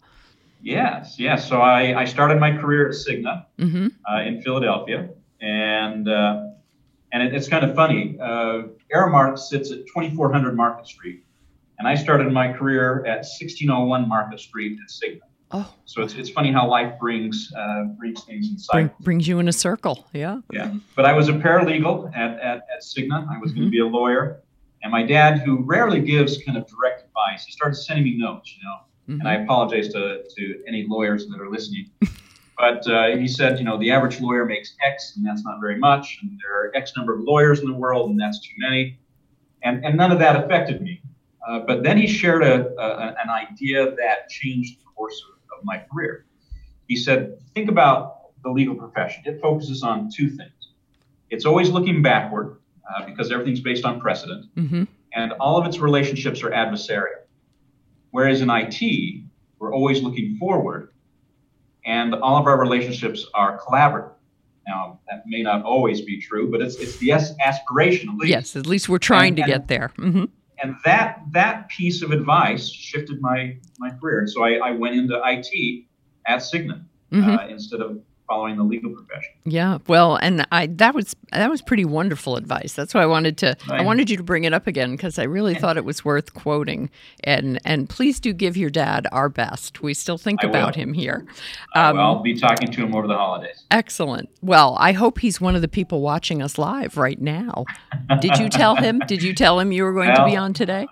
Yes, 0.61 1.19
yes. 1.19 1.47
So 1.47 1.61
I, 1.61 2.01
I 2.01 2.05
started 2.05 2.39
my 2.39 2.55
career 2.55 2.89
at 2.89 2.95
Cigna 2.95 3.45
mm-hmm. 3.59 3.87
uh, 4.09 4.21
in 4.21 4.41
Philadelphia, 4.41 5.09
and 5.39 6.09
uh, 6.09 6.47
and 7.13 7.23
it, 7.23 7.33
it's 7.33 7.47
kind 7.47 7.63
of 7.63 7.75
funny. 7.75 8.17
Uh, 8.19 8.63
Aramark 8.93 9.37
sits 9.37 9.71
at 9.71 9.85
2400 9.87 10.55
Market 10.55 10.87
Street, 10.87 11.23
and 11.77 11.87
I 11.87 11.95
started 11.95 12.31
my 12.31 12.51
career 12.51 13.05
at 13.05 13.19
1601 13.19 14.07
Market 14.07 14.39
Street 14.39 14.79
at 14.83 14.89
Cigna. 14.89 15.26
Oh, 15.51 15.73
so 15.85 16.01
it's, 16.01 16.13
it's 16.15 16.29
funny 16.29 16.51
how 16.51 16.67
life 16.67 16.99
brings 16.99 17.51
uh, 17.57 17.85
brings 17.97 18.23
things 18.25 18.49
in 18.49 18.57
sight. 18.57 18.73
Bring, 18.73 18.91
brings 18.99 19.27
you 19.27 19.39
in 19.39 19.47
a 19.47 19.53
circle, 19.53 20.07
yeah. 20.13 20.39
Yeah, 20.51 20.73
but 20.95 21.05
I 21.05 21.13
was 21.13 21.29
a 21.29 21.33
paralegal 21.33 22.15
at 22.15 22.39
at, 22.39 22.57
at 22.73 22.81
Cigna. 22.81 23.27
I 23.29 23.37
was 23.39 23.51
mm-hmm. 23.51 23.59
going 23.59 23.67
to 23.67 23.71
be 23.71 23.79
a 23.79 23.85
lawyer, 23.85 24.41
and 24.83 24.91
my 24.91 25.03
dad, 25.03 25.39
who 25.39 25.63
rarely 25.63 26.01
gives 26.01 26.43
kind 26.43 26.57
of 26.57 26.67
direct 26.67 27.05
advice, 27.05 27.45
he 27.45 27.51
started 27.53 27.75
sending 27.75 28.03
me 28.03 28.17
notes. 28.17 28.55
You 28.57 28.63
know, 28.65 28.75
Mm-hmm. 29.09 29.21
And 29.21 29.29
I 29.29 29.35
apologize 29.35 29.87
to, 29.93 30.23
to 30.23 30.63
any 30.67 30.85
lawyers 30.87 31.27
that 31.27 31.39
are 31.39 31.49
listening. 31.49 31.89
but 32.57 32.87
uh, 32.89 33.15
he 33.15 33.27
said, 33.27 33.57
you 33.57 33.63
know, 33.63 33.77
the 33.77 33.89
average 33.89 34.19
lawyer 34.19 34.45
makes 34.45 34.75
X, 34.85 35.13
and 35.15 35.25
that's 35.25 35.43
not 35.43 35.59
very 35.61 35.77
much. 35.77 36.19
And 36.21 36.37
there 36.43 36.53
are 36.53 36.71
X 36.75 36.93
number 36.97 37.13
of 37.15 37.21
lawyers 37.21 37.61
in 37.61 37.67
the 37.67 37.77
world, 37.77 38.09
and 38.09 38.19
that's 38.19 38.39
too 38.41 38.53
many. 38.57 38.99
And, 39.63 39.83
and 39.85 39.95
none 39.95 40.11
of 40.11 40.19
that 40.19 40.43
affected 40.43 40.81
me. 40.81 41.01
Uh, 41.47 41.59
but 41.59 41.83
then 41.83 41.97
he 41.97 42.07
shared 42.07 42.43
a, 42.43 42.67
a, 42.77 43.15
an 43.23 43.29
idea 43.29 43.95
that 43.95 44.29
changed 44.29 44.79
the 44.81 44.85
course 44.95 45.23
of, 45.29 45.36
of 45.57 45.63
my 45.63 45.83
career. 45.91 46.25
He 46.87 46.95
said, 46.95 47.37
think 47.53 47.69
about 47.69 48.41
the 48.43 48.49
legal 48.49 48.75
profession. 48.75 49.23
It 49.25 49.41
focuses 49.41 49.83
on 49.83 50.09
two 50.09 50.29
things. 50.29 50.51
It's 51.29 51.45
always 51.45 51.69
looking 51.69 52.01
backward 52.01 52.57
uh, 52.89 53.05
because 53.05 53.31
everything's 53.31 53.59
based 53.59 53.83
on 53.83 53.99
precedent, 53.99 54.45
mm-hmm. 54.55 54.83
and 55.13 55.33
all 55.33 55.57
of 55.57 55.65
its 55.65 55.79
relationships 55.79 56.41
are 56.43 56.51
adversarial. 56.51 57.23
Whereas 58.11 58.41
in 58.41 58.49
IT, 58.49 59.23
we're 59.59 59.73
always 59.73 60.01
looking 60.01 60.37
forward, 60.37 60.93
and 61.85 62.15
all 62.15 62.37
of 62.37 62.45
our 62.45 62.59
relationships 62.59 63.25
are 63.33 63.59
collaborative. 63.59 64.13
Now, 64.65 64.99
that 65.09 65.23
may 65.25 65.41
not 65.41 65.63
always 65.63 66.01
be 66.01 66.21
true, 66.21 66.49
but 66.49 66.61
it's 66.61 66.75
it's 66.75 66.97
the 66.97 67.11
aspiration 67.11 68.09
at 68.09 68.15
least. 68.15 68.29
Yes, 68.29 68.55
at 68.55 68.65
least 68.65 68.89
we're 68.89 68.97
trying 68.97 69.29
and, 69.29 69.37
to 69.37 69.43
and, 69.43 69.51
get 69.51 69.67
there. 69.67 69.91
Mm-hmm. 69.97 70.25
And 70.61 70.75
that 70.85 71.21
that 71.31 71.69
piece 71.69 72.01
of 72.01 72.11
advice 72.11 72.69
shifted 72.69 73.21
my 73.21 73.57
my 73.79 73.91
career, 73.91 74.19
and 74.19 74.29
so 74.29 74.43
I, 74.43 74.53
I 74.55 74.71
went 74.71 74.95
into 74.95 75.21
IT 75.23 75.85
at 76.25 76.39
Cigna 76.39 76.83
mm-hmm. 77.11 77.29
uh, 77.29 77.47
instead 77.47 77.81
of 77.81 78.01
following 78.27 78.57
the 78.57 78.63
legal 78.63 78.91
profession. 78.91 79.33
Yeah, 79.45 79.77
well, 79.87 80.17
and 80.17 80.45
I 80.51 80.67
that 80.67 80.93
was 80.93 81.15
that 81.31 81.49
was 81.49 81.61
pretty 81.61 81.85
wonderful 81.85 82.35
advice. 82.35 82.73
That's 82.73 82.93
why 82.93 83.01
I 83.01 83.05
wanted 83.05 83.37
to 83.39 83.57
right. 83.69 83.81
I 83.81 83.83
wanted 83.83 84.09
you 84.09 84.17
to 84.17 84.23
bring 84.23 84.43
it 84.43 84.53
up 84.53 84.67
again 84.67 84.91
because 84.91 85.17
I 85.17 85.23
really 85.23 85.55
thought 85.55 85.77
it 85.77 85.85
was 85.85 86.03
worth 86.03 86.33
quoting. 86.33 86.89
And 87.23 87.59
and 87.65 87.89
please 87.89 88.19
do 88.19 88.33
give 88.33 88.57
your 88.57 88.69
dad 88.69 89.07
our 89.11 89.29
best. 89.29 89.81
We 89.81 89.93
still 89.93 90.17
think 90.17 90.43
I 90.43 90.47
about 90.47 90.75
will. 90.75 90.83
him 90.83 90.93
here. 90.93 91.25
Um, 91.75 91.97
I'll 91.97 92.21
be 92.21 92.35
talking 92.35 92.71
to 92.71 92.83
him 92.83 92.95
over 92.95 93.07
the 93.07 93.15
holidays. 93.15 93.63
Excellent. 93.71 94.29
Well, 94.41 94.75
I 94.79 94.91
hope 94.91 95.19
he's 95.19 95.39
one 95.39 95.55
of 95.55 95.61
the 95.61 95.67
people 95.67 96.01
watching 96.01 96.41
us 96.41 96.57
live 96.57 96.97
right 96.97 97.19
now. 97.21 97.65
Did 98.19 98.37
you 98.37 98.49
tell 98.49 98.75
him? 98.75 99.01
Did 99.07 99.23
you 99.23 99.33
tell 99.33 99.59
him 99.59 99.71
you 99.71 99.83
were 99.83 99.93
going 99.93 100.09
well, 100.09 100.25
to 100.25 100.25
be 100.25 100.35
on 100.35 100.53
today? 100.53 100.87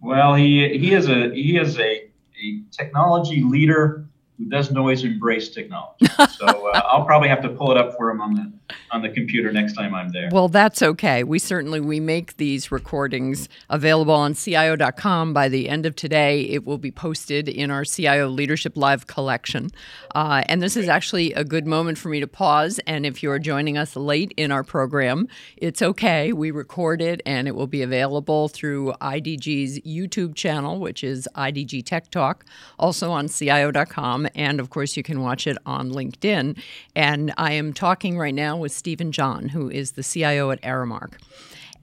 Well, 0.00 0.34
he 0.34 0.78
he 0.78 0.92
is 0.92 1.08
a 1.08 1.30
he 1.34 1.56
is 1.56 1.78
a, 1.78 2.10
a 2.42 2.60
technology 2.70 3.42
leader 3.42 4.04
who 4.38 4.46
doesn't 4.46 4.76
always 4.76 5.04
embrace 5.04 5.48
technology. 5.50 6.06
So 6.38 6.46
uh, 6.46 6.80
I'll 6.90 7.04
probably 7.04 7.28
have 7.28 7.42
to 7.42 7.48
pull 7.48 7.70
it 7.70 7.76
up 7.76 7.96
for 7.96 8.10
him 8.10 8.20
on 8.20 8.34
the 8.34 8.52
on 8.90 9.02
the 9.02 9.08
computer 9.08 9.52
next 9.52 9.74
time 9.74 9.94
I'm 9.94 10.10
there. 10.10 10.28
Well, 10.32 10.48
that's 10.48 10.82
okay. 10.82 11.24
We 11.24 11.38
certainly 11.38 11.80
we 11.80 12.00
make 12.00 12.36
these 12.36 12.70
recordings 12.72 13.48
available 13.70 14.14
on 14.14 14.34
CIO.com. 14.34 15.32
By 15.32 15.48
the 15.48 15.68
end 15.68 15.86
of 15.86 15.96
today, 15.96 16.42
it 16.42 16.64
will 16.64 16.78
be 16.78 16.90
posted 16.90 17.48
in 17.48 17.70
our 17.70 17.84
CIO 17.84 18.28
Leadership 18.28 18.76
Live 18.76 19.06
collection. 19.06 19.70
Uh, 20.14 20.42
and 20.46 20.62
this 20.62 20.76
is 20.76 20.88
actually 20.88 21.32
a 21.34 21.44
good 21.44 21.66
moment 21.66 21.98
for 21.98 22.08
me 22.08 22.20
to 22.20 22.26
pause. 22.26 22.80
And 22.86 23.04
if 23.04 23.22
you 23.22 23.30
are 23.30 23.38
joining 23.38 23.76
us 23.76 23.96
late 23.96 24.32
in 24.36 24.50
our 24.50 24.62
program, 24.62 25.28
it's 25.56 25.82
okay. 25.82 26.32
We 26.32 26.50
record 26.50 27.02
it, 27.02 27.20
and 27.26 27.48
it 27.48 27.54
will 27.54 27.66
be 27.66 27.82
available 27.82 28.48
through 28.48 28.92
IDG's 29.00 29.80
YouTube 29.80 30.34
channel, 30.34 30.78
which 30.78 31.04
is 31.04 31.28
IDG 31.34 31.84
Tech 31.84 32.10
Talk, 32.10 32.44
also 32.78 33.10
on 33.10 33.28
CIO.com, 33.28 34.28
and 34.34 34.60
of 34.60 34.70
course 34.70 34.96
you 34.96 35.02
can 35.02 35.20
watch 35.20 35.46
it 35.46 35.58
on 35.66 35.90
LinkedIn. 35.90 36.58
And 36.94 37.32
I 37.36 37.52
am 37.52 37.72
talking 37.72 38.18
right 38.18 38.34
now 38.34 38.53
with 38.60 38.72
Steven 38.72 39.12
John, 39.12 39.48
who 39.50 39.70
is 39.70 39.92
the 39.92 40.02
CIO 40.02 40.50
at 40.50 40.60
Aramark. 40.62 41.14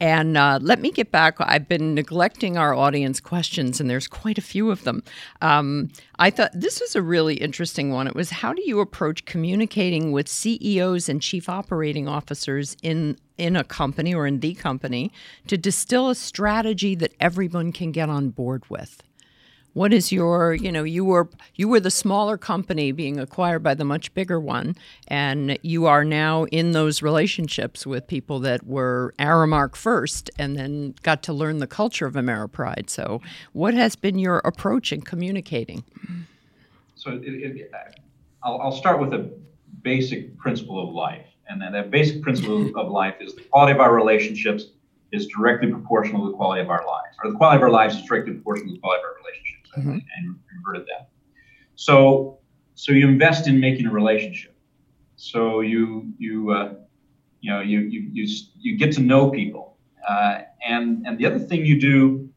And 0.01 0.35
uh, 0.35 0.57
let 0.59 0.81
me 0.81 0.89
get 0.89 1.11
back. 1.11 1.35
I've 1.39 1.67
been 1.67 1.93
neglecting 1.93 2.57
our 2.57 2.73
audience 2.73 3.19
questions, 3.19 3.79
and 3.79 3.87
there's 3.87 4.07
quite 4.07 4.39
a 4.39 4.41
few 4.41 4.71
of 4.71 4.83
them. 4.83 5.03
Um, 5.43 5.91
I 6.17 6.31
thought 6.31 6.49
this 6.55 6.81
was 6.81 6.95
a 6.95 7.03
really 7.03 7.35
interesting 7.35 7.91
one. 7.91 8.07
It 8.07 8.15
was 8.15 8.31
how 8.31 8.51
do 8.51 8.63
you 8.65 8.79
approach 8.79 9.25
communicating 9.25 10.11
with 10.11 10.27
CEOs 10.27 11.07
and 11.07 11.21
chief 11.21 11.47
operating 11.47 12.07
officers 12.07 12.75
in 12.81 13.15
in 13.37 13.55
a 13.55 13.63
company 13.63 14.13
or 14.13 14.25
in 14.25 14.39
the 14.39 14.55
company 14.55 15.11
to 15.45 15.55
distill 15.55 16.09
a 16.09 16.15
strategy 16.15 16.95
that 16.95 17.13
everyone 17.19 17.71
can 17.71 17.91
get 17.91 18.09
on 18.09 18.29
board 18.29 18.67
with? 18.71 19.03
What 19.73 19.93
is 19.93 20.11
your 20.11 20.53
you 20.53 20.71
know 20.71 20.83
you 20.83 21.05
were 21.05 21.29
you 21.55 21.67
were 21.67 21.79
the 21.79 21.91
smaller 21.91 22.37
company 22.37 22.91
being 22.91 23.19
acquired 23.19 23.63
by 23.63 23.73
the 23.73 23.85
much 23.85 24.13
bigger 24.13 24.39
one 24.39 24.75
and 25.07 25.57
you 25.61 25.85
are 25.85 26.03
now 26.03 26.43
in 26.45 26.71
those 26.71 27.01
relationships 27.01 27.85
with 27.85 28.07
people 28.07 28.39
that 28.39 28.65
were 28.65 29.13
Aramark 29.19 29.75
first 29.75 30.29
and 30.37 30.57
then 30.57 30.95
got 31.03 31.23
to 31.23 31.33
learn 31.33 31.59
the 31.59 31.67
culture 31.67 32.05
of 32.05 32.13
Ameripride. 32.15 32.89
So 32.89 33.21
what 33.53 33.73
has 33.73 33.95
been 33.95 34.19
your 34.19 34.39
approach 34.39 34.91
in 34.91 35.01
communicating? 35.01 35.83
So 36.95 37.11
it, 37.11 37.23
it, 37.23 37.71
I'll, 38.43 38.59
I'll 38.61 38.71
start 38.71 38.99
with 38.99 39.13
a 39.13 39.31
basic 39.81 40.37
principle 40.37 40.87
of 40.87 40.93
life. 40.93 41.25
And 41.49 41.61
that, 41.61 41.71
that 41.73 41.91
basic 41.91 42.21
principle 42.21 42.71
of 42.79 42.91
life 42.91 43.15
is 43.19 43.35
the 43.35 43.41
quality 43.41 43.73
of 43.73 43.79
our 43.79 43.93
relationships 43.93 44.65
is 45.11 45.27
directly 45.27 45.69
proportional 45.69 46.25
to 46.25 46.31
the 46.31 46.37
quality 46.37 46.61
of 46.61 46.69
our 46.69 46.85
lives 46.85 47.17
or 47.23 47.31
the 47.31 47.37
quality 47.37 47.57
of 47.57 47.63
our 47.63 47.69
lives 47.69 47.95
is 47.95 48.03
directly 48.03 48.33
proportional 48.33 48.69
to 48.69 48.75
the 48.75 48.79
quality 48.79 49.01
of 49.01 49.05
our 49.05 49.15
relationships 49.17 49.50
mm-hmm. 49.77 49.91
and 49.91 50.39
converted 50.49 50.87
that. 50.87 51.09
So, 51.75 52.39
so 52.75 52.91
you 52.91 53.07
invest 53.07 53.47
in 53.47 53.59
making 53.59 53.87
a 53.87 53.91
relationship. 53.91 54.55
So 55.15 55.61
you 55.61 56.11
you 56.17 56.51
uh, 56.51 56.73
you 57.41 57.51
know 57.51 57.61
you 57.61 57.79
you 57.79 58.09
you 58.11 58.27
you 58.59 58.77
get 58.77 58.91
to 58.93 59.01
know 59.01 59.29
people, 59.29 59.77
uh, 60.07 60.39
and 60.67 61.05
and 61.05 61.17
the 61.17 61.25
other 61.25 61.39
thing 61.39 61.65
you 61.65 61.79
do, 61.79 62.29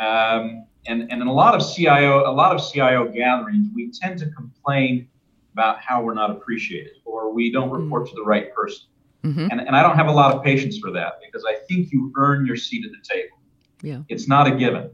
um, 0.00 0.66
and 0.86 1.10
and 1.10 1.22
in 1.22 1.26
a 1.26 1.32
lot 1.32 1.54
of 1.54 1.66
CIO 1.66 2.30
a 2.30 2.32
lot 2.32 2.54
of 2.54 2.62
CIO 2.70 3.08
gatherings, 3.08 3.68
we 3.74 3.90
tend 3.90 4.18
to 4.20 4.30
complain 4.30 5.08
about 5.54 5.80
how 5.80 6.02
we're 6.02 6.14
not 6.14 6.30
appreciated 6.30 6.92
or 7.04 7.32
we 7.32 7.50
don't 7.50 7.70
mm-hmm. 7.70 7.82
report 7.84 8.08
to 8.08 8.14
the 8.14 8.22
right 8.22 8.54
person. 8.54 8.86
Mm-hmm. 9.24 9.48
And, 9.50 9.60
and 9.60 9.74
I 9.74 9.82
don't 9.82 9.96
have 9.96 10.06
a 10.06 10.12
lot 10.12 10.32
of 10.32 10.44
patience 10.44 10.78
for 10.78 10.92
that 10.92 11.14
because 11.24 11.44
I 11.44 11.56
think 11.66 11.90
you 11.90 12.12
earn 12.16 12.46
your 12.46 12.56
seat 12.56 12.84
at 12.84 12.92
the 12.92 13.02
table. 13.02 13.38
Yeah. 13.82 14.02
It's 14.08 14.28
not 14.28 14.46
a 14.46 14.52
given 14.52 14.90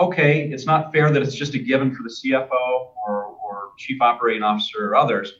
okay, 0.00 0.50
it's 0.50 0.66
not 0.66 0.92
fair 0.92 1.10
that 1.10 1.22
it's 1.22 1.34
just 1.34 1.54
a 1.54 1.58
given 1.58 1.94
for 1.94 2.02
the 2.02 2.08
CFO 2.08 2.90
or, 3.06 3.36
or 3.44 3.72
chief 3.78 4.00
operating 4.00 4.42
officer 4.42 4.90
or 4.90 4.96
others, 4.96 5.32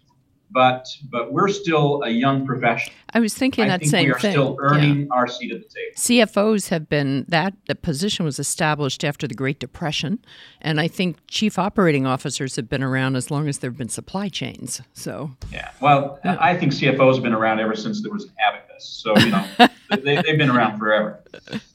but 0.51 0.86
but 1.11 1.32
we're 1.32 1.49
still 1.49 2.03
a 2.03 2.11
young 2.11 2.47
profession. 2.47 2.92
I 3.12 3.20
was 3.20 3.34
thinking 3.34 3.64
I 3.64 3.68
that 3.68 3.80
think 3.80 3.90
same 3.90 4.07
we 4.07 4.12
are 4.12 4.18
thing. 4.18 4.32
still 4.32 4.57
earning 4.61 5.01
yeah. 5.01 5.07
our 5.12 5.26
seat 5.26 5.53
at 5.53 5.59
the 5.59 5.68
table. 5.68 5.95
CFOs 5.97 6.68
have 6.68 6.88
been 6.88 7.24
that 7.28 7.55
the 7.66 7.74
position 7.74 8.24
was 8.24 8.38
established 8.38 9.05
after 9.05 9.26
the 9.26 9.34
Great 9.34 9.59
Depression, 9.59 10.18
and 10.61 10.80
I 10.80 10.88
think 10.88 11.18
chief 11.28 11.59
operating 11.59 12.07
officers 12.07 12.57
have 12.57 12.68
been 12.68 12.82
around 12.82 13.16
as 13.16 13.30
long 13.30 13.49
as 13.49 13.59
there 13.59 13.70
have 13.70 13.78
been 13.78 13.88
supply 13.88 14.28
chains. 14.28 14.80
So 14.92 15.30
yeah, 15.51 15.70
well, 15.80 16.18
yeah. 16.24 16.36
I 16.40 16.57
think 16.57 16.72
CFOs 16.72 17.14
have 17.14 17.22
been 17.22 17.34
around 17.34 17.61
ever 17.61 17.74
since 17.74 18.03
there 18.03 18.12
was 18.12 18.24
an 18.24 18.32
abacus. 18.47 18.84
So 18.84 19.16
you 19.18 19.30
know, 19.30 19.47
they, 19.90 20.22
they've 20.22 20.38
been 20.38 20.51
around 20.51 20.78
forever. 20.78 21.22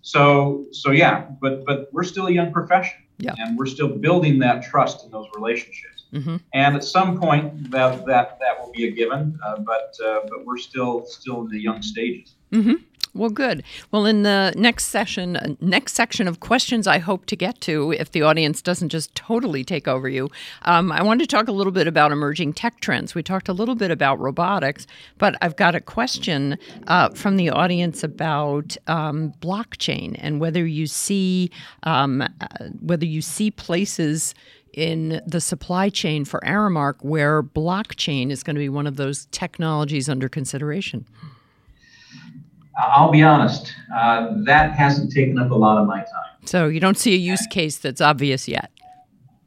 So 0.02 0.66
so 0.72 0.92
yeah, 0.92 1.28
but 1.42 1.66
but 1.66 1.90
we're 1.92 2.04
still 2.04 2.28
a 2.28 2.32
young 2.32 2.52
profession, 2.52 2.98
Yeah. 3.18 3.34
And 3.38 3.58
we're 3.58 3.66
still 3.66 3.90
building 3.90 4.40
that 4.40 4.64
trust 4.64 5.06
in 5.06 5.12
those 5.12 5.28
relationships. 5.36 5.99
Mm-hmm. 6.14 6.38
And 6.54 6.76
at 6.76 6.84
some 6.84 7.20
point, 7.20 7.72
that 7.72 8.06
that 8.06 8.40
that 8.40 8.60
will 8.60 8.72
be 8.72 8.88
a 8.88 8.92
given. 8.92 9.40
Uh, 9.46 9.60
but 9.60 9.96
uh, 10.04 10.22
but 10.30 10.46
we're 10.46 10.58
still 10.58 11.06
still 11.06 11.42
in 11.42 11.50
the 11.50 11.60
young 11.60 11.82
stages. 11.82 12.36
Mm-hmm. 12.52 12.74
Well, 13.16 13.32
good. 13.32 13.64
Well, 13.92 14.06
in 14.06 14.22
the 14.22 14.54
next 14.56 14.86
session, 14.86 15.36
uh, 15.36 15.56
next 15.60 15.96
section 15.96 16.28
of 16.28 16.40
questions, 16.40 16.86
I 16.86 17.00
hope 17.00 17.26
to 17.28 17.36
get 17.36 17.60
to 17.62 17.92
if 17.94 18.12
the 18.12 18.22
audience 18.22 18.62
doesn't 18.62 18.90
just 18.90 19.16
totally 19.16 19.64
take 19.64 19.88
over 19.88 20.08
you. 20.08 20.30
Um, 20.64 20.92
I 20.92 21.02
want 21.02 21.20
to 21.22 21.28
talk 21.28 21.48
a 21.48 21.52
little 21.52 21.72
bit 21.72 21.88
about 21.88 22.12
emerging 22.12 22.54
tech 22.54 22.80
trends. 22.82 23.16
We 23.16 23.24
talked 23.24 23.50
a 23.50 23.54
little 23.54 23.74
bit 23.74 23.90
about 23.90 24.20
robotics, 24.20 24.86
but 25.18 25.36
I've 25.42 25.56
got 25.56 25.74
a 25.74 25.82
question 25.82 26.58
uh, 26.86 27.10
from 27.10 27.38
the 27.38 27.50
audience 27.50 28.04
about 28.04 28.78
um, 28.86 29.34
blockchain 29.42 30.16
and 30.20 30.40
whether 30.40 30.66
you 30.66 30.86
see 30.86 31.50
um, 31.84 32.22
uh, 32.22 32.28
whether 32.80 33.06
you 33.06 33.22
see 33.22 33.50
places 33.50 34.36
in 34.74 35.22
the 35.26 35.42
supply 35.42 35.90
chain 35.90 36.26
for 36.26 36.40
Aramark 36.42 36.96
where 37.02 37.42
blockchain 37.44 38.32
is 38.32 38.44
going 38.44 38.56
to 38.56 38.60
be 38.60 38.70
one 38.70 38.88
of 38.88 38.96
those 38.96 39.26
technologies 39.32 40.10
under 40.10 40.30
consideration. 40.30 41.06
I'll 42.80 43.12
be 43.12 43.22
honest, 43.22 43.74
uh, 43.94 44.30
that 44.46 44.74
hasn't 44.74 45.12
taken 45.12 45.38
up 45.38 45.52
a 45.52 45.56
lot 45.56 45.78
of 45.82 45.88
my 45.88 46.00
time. 46.00 46.46
So 46.46 46.68
you 46.68 46.80
don't 46.80 46.98
see 46.98 47.14
a 47.14 47.18
use 47.18 47.46
case 47.48 47.78
that's 47.78 48.00
obvious 48.00 48.48
yet. 48.48 48.72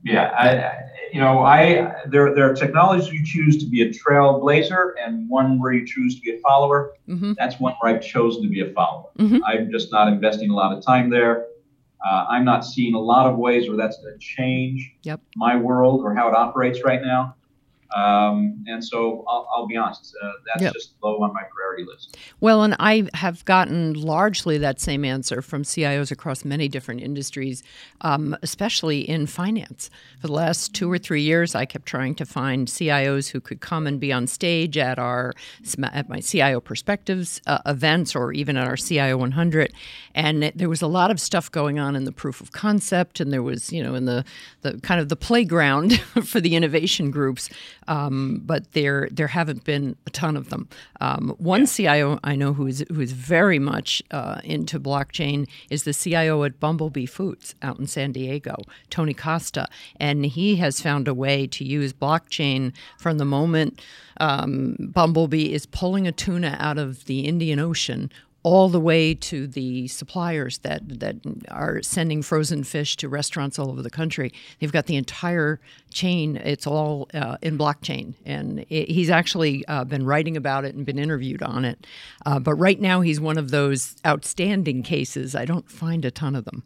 Yeah, 0.05 0.33
I, 0.37 0.93
you 1.13 1.21
know, 1.21 1.41
I 1.41 1.95
there 2.07 2.35
there 2.35 2.51
are 2.51 2.55
technologies 2.55 3.13
you 3.13 3.25
choose 3.25 3.57
to 3.59 3.67
be 3.67 3.83
a 3.83 3.91
trailblazer, 3.91 4.93
and 5.03 5.29
one 5.29 5.61
where 5.61 5.73
you 5.73 5.87
choose 5.87 6.17
to 6.17 6.21
be 6.21 6.33
a 6.33 6.41
follower. 6.41 6.93
Mm-hmm. 7.09 7.35
That's 7.39 7.61
one 7.61 7.75
where 7.81 7.95
I've 7.95 8.03
chosen 8.03 8.43
to 8.43 8.49
be 8.49 8.61
a 8.63 8.73
follower. 8.73 9.11
Mm-hmm. 9.19 9.39
I'm 9.45 9.71
just 9.71 9.93
not 9.93 10.09
investing 10.09 10.51
a 10.51 10.55
lot 10.55 10.77
of 10.77 10.85
time 10.85 11.09
there. 11.09 11.47
Uh, 12.05 12.27
I'm 12.29 12.45
not 12.45 12.65
seeing 12.65 12.95
a 12.95 13.01
lot 13.01 13.31
of 13.31 13.39
ways 13.39 13.69
where 13.69 13.77
that's 13.77 13.99
going 13.99 14.13
to 14.13 14.19
change 14.19 14.93
yep. 15.03 15.21
my 15.37 15.57
world 15.57 16.01
or 16.03 16.15
how 16.15 16.29
it 16.29 16.35
operates 16.35 16.85
right 16.85 17.01
now. 17.03 17.37
Um, 17.97 18.65
and 18.67 18.83
so 18.83 19.25
I'll, 19.29 19.47
I'll, 19.55 19.67
be 19.67 19.77
honest, 19.77 20.17
uh, 20.23 20.31
that's 20.47 20.63
yep. 20.63 20.73
just 20.73 20.95
low 21.03 21.23
on 21.23 21.33
my 21.35 21.43
priority 21.55 21.85
list. 21.85 22.17
Well, 22.41 22.63
and 22.63 22.75
I 22.79 23.09
have 23.15 23.45
gotten 23.45 23.95
largely 23.95 24.59
that 24.59 24.81
same 24.81 25.05
answer 25.05 25.43
from 25.43 25.63
CIOs 25.63 26.11
across 26.11 26.45
many 26.45 26.69
different 26.69 27.03
industries, 27.03 27.63
um, 28.01 28.37
especially 28.43 29.09
in 29.09 29.27
finance. 29.27 29.91
For 30.21 30.27
the 30.27 30.33
last 30.33 30.75
two 30.75 30.91
or 30.91 30.99
three 30.99 31.23
years, 31.23 31.55
I 31.55 31.67
kept 31.67 31.87
trying 31.87 32.15
to 32.17 32.25
find 32.25 32.67
CIOs 32.67 33.31
who 33.31 33.41
could 33.41 33.61
come 33.61 33.87
and 33.87 34.01
be 34.01 34.13
on 34.13 34.27
stage 34.27 34.79
at 34.79 34.99
our 34.99 35.35
at 35.93 36.09
my 36.09 36.21
CIO 36.21 36.61
Perspectives 36.61 37.41
uh, 37.47 37.59
events 37.67 38.17
or 38.17 38.33
even 38.33 38.57
at 38.57 38.67
our 38.67 38.77
CIO 38.77 39.17
100, 39.19 39.73
and 40.15 40.45
it, 40.45 40.57
there 40.57 40.69
was 40.69 40.83
a 40.83 40.87
lot 40.87 41.11
of 41.11 41.21
stuff 41.21 41.51
going 41.51 41.79
on 41.79 41.95
in 41.95 42.05
the 42.05 42.13
proof 42.13 42.41
of 42.41 42.53
concept, 42.53 43.21
and 43.21 43.33
there 43.33 43.43
was 43.43 43.73
you 43.73 43.83
know 43.83 43.95
in 43.95 44.07
the 44.07 44.25
the 44.63 44.81
kind 44.81 45.01
of 45.01 45.09
the 45.09 45.17
playground 45.17 46.01
for 46.25 46.41
the 46.41 46.57
innovation 46.57 47.11
groups 47.11 47.51
um, 47.89 48.43
but 48.45 48.73
there 48.73 49.09
there 49.11 49.29
haven't 49.29 49.65
been 49.65 49.97
a 50.07 50.11
ton 50.11 50.37
of 50.37 50.51
them. 50.51 50.69
Um, 51.01 51.35
one 51.39 51.67
CIO 51.67 52.19
I 52.25 52.37
know 52.37 52.53
who 52.53 52.67
is 52.67 52.85
who 52.89 53.01
is 53.01 53.13
very 53.13 53.59
much 53.59 54.03
uh, 54.11 54.41
into 54.45 54.81
blockchain 54.81 55.49
is 55.71 55.85
the 55.85 55.95
CIO 55.95 56.45
at 56.45 56.61
Bumblebee 56.61 57.07
Foods 57.07 57.55
out 57.63 57.79
in 57.79 57.87
San 57.87 58.13
Diego, 58.13 58.57
Tony 58.91 59.15
Costa, 59.15 59.69
and 59.97 60.27
he 60.27 60.57
has 60.57 60.81
found 60.81 61.09
a 61.09 61.15
way 61.15 61.47
to 61.47 61.65
use 61.65 61.93
blockchain 61.93 62.73
from 62.99 63.19
the 63.19 63.25
moment 63.25 63.81
um, 64.21 64.77
Bumblebee 64.79 65.53
is 65.53 65.67
pulling 65.67 66.07
a 66.07 66.13
tuna 66.13 66.57
out 66.61 66.79
of 66.79 67.07
the 67.07 67.21
Indian 67.21 67.59
Ocean 67.59 68.11
all 68.45 68.69
the 68.69 68.81
way 68.81 69.15
to 69.15 69.47
the 69.47 69.87
suppliers 69.89 70.59
that 70.59 71.01
that 71.01 71.17
are 71.49 71.81
sending 71.83 72.23
frozen 72.23 72.65
fish 72.65 72.97
to 72.97 73.09
restaurants 73.09 73.59
all 73.59 73.71
over 73.71 73.83
the 73.83 73.91
country. 73.91 74.33
They've 74.59 74.73
got 74.73 74.87
the 74.87 74.97
entire 74.97 75.61
chain. 75.93 76.37
It's 76.37 76.67
all 76.67 77.09
uh, 77.15 77.37
in 77.43 77.57
blockchain, 77.57 78.15
and 78.25 78.65
it, 78.69 78.89
he's 78.89 79.11
actually 79.11 79.65
uh, 79.67 79.85
been 79.85 80.05
writing 80.05 80.37
about 80.37 80.65
it 80.65 80.75
and 80.75 80.85
been 80.85 80.99
interviewed 80.99 81.43
on 81.43 81.65
it. 81.65 81.87
Uh, 82.27 82.39
but 82.41 82.55
right 82.55 82.81
now, 82.81 83.01
he's 83.01 83.21
one 83.21 83.39
of 83.39 83.51
those 83.51 83.97
outstanding 84.05 84.83
cases. 84.83 85.35
I 85.35 85.45
don't 85.45 85.71
find 85.71 86.05
a 86.05 86.11
ton 86.11 86.35
of 86.35 86.45
them. 86.45 86.65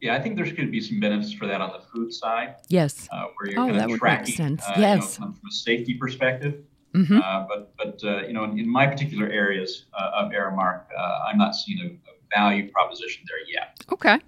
Yeah, 0.00 0.14
I 0.14 0.22
think 0.22 0.36
there's 0.36 0.52
going 0.52 0.66
to 0.66 0.70
be 0.70 0.80
some 0.80 1.00
benefits 1.00 1.32
for 1.32 1.46
that 1.46 1.60
on 1.60 1.72
the 1.72 1.80
food 1.80 2.12
side. 2.14 2.54
Yes. 2.68 3.08
Uh, 3.10 3.24
where 3.36 3.50
you're 3.50 3.60
oh, 3.60 3.66
kind 3.66 3.80
that 3.80 3.98
tracking, 3.98 4.20
would 4.20 4.28
make 4.28 4.36
sense. 4.36 4.64
yes. 4.78 5.18
You 5.18 5.26
know, 5.26 5.32
from 5.32 5.48
a 5.48 5.52
safety 5.52 5.94
perspective. 5.94 6.62
Mm-hmm. 6.94 7.18
Uh, 7.18 7.46
but 7.48 7.76
but 7.76 8.00
uh, 8.04 8.26
you 8.26 8.32
know, 8.32 8.44
in, 8.44 8.58
in, 8.58 8.68
my 8.68 8.86
particular 8.86 9.28
areas 9.28 9.84
uh, 9.98 10.10
of 10.14 10.32
Aramark, 10.32 10.84
uh, 10.96 11.20
I'm 11.28 11.38
not 11.38 11.54
seeing 11.54 11.80
a, 11.80 11.86
a, 11.86 12.14
value 12.34 12.70
proposition 12.70 13.24
there 13.26 13.38
yet. 13.50 13.80
Okay. 13.90 14.18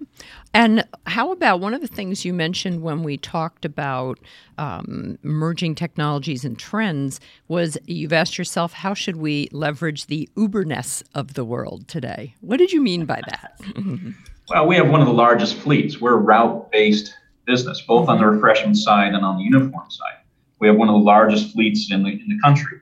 And 0.55 0.83
how 1.05 1.31
about 1.31 1.59
one 1.59 1.75
of 1.75 1.81
the 1.81 1.87
things 1.87 2.25
you 2.25 2.33
mentioned 2.33 2.81
when 2.81 3.03
we 3.03 3.17
talked 3.17 3.63
about 3.63 4.19
um, 4.57 5.19
emerging 5.23 5.75
technologies 5.75 6.43
and 6.43 6.57
trends 6.57 7.19
was 7.47 7.77
you've 7.85 8.11
asked 8.11 8.39
yourself, 8.39 8.73
how 8.73 8.95
should 8.95 9.17
we 9.17 9.49
leverage 9.51 10.07
the 10.07 10.27
Uberness 10.35 11.03
of 11.13 11.35
the 11.35 11.45
world 11.45 11.87
today? 11.87 12.33
What 12.41 12.57
did 12.57 12.71
you 12.71 12.81
mean 12.81 13.05
by 13.05 13.21
that? 13.29 13.61
well, 14.49 14.65
we 14.65 14.75
have 14.77 14.89
one 14.89 14.99
of 14.99 15.07
the 15.07 15.13
largest 15.13 15.55
fleets. 15.55 16.01
We're 16.01 16.15
a 16.15 16.17
route-based 16.17 17.13
business, 17.45 17.81
both 17.81 18.09
on 18.09 18.17
the 18.17 18.25
refreshment 18.25 18.77
side 18.77 19.13
and 19.13 19.23
on 19.23 19.37
the 19.37 19.43
uniform 19.43 19.89
side. 19.89 20.20
We 20.61 20.67
have 20.67 20.77
one 20.77 20.87
of 20.87 20.93
the 20.93 20.99
largest 20.99 21.53
fleets 21.53 21.91
in 21.91 22.03
the 22.03 22.11
in 22.11 22.27
the 22.29 22.39
country, 22.41 22.79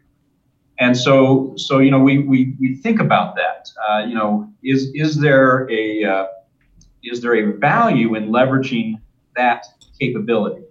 and 0.80 0.96
so 0.96 1.54
so 1.56 1.80
you 1.80 1.90
know 1.90 2.00
we 2.00 2.20
we, 2.20 2.56
we 2.60 2.76
think 2.76 3.00
about 3.00 3.36
that. 3.38 3.70
Uh, 3.88 4.06
you 4.06 4.14
know, 4.14 4.52
is 4.62 4.92
is 4.94 5.16
there 5.16 5.70
a 5.72 6.04
uh, 6.04 6.28
is 7.04 7.22
there 7.22 7.36
a 7.36 7.58
value 7.58 8.16
in 8.16 8.30
leveraging 8.30 9.00
that 9.38 9.66
capability, 9.98 10.64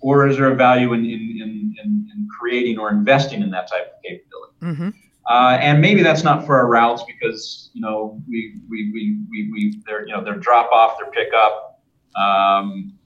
or 0.00 0.26
is 0.26 0.36
there 0.36 0.50
a 0.50 0.56
value 0.56 0.92
in 0.92 1.04
in, 1.04 1.20
in, 1.42 1.74
in, 1.82 2.10
in 2.12 2.28
creating 2.36 2.78
or 2.78 2.90
investing 2.90 3.42
in 3.42 3.50
that 3.52 3.70
type 3.70 3.94
of 3.94 4.02
capability? 4.02 4.54
Mm-hmm. 4.62 4.88
Uh, 5.28 5.58
and 5.60 5.80
maybe 5.80 6.02
that's 6.02 6.22
not 6.22 6.46
for 6.46 6.56
our 6.56 6.68
routes 6.68 7.02
because 7.04 7.70
you 7.74 7.80
know 7.80 8.20
we 8.28 8.60
we 8.68 8.90
we 8.92 9.18
we, 9.30 9.50
we 9.52 9.82
they're 9.86 10.06
you 10.06 10.12
know 10.12 10.22
they're 10.22 10.38
drop 10.38 10.70
off, 10.72 10.98
their 10.98 11.10
pickup. 11.10 11.80
Um, 12.16 12.98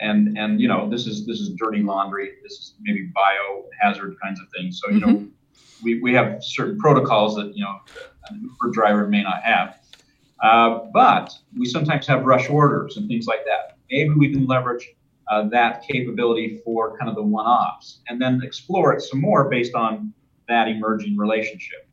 and 0.00 0.38
and 0.38 0.60
you 0.60 0.68
know 0.68 0.88
this 0.88 1.06
is 1.06 1.26
this 1.26 1.40
is 1.40 1.50
dirty 1.50 1.82
laundry. 1.82 2.32
This 2.42 2.52
is 2.52 2.74
maybe 2.80 3.10
biohazard 3.10 4.14
kinds 4.22 4.40
of 4.40 4.46
things. 4.56 4.80
So 4.82 4.90
you 4.90 5.00
mm-hmm. 5.00 5.10
know 5.10 5.28
we, 5.82 6.00
we 6.00 6.14
have 6.14 6.42
certain 6.42 6.78
protocols 6.78 7.34
that 7.36 7.56
you 7.56 7.64
know 7.64 7.76
an 8.30 8.40
Uber 8.42 8.72
driver 8.72 9.08
may 9.08 9.22
not 9.22 9.42
have. 9.42 9.78
Uh, 10.42 10.80
but 10.92 11.32
we 11.56 11.66
sometimes 11.66 12.06
have 12.06 12.24
rush 12.24 12.50
orders 12.50 12.96
and 12.96 13.08
things 13.08 13.26
like 13.26 13.44
that. 13.44 13.76
Maybe 13.90 14.10
we 14.10 14.32
can 14.32 14.46
leverage 14.46 14.92
uh, 15.30 15.48
that 15.50 15.86
capability 15.86 16.60
for 16.64 16.98
kind 16.98 17.08
of 17.08 17.14
the 17.14 17.22
one-offs, 17.22 18.00
and 18.08 18.20
then 18.20 18.40
explore 18.42 18.92
it 18.92 19.02
some 19.02 19.20
more 19.20 19.48
based 19.48 19.74
on 19.74 20.12
that 20.48 20.66
emerging 20.66 21.16
relationship. 21.16 21.86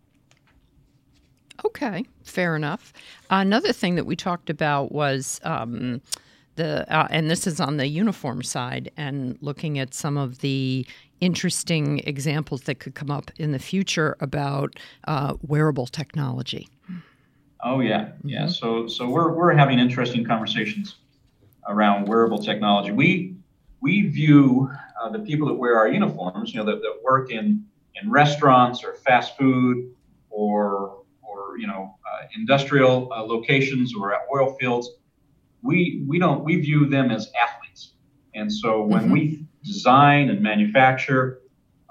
Okay, 1.64 2.06
fair 2.24 2.56
enough. 2.56 2.92
Another 3.30 3.72
thing 3.72 3.96
that 3.96 4.06
we 4.06 4.16
talked 4.16 4.50
about 4.50 4.92
was. 4.92 5.40
Um, 5.44 6.02
the 6.60 6.86
uh, 6.94 7.08
and 7.10 7.32
this 7.32 7.48
is 7.48 7.60
on 7.60 7.78
the 7.78 7.88
uniform 7.88 8.44
side 8.44 8.92
and 8.98 9.38
looking 9.42 9.80
at 9.80 9.94
some 9.94 10.18
of 10.18 10.40
the 10.40 10.86
interesting 11.22 12.00
examples 12.00 12.64
that 12.64 12.80
could 12.80 12.96
come 12.96 13.10
up 13.10 13.32
in 13.38 13.54
the 13.54 13.60
future 13.60 14.18
about 14.20 14.78
uh, 15.08 15.36
wearable 15.48 15.88
technology. 15.88 16.68
Oh 17.64 17.80
yeah, 17.80 18.10
yeah. 18.24 18.42
Mm-hmm. 18.42 18.50
So 18.50 18.88
so 18.88 19.10
we're 19.10 19.32
we're 19.32 19.54
having 19.54 19.80
interesting 19.80 20.26
conversations 20.26 20.98
around 21.68 22.08
wearable 22.08 22.40
technology. 22.40 22.92
We 22.92 23.36
we 23.80 24.10
view 24.10 24.70
uh, 25.02 25.10
the 25.10 25.20
people 25.20 25.48
that 25.48 25.56
wear 25.56 25.78
our 25.78 25.88
uniforms, 25.88 26.54
you 26.54 26.60
know, 26.60 26.66
that, 26.66 26.82
that 26.82 26.96
work 27.04 27.32
in 27.32 27.66
in 28.02 28.12
restaurants 28.12 28.84
or 28.84 28.96
fast 28.96 29.38
food 29.38 29.96
or 30.30 31.04
or 31.22 31.58
you 31.58 31.68
know 31.68 31.96
uh, 32.06 32.26
industrial 32.36 33.10
uh, 33.14 33.24
locations 33.24 33.96
or 33.96 34.14
at 34.14 34.22
oil 34.34 34.58
fields 34.60 34.90
we 35.62 36.04
we 36.08 36.20
don't 36.20 36.44
we 36.44 36.58
view 36.58 36.86
them 36.86 37.12
as 37.12 37.32
athletes, 37.42 37.94
and 38.36 38.52
so 38.52 38.84
when 38.84 39.04
mm-hmm. 39.04 39.14
we 39.14 39.46
design 39.64 40.30
and 40.30 40.42
manufacture 40.42 41.42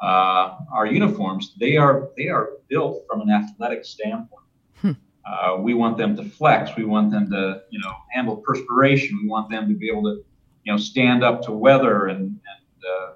uh, 0.02 0.58
our 0.72 0.86
uniforms, 0.86 1.54
they 1.58 1.76
are 1.76 2.10
they 2.16 2.28
are 2.28 2.50
built 2.68 3.04
from 3.08 3.20
an 3.20 3.30
athletic 3.30 3.84
standpoint. 3.84 4.46
Hmm. 4.80 4.92
Uh, 5.26 5.56
we 5.58 5.74
want 5.74 5.98
them 5.98 6.16
to 6.16 6.24
flex. 6.24 6.76
We 6.76 6.84
want 6.84 7.10
them 7.10 7.30
to 7.30 7.62
you 7.70 7.80
know 7.80 7.92
handle 8.10 8.36
perspiration. 8.36 9.18
We 9.22 9.28
want 9.28 9.50
them 9.50 9.68
to 9.68 9.74
be 9.74 9.90
able 9.90 10.04
to 10.04 10.24
you 10.64 10.72
know 10.72 10.78
stand 10.78 11.24
up 11.24 11.42
to 11.42 11.52
weather 11.52 12.06
and 12.06 12.20
and, 12.20 12.84
uh, 12.84 13.12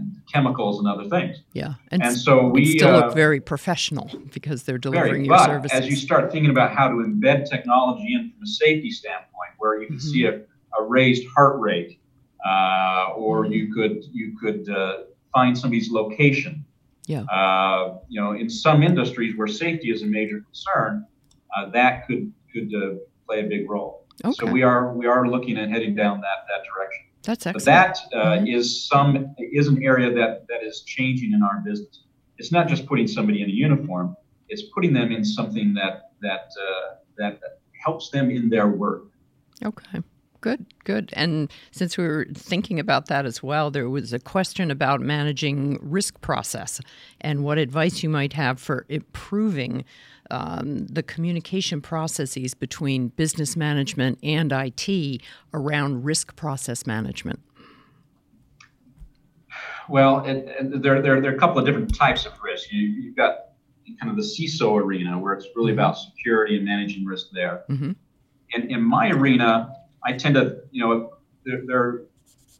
and 0.00 0.20
chemicals 0.32 0.78
and 0.78 0.88
other 0.88 1.08
things. 1.08 1.42
Yeah, 1.52 1.74
and, 1.90 2.02
and 2.02 2.16
so 2.16 2.48
we 2.48 2.78
still 2.78 2.92
look 2.92 3.04
uh, 3.06 3.10
very 3.10 3.40
professional 3.40 4.10
because 4.32 4.64
they're 4.64 4.78
delivering 4.78 5.12
very, 5.12 5.26
your 5.26 5.36
but 5.36 5.46
services. 5.46 5.78
As 5.78 5.86
you 5.88 5.96
start 5.96 6.32
thinking 6.32 6.50
about 6.50 6.72
how 6.72 6.88
to 6.88 6.94
embed 6.94 7.48
technology 7.48 8.14
in 8.14 8.30
from 8.30 8.42
a 8.42 8.46
safety 8.46 8.90
standpoint 8.90 9.50
where 9.58 9.80
you 9.80 9.86
can 9.86 9.96
mm-hmm. 9.96 10.08
see 10.08 10.24
a, 10.24 10.40
a, 10.78 10.84
raised 10.84 11.26
heart 11.28 11.60
rate, 11.60 12.00
uh, 12.44 13.12
or 13.16 13.44
mm-hmm. 13.44 13.52
you 13.52 13.74
could 13.74 14.04
you 14.12 14.36
could 14.38 14.68
uh, 14.68 14.98
find 15.32 15.56
somebody's 15.56 15.90
location. 15.90 16.64
Yeah. 17.06 17.22
Uh, 17.22 17.98
you 18.08 18.20
know, 18.20 18.32
in 18.32 18.48
some 18.48 18.82
industries 18.82 19.36
where 19.36 19.48
safety 19.48 19.90
is 19.90 20.02
a 20.02 20.06
major 20.06 20.40
concern, 20.40 21.06
uh, 21.56 21.70
that 21.70 22.06
could 22.06 22.32
could 22.52 22.72
uh, 22.74 22.94
play 23.26 23.40
a 23.44 23.48
big 23.48 23.68
role. 23.68 24.06
Okay. 24.24 24.34
So 24.38 24.46
we 24.46 24.62
are 24.62 24.92
we 24.92 25.06
are 25.06 25.26
looking 25.26 25.58
at 25.58 25.70
heading 25.70 25.94
down 25.94 26.20
that 26.20 26.46
that 26.48 26.64
direction. 26.72 27.06
That's 27.22 27.46
excellent. 27.46 27.54
But 27.54 27.64
that 27.64 27.98
uh, 28.14 28.24
mm-hmm. 28.36 28.46
is 28.46 28.86
some 28.86 29.34
is 29.38 29.68
an 29.68 29.82
area 29.82 30.12
that 30.14 30.46
that 30.48 30.62
is 30.62 30.82
changing 30.86 31.32
in 31.32 31.42
our 31.42 31.62
business. 31.64 32.04
It's 32.38 32.52
not 32.52 32.68
just 32.68 32.86
putting 32.86 33.06
somebody 33.06 33.42
in 33.42 33.50
a 33.50 33.52
uniform; 33.52 34.16
it's 34.48 34.62
putting 34.74 34.92
them 34.92 35.12
in 35.12 35.24
something 35.24 35.74
that 35.74 36.12
that 36.22 36.50
uh, 36.60 36.94
that 37.18 37.40
helps 37.84 38.10
them 38.10 38.30
in 38.30 38.48
their 38.48 38.68
work. 38.68 39.04
Okay. 39.64 40.00
Good, 40.42 40.64
good. 40.84 41.10
And 41.12 41.52
since 41.70 41.98
we 41.98 42.04
were 42.04 42.26
thinking 42.34 42.80
about 42.80 43.06
that 43.06 43.26
as 43.26 43.42
well, 43.42 43.70
there 43.70 43.90
was 43.90 44.14
a 44.14 44.18
question 44.18 44.70
about 44.70 45.02
managing 45.02 45.78
risk 45.82 46.18
process 46.22 46.80
and 47.20 47.44
what 47.44 47.58
advice 47.58 48.02
you 48.02 48.08
might 48.08 48.32
have 48.32 48.58
for 48.58 48.86
improving 48.88 49.84
um, 50.30 50.86
the 50.86 51.02
communication 51.02 51.80
processes 51.80 52.54
between 52.54 53.08
business 53.08 53.56
management 53.56 54.18
and 54.22 54.52
IT 54.52 55.22
around 55.52 56.04
risk 56.04 56.36
process 56.36 56.86
management. 56.86 57.40
Well, 59.88 60.24
it, 60.24 60.46
it, 60.46 60.82
there, 60.82 61.02
there, 61.02 61.20
there 61.20 61.32
are 61.32 61.36
a 61.36 61.38
couple 61.38 61.58
of 61.58 61.66
different 61.66 61.94
types 61.94 62.26
of 62.26 62.32
risk. 62.42 62.72
You, 62.72 62.86
you've 62.86 63.16
got 63.16 63.50
kind 64.00 64.10
of 64.10 64.16
the 64.16 64.22
CISO 64.22 64.80
arena 64.80 65.18
where 65.18 65.34
it's 65.34 65.46
really 65.56 65.72
mm-hmm. 65.72 65.80
about 65.80 65.98
security 65.98 66.56
and 66.56 66.64
managing 66.64 67.04
risk 67.04 67.26
there. 67.32 67.64
Mm-hmm. 67.68 67.92
In, 68.54 68.70
in 68.70 68.82
my 68.82 69.10
arena, 69.10 69.74
I 70.04 70.12
tend 70.12 70.36
to, 70.36 70.60
you 70.70 70.86
know, 70.86 71.14
there, 71.44 71.62
there 71.66 72.02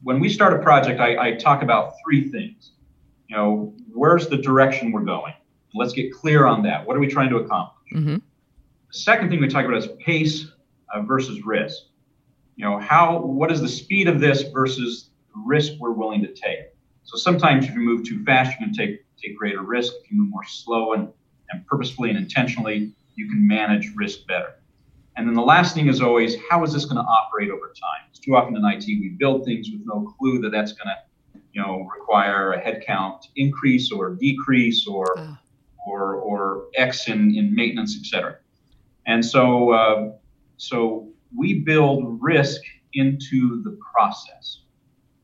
when 0.02 0.18
we 0.18 0.28
start 0.28 0.54
a 0.54 0.62
project, 0.62 1.00
I, 1.00 1.28
I, 1.28 1.34
talk 1.34 1.62
about 1.62 1.94
three 2.02 2.30
things. 2.30 2.72
You 3.28 3.36
know, 3.36 3.74
where's 3.92 4.28
the 4.28 4.38
direction 4.38 4.92
we're 4.92 5.02
going? 5.04 5.34
Let's 5.74 5.92
get 5.92 6.12
clear 6.12 6.46
on 6.46 6.62
that. 6.64 6.86
What 6.86 6.96
are 6.96 7.00
we 7.00 7.06
trying 7.06 7.30
to 7.30 7.36
accomplish? 7.36 7.92
Mm-hmm. 7.94 8.14
The 8.14 8.98
second 8.98 9.30
thing 9.30 9.40
we 9.40 9.48
talk 9.48 9.64
about 9.64 9.76
is 9.76 9.88
pace 10.04 10.46
uh, 10.92 11.02
versus 11.02 11.44
risk. 11.44 11.84
You 12.56 12.64
know, 12.64 12.78
how 12.78 13.20
what 13.20 13.50
is 13.50 13.60
the 13.60 13.68
speed 13.68 14.08
of 14.08 14.20
this 14.20 14.42
versus 14.42 15.10
the 15.34 15.40
risk 15.44 15.72
we're 15.78 15.92
willing 15.92 16.22
to 16.22 16.32
take? 16.32 16.74
So 17.04 17.16
sometimes 17.16 17.66
if 17.66 17.74
you 17.74 17.80
move 17.80 18.04
too 18.04 18.22
fast, 18.24 18.52
you 18.58 18.66
can 18.66 18.74
take 18.74 19.04
take 19.16 19.36
greater 19.36 19.62
risk. 19.62 19.92
If 20.02 20.10
you 20.10 20.18
move 20.18 20.30
more 20.30 20.44
slow 20.44 20.92
and, 20.94 21.08
and 21.50 21.66
purposefully 21.66 22.10
and 22.10 22.18
intentionally, 22.18 22.92
you 23.14 23.28
can 23.28 23.46
manage 23.46 23.92
risk 23.94 24.26
better. 24.26 24.54
And 25.16 25.26
then 25.26 25.34
the 25.34 25.42
last 25.42 25.74
thing 25.74 25.88
is 25.88 26.00
always, 26.00 26.36
how 26.48 26.62
is 26.64 26.72
this 26.72 26.84
going 26.84 26.96
to 26.96 27.02
operate 27.02 27.50
over 27.50 27.68
time? 27.68 28.08
It's 28.08 28.18
too 28.18 28.36
often 28.36 28.56
in 28.56 28.64
IT 28.64 28.86
we 28.86 29.10
build 29.18 29.44
things 29.44 29.68
with 29.70 29.82
no 29.84 30.14
clue 30.18 30.40
that 30.40 30.50
that's 30.50 30.72
going 30.72 30.88
to, 30.88 31.40
you 31.52 31.60
know, 31.60 31.88
require 31.94 32.52
a 32.52 32.62
headcount 32.62 33.24
increase 33.36 33.92
or 33.92 34.14
decrease 34.14 34.86
or 34.86 35.18
oh. 35.18 35.36
Or 35.86 36.14
or 36.16 36.66
X 36.74 37.08
in, 37.08 37.34
in 37.36 37.54
maintenance, 37.54 37.96
et 37.98 38.06
cetera. 38.06 38.36
And 39.06 39.24
so 39.24 39.70
uh, 39.70 40.12
so 40.56 41.08
we 41.34 41.60
build 41.60 42.18
risk 42.20 42.60
into 42.94 43.62
the 43.62 43.78
process. 43.92 44.62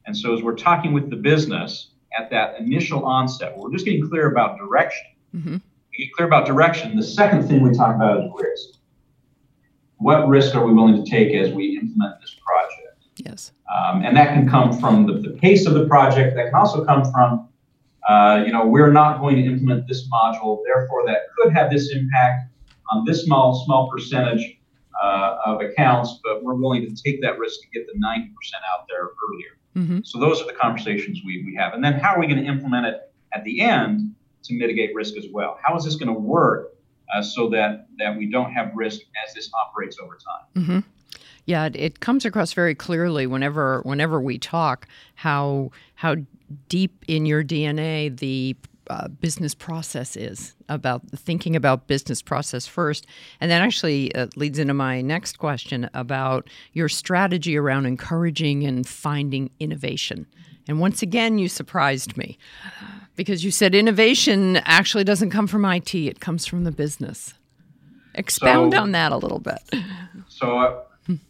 And 0.06 0.16
so 0.16 0.34
as 0.34 0.42
we're 0.42 0.54
talking 0.54 0.92
with 0.92 1.10
the 1.10 1.16
business 1.16 1.90
at 2.16 2.30
that 2.30 2.60
initial 2.60 3.04
onset, 3.04 3.56
we're 3.56 3.72
just 3.72 3.84
getting 3.84 4.08
clear 4.08 4.30
about 4.30 4.56
direction. 4.56 5.06
Mm-hmm. 5.34 5.56
Get 5.98 6.12
clear 6.12 6.28
about 6.28 6.46
direction. 6.46 6.94
The 6.96 7.02
second 7.02 7.48
thing 7.48 7.60
we 7.60 7.74
talk 7.74 7.96
about 7.96 8.24
is 8.24 8.30
risk 8.38 8.76
what 9.98 10.28
risk 10.28 10.54
are 10.54 10.64
we 10.64 10.72
willing 10.72 11.02
to 11.02 11.10
take 11.10 11.34
as 11.34 11.52
we 11.52 11.78
implement 11.78 12.20
this 12.20 12.36
project? 12.44 13.04
Yes. 13.16 13.52
Um, 13.74 14.02
and 14.04 14.16
that 14.16 14.34
can 14.34 14.48
come 14.48 14.78
from 14.78 15.06
the, 15.06 15.14
the, 15.14 15.30
pace 15.30 15.66
of 15.66 15.74
the 15.74 15.86
project. 15.86 16.36
That 16.36 16.46
can 16.46 16.54
also 16.54 16.84
come 16.84 17.10
from, 17.10 17.48
uh, 18.08 18.42
you 18.46 18.52
know, 18.52 18.66
we're 18.66 18.92
not 18.92 19.20
going 19.20 19.36
to 19.36 19.42
implement 19.42 19.86
this 19.88 20.08
module, 20.08 20.62
therefore 20.66 21.04
that 21.06 21.22
could 21.36 21.52
have 21.52 21.70
this 21.70 21.90
impact 21.92 22.50
on 22.90 23.04
this 23.04 23.24
small 23.24 23.64
small 23.64 23.90
percentage 23.90 24.58
uh, 25.02 25.38
of 25.44 25.60
accounts, 25.60 26.20
but 26.22 26.42
we're 26.42 26.54
willing 26.54 26.82
to 26.82 27.02
take 27.02 27.20
that 27.22 27.38
risk 27.38 27.60
to 27.60 27.66
get 27.72 27.86
the 27.86 27.98
90% 27.98 28.28
out 28.72 28.86
there 28.88 29.10
earlier. 29.28 29.58
Mm-hmm. 29.76 30.00
So 30.04 30.18
those 30.18 30.40
are 30.40 30.46
the 30.46 30.54
conversations 30.54 31.20
we, 31.24 31.44
we 31.44 31.54
have. 31.56 31.74
And 31.74 31.84
then 31.84 31.94
how 31.94 32.14
are 32.14 32.20
we 32.20 32.26
going 32.26 32.42
to 32.42 32.46
implement 32.46 32.86
it 32.86 33.12
at 33.34 33.44
the 33.44 33.60
end 33.60 34.14
to 34.44 34.54
mitigate 34.54 34.94
risk 34.94 35.16
as 35.16 35.26
well? 35.30 35.58
How 35.62 35.76
is 35.76 35.84
this 35.84 35.96
going 35.96 36.14
to 36.14 36.18
work 36.18 36.76
uh, 37.14 37.22
so 37.22 37.48
that 37.50 37.86
that 37.98 38.16
we 38.16 38.30
don't 38.30 38.52
have 38.52 38.72
risk 38.74 39.00
as 39.26 39.34
this 39.34 39.50
operates 39.54 39.98
over 39.98 40.16
time. 40.16 40.62
Mm-hmm. 40.62 40.78
Yeah, 41.44 41.66
it, 41.66 41.76
it 41.76 42.00
comes 42.00 42.24
across 42.24 42.52
very 42.52 42.74
clearly 42.74 43.26
whenever 43.26 43.80
whenever 43.82 44.20
we 44.20 44.38
talk 44.38 44.86
how 45.14 45.70
how 45.94 46.16
deep 46.68 47.04
in 47.08 47.26
your 47.26 47.42
DNA 47.42 48.16
the 48.16 48.56
uh, 48.88 49.08
business 49.08 49.52
process 49.52 50.16
is 50.16 50.54
about 50.68 51.02
thinking 51.10 51.56
about 51.56 51.88
business 51.88 52.22
process 52.22 52.66
first 52.66 53.04
and 53.40 53.50
that 53.50 53.60
actually 53.60 54.14
uh, 54.14 54.28
leads 54.36 54.60
into 54.60 54.74
my 54.74 55.00
next 55.00 55.38
question 55.38 55.90
about 55.92 56.48
your 56.72 56.88
strategy 56.88 57.56
around 57.56 57.84
encouraging 57.86 58.64
and 58.64 58.86
finding 58.86 59.50
innovation 59.58 60.24
and 60.68 60.78
once 60.78 61.02
again 61.02 61.38
you 61.38 61.48
surprised 61.48 62.16
me 62.16 62.38
because 63.16 63.44
you 63.44 63.50
said 63.50 63.74
innovation 63.74 64.58
actually 64.58 65.02
doesn't 65.02 65.30
come 65.30 65.46
from 65.46 65.64
IT, 65.64 65.94
it 65.94 66.20
comes 66.20 66.46
from 66.46 66.64
the 66.64 66.70
business. 66.70 67.34
Expound 68.14 68.72
so, 68.72 68.80
on 68.80 68.92
that 68.92 69.12
a 69.12 69.16
little 69.16 69.40
bit. 69.40 69.58
So, 70.28 70.58
uh, 70.58 70.80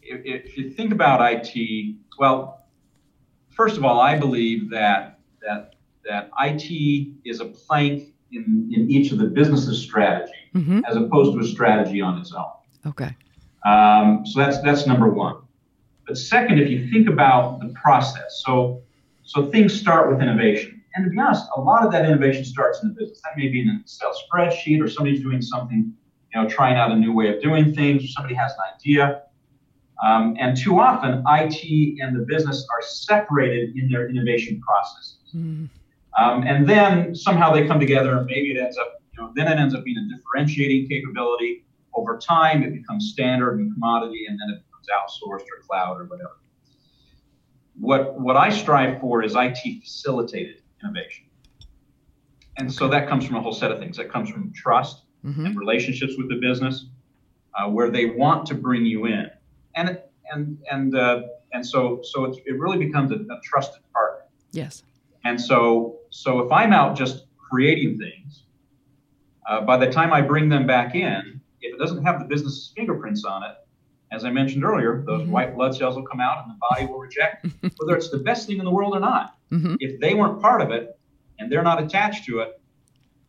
if, 0.03 0.21
if, 0.25 0.59
you 0.59 0.71
think 0.71 0.93
about 0.93 1.21
IT, 1.21 1.97
well, 2.19 2.56
first 3.57 3.77
of 3.77 3.85
all, 3.85 4.01
I 4.01 4.17
believe 4.19 4.71
that 4.71 5.19
that 5.43 5.75
that 6.05 6.31
IT 6.41 7.09
is 7.25 7.41
a 7.41 7.47
plank 7.47 8.13
in, 8.31 8.71
in 8.73 8.91
each 8.91 9.11
of 9.11 9.19
the 9.19 9.25
business's 9.25 9.83
strategy, 9.83 10.33
mm-hmm. 10.55 10.81
as 10.89 10.97
opposed 10.97 11.33
to 11.33 11.41
a 11.41 11.45
strategy 11.45 12.01
on 12.01 12.19
its 12.19 12.33
own. 12.33 12.45
Okay. 12.87 13.17
Um, 13.65 14.25
so 14.25 14.39
that's 14.39 14.61
that's 14.63 14.87
number 14.87 15.09
one. 15.09 15.37
But 16.07 16.17
second, 16.19 16.61
if 16.61 16.71
you 16.71 16.89
think 16.91 17.09
about 17.09 17.61
the 17.61 17.69
process, 17.71 18.43
so 18.45 18.83
so 19.25 19.51
things 19.51 19.79
start 19.79 20.11
with 20.11 20.21
innovation. 20.21 20.83
And 20.95 21.05
to 21.05 21.11
be 21.11 21.19
honest, 21.19 21.45
a 21.57 21.61
lot 21.61 21.85
of 21.85 21.93
that 21.93 22.07
innovation 22.07 22.45
starts 22.45 22.83
in 22.83 22.89
the 22.89 22.95
business. 22.95 23.21
That 23.23 23.37
may 23.37 23.49
be 23.49 23.61
in 23.61 23.69
an 23.69 23.81
Excel 23.83 24.15
spreadsheet, 24.15 24.83
or 24.83 24.89
somebody's 24.89 25.21
doing 25.21 25.43
something, 25.43 25.93
you 26.33 26.43
know, 26.43 26.49
trying 26.49 26.77
out 26.77 26.91
a 26.91 26.97
new 26.97 27.13
way 27.13 27.35
of 27.35 27.43
doing 27.43 27.75
things, 27.75 28.05
or 28.05 28.07
somebody 28.09 28.35
has 28.35 28.53
an 28.53 28.59
idea. 28.75 29.23
Um, 30.05 30.37
and 30.39 30.57
too 30.57 30.79
often, 30.79 31.23
IT 31.27 31.99
and 32.01 32.15
the 32.15 32.25
business 32.27 32.67
are 32.73 32.83
separated 32.83 33.77
in 33.77 33.91
their 33.91 34.09
innovation 34.09 34.61
processes. 34.61 35.35
Mm. 35.35 35.69
Um, 36.19 36.43
and 36.43 36.69
then 36.69 37.15
somehow 37.15 37.53
they 37.53 37.67
come 37.67 37.81
together, 37.81 38.17
and 38.19 38.27
maybe 38.27 38.51
it 38.51 38.59
ends 38.61 38.79
up, 38.79 39.03
you 39.13 39.23
know, 39.23 39.33
then 39.35 39.49
it 39.49 39.59
ends 39.59 39.75
up 39.75 39.85
being 39.85 39.97
a 39.99 40.17
differentiating 40.17 40.89
capability. 40.89 41.65
Over 41.95 42.19
time, 42.19 42.63
it 42.63 42.73
becomes 42.75 43.11
standard 43.11 43.59
and 43.59 43.73
commodity, 43.73 44.27
and 44.29 44.39
then 44.39 44.57
it 44.57 44.63
becomes 44.67 44.87
outsourced 44.89 45.45
or 45.45 45.63
cloud 45.67 46.01
or 46.01 46.05
whatever. 46.05 46.39
What 47.79 48.19
what 48.19 48.37
I 48.37 48.51
strive 48.51 49.01
for 49.01 49.23
is 49.23 49.35
IT 49.37 49.83
facilitated 49.83 50.63
innovation. 50.83 51.27
And 52.59 52.73
so 52.73 52.89
that 52.89 53.09
comes 53.09 53.27
from 53.27 53.37
a 53.37 53.41
whole 53.43 53.53
set 53.53 53.71
of 53.71 53.79
things. 53.79 53.97
That 53.99 54.11
comes 54.11 54.31
from 54.31 54.53
trust 54.55 55.03
mm-hmm. 55.25 55.47
and 55.47 55.59
relationships 55.59 56.15
with 56.17 56.29
the 56.29 56.37
business, 56.37 56.87
uh, 57.55 57.69
where 57.69 57.91
they 57.91 58.07
want 58.07 58.47
to 58.47 58.55
bring 58.55 58.87
you 58.87 59.07
in, 59.07 59.31
and 59.77 60.01
and 60.33 60.59
and 60.71 60.97
uh, 60.97 61.23
and 61.53 61.65
so 61.65 62.01
so 62.03 62.25
it 62.25 62.59
really 62.59 62.79
becomes 62.79 63.13
a, 63.13 63.17
a 63.17 63.41
trusted 63.45 63.83
partner. 63.93 64.25
Yes. 64.53 64.83
And 65.25 65.41
so 65.41 65.99
so 66.11 66.41
if 66.41 66.51
I'm 66.51 66.73
out 66.73 66.97
just 66.97 67.27
creating 67.37 67.99
things, 67.99 68.45
uh, 69.49 69.61
by 69.61 69.77
the 69.77 69.91
time 69.91 70.13
I 70.13 70.23
bring 70.23 70.49
them 70.49 70.67
back 70.67 70.95
in, 70.95 71.41
if 71.61 71.75
it 71.75 71.79
doesn't 71.79 72.03
have 72.05 72.19
the 72.19 72.27
business's 72.27 72.73
fingerprints 72.75 73.25
on 73.25 73.45
it, 73.45 73.55
as 74.13 74.25
I 74.25 74.31
mentioned 74.31 74.65
earlier, 74.65 75.03
those 75.07 75.23
mm-hmm. 75.23 75.31
white 75.31 75.55
blood 75.55 75.75
cells 75.75 75.97
will 75.97 76.07
come 76.07 76.21
out 76.21 76.45
and 76.45 76.55
the 76.55 76.59
body 76.71 76.87
will 76.87 76.99
reject 76.99 77.47
whether 77.79 77.97
it's 77.97 78.11
the 78.11 78.19
best 78.19 78.47
thing 78.47 78.59
in 78.59 78.65
the 78.65 78.71
world 78.71 78.95
or 78.95 79.01
not. 79.01 79.37
Mm-hmm. 79.53 79.77
If 79.81 80.01
they 80.01 80.15
weren't 80.15 80.41
part 80.41 80.61
of 80.61 80.71
it 80.71 80.99
and 81.39 81.51
they're 81.51 81.63
not 81.63 81.83
attached 81.83 82.25
to 82.27 82.41
it, 82.41 82.61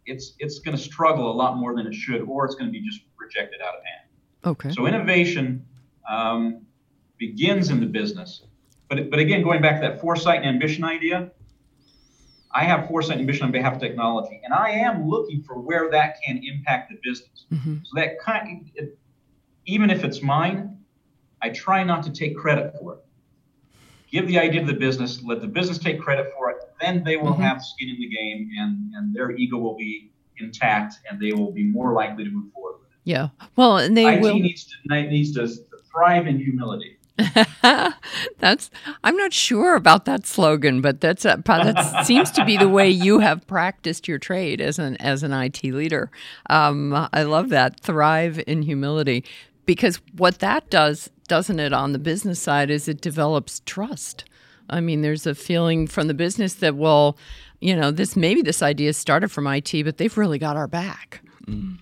it's 0.05 0.33
it's 0.39 0.59
going 0.59 0.75
to 0.75 0.81
struggle 0.81 1.29
a 1.29 1.35
lot 1.35 1.57
more 1.57 1.75
than 1.75 1.85
it 1.85 1.93
should, 1.93 2.21
or 2.21 2.45
it's 2.45 2.55
going 2.55 2.67
to 2.67 2.71
be 2.71 2.81
just 2.81 3.01
rejected 3.19 3.59
out 3.61 3.75
of 3.75 3.81
hand. 3.83 4.07
Okay. 4.45 4.71
So 4.71 4.87
innovation 4.87 5.65
um, 6.09 6.65
begins 7.17 7.69
in 7.69 7.79
the 7.79 7.85
business, 7.85 8.43
but 8.89 9.09
but 9.09 9.19
again, 9.19 9.43
going 9.43 9.61
back 9.61 9.81
to 9.81 9.87
that 9.87 10.01
foresight 10.01 10.41
and 10.41 10.47
ambition 10.47 10.83
idea, 10.83 11.31
I 12.53 12.63
have 12.63 12.87
foresight 12.87 13.13
and 13.13 13.21
ambition 13.21 13.45
on 13.45 13.51
behalf 13.51 13.75
of 13.75 13.79
technology, 13.79 14.41
and 14.43 14.53
I 14.53 14.71
am 14.71 15.07
looking 15.07 15.43
for 15.43 15.59
where 15.59 15.89
that 15.91 16.17
can 16.25 16.41
impact 16.43 16.91
the 16.91 16.97
business. 17.03 17.45
Mm-hmm. 17.51 17.77
So 17.83 17.91
that 17.95 18.19
kind, 18.19 18.71
it, 18.75 18.97
even 19.65 19.89
if 19.89 20.03
it's 20.03 20.21
mine, 20.21 20.77
I 21.41 21.49
try 21.49 21.83
not 21.83 22.03
to 22.03 22.11
take 22.11 22.35
credit 22.35 22.73
for 22.79 22.93
it. 22.95 22.99
Give 24.11 24.27
the 24.27 24.39
idea 24.39 24.61
to 24.61 24.67
the 24.67 24.79
business, 24.79 25.21
let 25.23 25.41
the 25.41 25.47
business 25.47 25.77
take 25.77 25.99
credit 25.99 26.31
for 26.37 26.49
it, 26.49 26.57
then 26.81 27.03
they 27.03 27.17
will 27.17 27.33
mm-hmm. 27.33 27.41
have 27.41 27.63
skin 27.63 27.89
in 27.89 27.99
the 27.99 28.07
game 28.07 28.49
and, 28.57 28.93
and 28.95 29.13
their 29.13 29.31
ego 29.31 29.57
will 29.57 29.75
be 29.75 30.11
intact 30.39 30.95
and 31.09 31.19
they 31.19 31.33
will 31.33 31.51
be 31.51 31.63
more 31.63 31.93
likely 31.93 32.23
to 32.23 32.29
move 32.29 32.51
forward 32.53 32.79
with 32.79 32.89
it. 32.89 32.97
Yeah. 33.03 33.29
Well, 33.55 33.77
and 33.77 33.97
they 33.97 34.15
IT 34.15 34.21
will. 34.21 34.39
needs 34.39 34.65
to, 34.65 35.01
needs 35.03 35.33
to 35.33 35.47
thrive 35.97 36.27
in 36.27 36.39
humility. 36.39 36.97
that's 38.37 38.69
I'm 39.03 39.17
not 39.17 39.33
sure 39.33 39.75
about 39.75 40.05
that 40.05 40.27
slogan, 40.27 40.81
but 40.81 41.01
that's 41.01 41.25
a, 41.25 41.41
that 41.45 42.05
seems 42.05 42.29
to 42.31 42.45
be 42.45 42.57
the 42.57 42.69
way 42.69 42.87
you 42.89 43.19
have 43.19 43.47
practiced 43.47 44.07
your 44.07 44.19
trade 44.19 44.61
as 44.61 44.77
an 44.77 44.97
as 44.97 45.23
an 45.23 45.33
IT 45.33 45.63
leader. 45.63 46.11
Um, 46.49 47.09
I 47.11 47.23
love 47.23 47.49
that 47.49 47.79
thrive 47.79 48.39
in 48.45 48.61
humility 48.61 49.25
because 49.65 49.99
what 50.15 50.39
that 50.39 50.69
does 50.69 51.09
doesn't 51.27 51.59
it, 51.59 51.73
on 51.73 51.91
the 51.91 51.99
business 51.99 52.39
side, 52.39 52.69
is 52.69 52.87
it 52.87 53.01
develops 53.01 53.61
trust. 53.65 54.25
I 54.69 54.79
mean, 54.81 55.01
there's 55.01 55.25
a 55.25 55.35
feeling 55.35 55.87
from 55.87 56.07
the 56.07 56.13
business 56.13 56.55
that, 56.55 56.75
well, 56.75 57.17
you 57.59 57.75
know, 57.75 57.91
this 57.91 58.15
maybe 58.15 58.41
this 58.41 58.61
idea 58.61 58.93
started 58.93 59.29
from 59.29 59.47
IT, 59.47 59.71
but 59.83 59.97
they've 59.97 60.17
really 60.17 60.39
got 60.39 60.57
our 60.57 60.67
back. 60.67 61.21
Mm. 61.45 61.77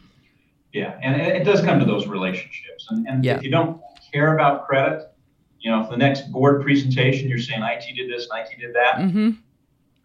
Yeah, 0.73 0.99
and 1.01 1.21
it 1.21 1.45
does 1.45 1.61
come 1.61 1.79
to 1.79 1.85
those 1.85 2.05
relationships. 2.05 2.87
And, 2.89 3.07
and 3.07 3.23
yeah. 3.23 3.37
if 3.37 3.43
you 3.43 3.51
don't 3.51 3.81
care 4.15 4.33
about 4.33 4.65
credit, 4.65 5.11
you 5.59 5.71
know, 5.71 5.81
if 5.81 5.89
the 5.89 5.97
next 5.97 6.31
board 6.31 6.61
presentation 6.61 7.27
you're 7.27 7.39
saying 7.39 7.61
IT 7.61 7.95
did 7.95 8.09
this 8.09 8.27
and 8.29 8.39
IT 8.39 8.59
did 8.59 8.73
that, 8.75 8.95
mm-hmm. 8.97 9.31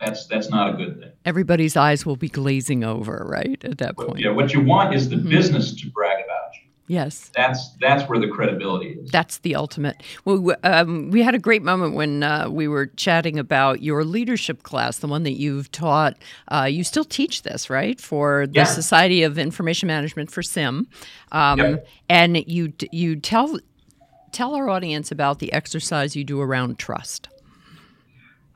that's 0.01 0.27
that's 0.27 0.49
not 0.49 0.75
a 0.75 0.77
good 0.77 1.01
thing. 1.01 1.13
Everybody's 1.25 1.77
eyes 1.77 2.05
will 2.05 2.17
be 2.17 2.29
glazing 2.29 2.83
over, 2.83 3.25
right, 3.29 3.63
at 3.65 3.79
that 3.79 3.97
point. 3.97 4.21
Yeah, 4.21 4.31
what 4.31 4.53
you 4.53 4.63
want 4.63 4.95
is 4.95 5.09
the 5.09 5.17
mm-hmm. 5.17 5.29
business 5.29 5.75
to 5.81 5.91
brag 5.91 6.25
about 6.25 6.55
you. 6.55 6.71
Yes, 6.89 7.31
that's 7.37 7.77
that's 7.81 8.09
where 8.09 8.19
the 8.19 8.27
credibility 8.27 8.99
is. 9.01 9.11
That's 9.13 9.39
the 9.39 9.55
ultimate. 9.55 10.03
Well, 10.25 10.57
um, 10.65 11.11
we 11.11 11.23
had 11.23 11.37
a 11.37 11.39
great 11.39 11.63
moment 11.63 11.95
when 11.95 12.25
uh, 12.25 12.49
we 12.51 12.67
were 12.67 12.87
chatting 12.87 13.39
about 13.39 13.81
your 13.81 14.03
leadership 14.03 14.65
class, 14.65 14.99
the 14.99 15.07
one 15.07 15.23
that 15.23 15.39
you've 15.39 15.71
taught. 15.71 16.17
Uh, 16.49 16.65
you 16.65 16.83
still 16.83 17.05
teach 17.05 17.43
this, 17.43 17.71
right, 17.71 18.01
for 18.01 18.49
the 18.49 18.55
yeah. 18.55 18.65
Society 18.65 19.23
of 19.23 19.39
Information 19.39 19.87
Management 19.87 20.33
for 20.33 20.43
SIM, 20.43 20.89
um, 21.31 21.59
yep. 21.61 21.87
and 22.09 22.49
you 22.49 22.73
you 22.91 23.15
tell 23.15 23.57
tell 24.33 24.55
our 24.55 24.69
audience 24.69 25.11
about 25.11 25.39
the 25.39 25.53
exercise 25.53 26.17
you 26.17 26.25
do 26.25 26.41
around 26.41 26.79
trust. 26.79 27.29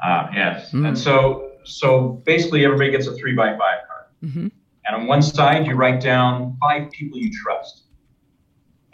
Uh, 0.02 0.28
yes, 0.34 0.70
mm. 0.72 0.86
and 0.86 0.98
so 0.98 1.50
so 1.64 2.22
basically 2.26 2.64
everybody 2.64 2.90
gets 2.90 3.06
a 3.06 3.14
three 3.14 3.34
by 3.34 3.50
five 3.50 3.58
card, 3.58 4.06
mm-hmm. 4.22 4.48
and 4.86 4.96
on 4.96 5.06
one 5.06 5.22
side 5.22 5.66
you 5.66 5.74
write 5.74 6.00
down 6.00 6.56
five 6.60 6.90
people 6.90 7.18
you 7.18 7.30
trust 7.32 7.84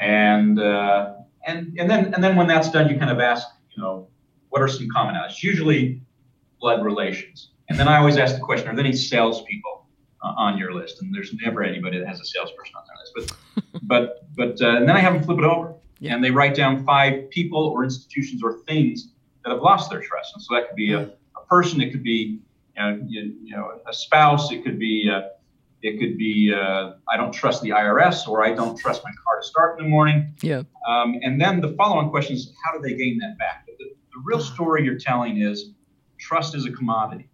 and 0.01 0.59
uh, 0.59 1.13
and 1.47 1.77
and 1.79 1.89
then 1.89 2.13
and 2.15 2.25
then 2.25 2.35
when 2.35 2.47
that's 2.47 2.71
done, 2.71 2.89
you 2.89 2.99
kind 2.99 3.11
of 3.11 3.21
ask, 3.21 3.47
you 3.77 3.83
know, 3.83 4.09
what 4.49 4.63
are 4.63 4.69
some 4.69 4.89
commonalities? 4.89 5.43
Usually, 5.43 6.01
blood 6.59 6.85
relations. 6.85 7.51
And 7.69 7.79
then 7.79 7.87
I 7.87 7.99
always 7.99 8.17
ask 8.17 8.35
the 8.35 8.41
question: 8.41 8.69
Are 8.69 8.75
there 8.75 8.85
any 8.85 8.97
salespeople 8.97 9.87
uh, 10.25 10.33
on 10.37 10.59
your 10.59 10.75
list? 10.75 11.03
And 11.03 11.15
there's 11.15 11.33
never 11.35 11.63
anybody 11.63 11.99
that 11.99 12.09
has 12.09 12.21
a 12.21 12.25
salesperson 12.25 12.75
on 12.77 12.83
their 12.87 13.23
list. 13.23 13.35
But 13.83 13.83
but 13.83 14.37
but 14.37 14.63
uh, 14.63 14.79
and 14.79 14.89
then 14.89 14.97
I 14.97 15.01
have 15.01 15.13
them 15.13 15.23
flip 15.23 15.39
it 15.39 15.45
over, 15.45 15.75
yeah. 16.01 16.15
and 16.15 16.25
they 16.25 16.31
write 16.31 16.55
down 16.55 16.85
five 16.85 17.31
people 17.31 17.63
or 17.69 17.85
institutions 17.85 18.43
or 18.43 18.59
things 18.67 19.13
that 19.45 19.53
have 19.53 19.63
lost 19.63 19.91
their 19.91 20.01
trust. 20.01 20.33
And 20.35 20.43
so 20.43 20.55
that 20.55 20.69
could 20.69 20.77
be 20.77 20.93
a, 20.93 21.03
a 21.03 21.47
person, 21.49 21.81
it 21.81 21.93
could 21.93 22.03
be 22.03 22.41
you 22.77 22.83
know, 22.83 23.01
you, 23.07 23.35
you 23.43 23.57
know 23.57 23.81
a 23.87 23.93
spouse, 23.93 24.51
it 24.53 24.65
could 24.65 24.79
be 24.79 25.11
uh, 25.13 25.29
it 25.83 25.99
could 25.99 26.19
be 26.19 26.53
uh, 26.55 26.95
I 27.09 27.17
don't 27.17 27.33
trust 27.33 27.63
the 27.63 27.71
IRS 27.71 28.29
or 28.29 28.45
I 28.45 28.53
don't 28.53 28.79
trust 28.79 29.03
my 29.05 29.11
car 29.25 29.41
to 29.41 29.47
start 29.47 29.79
in 29.79 29.85
the 29.85 29.91
morning. 29.91 30.35
Yeah. 30.43 30.63
Um, 30.89 31.19
and 31.23 31.41
then 31.41 31.61
the 31.61 31.75
follow-on 31.75 32.11
question 32.11 32.37
is 32.37 32.53
how 32.65 32.77
do 32.77 32.83
they 32.83 32.95
gain 32.95 33.19
that 33.19 33.39
back? 33.39 33.67
The, 33.67 33.73
the 33.85 34.23
real 34.25 34.41
story 34.41 34.85
you're 34.85 34.99
telling 34.99 35.41
is 35.41 35.71
trust 36.19 36.55
is 36.55 36.67
a 36.67 36.71
commodity, 36.71 37.29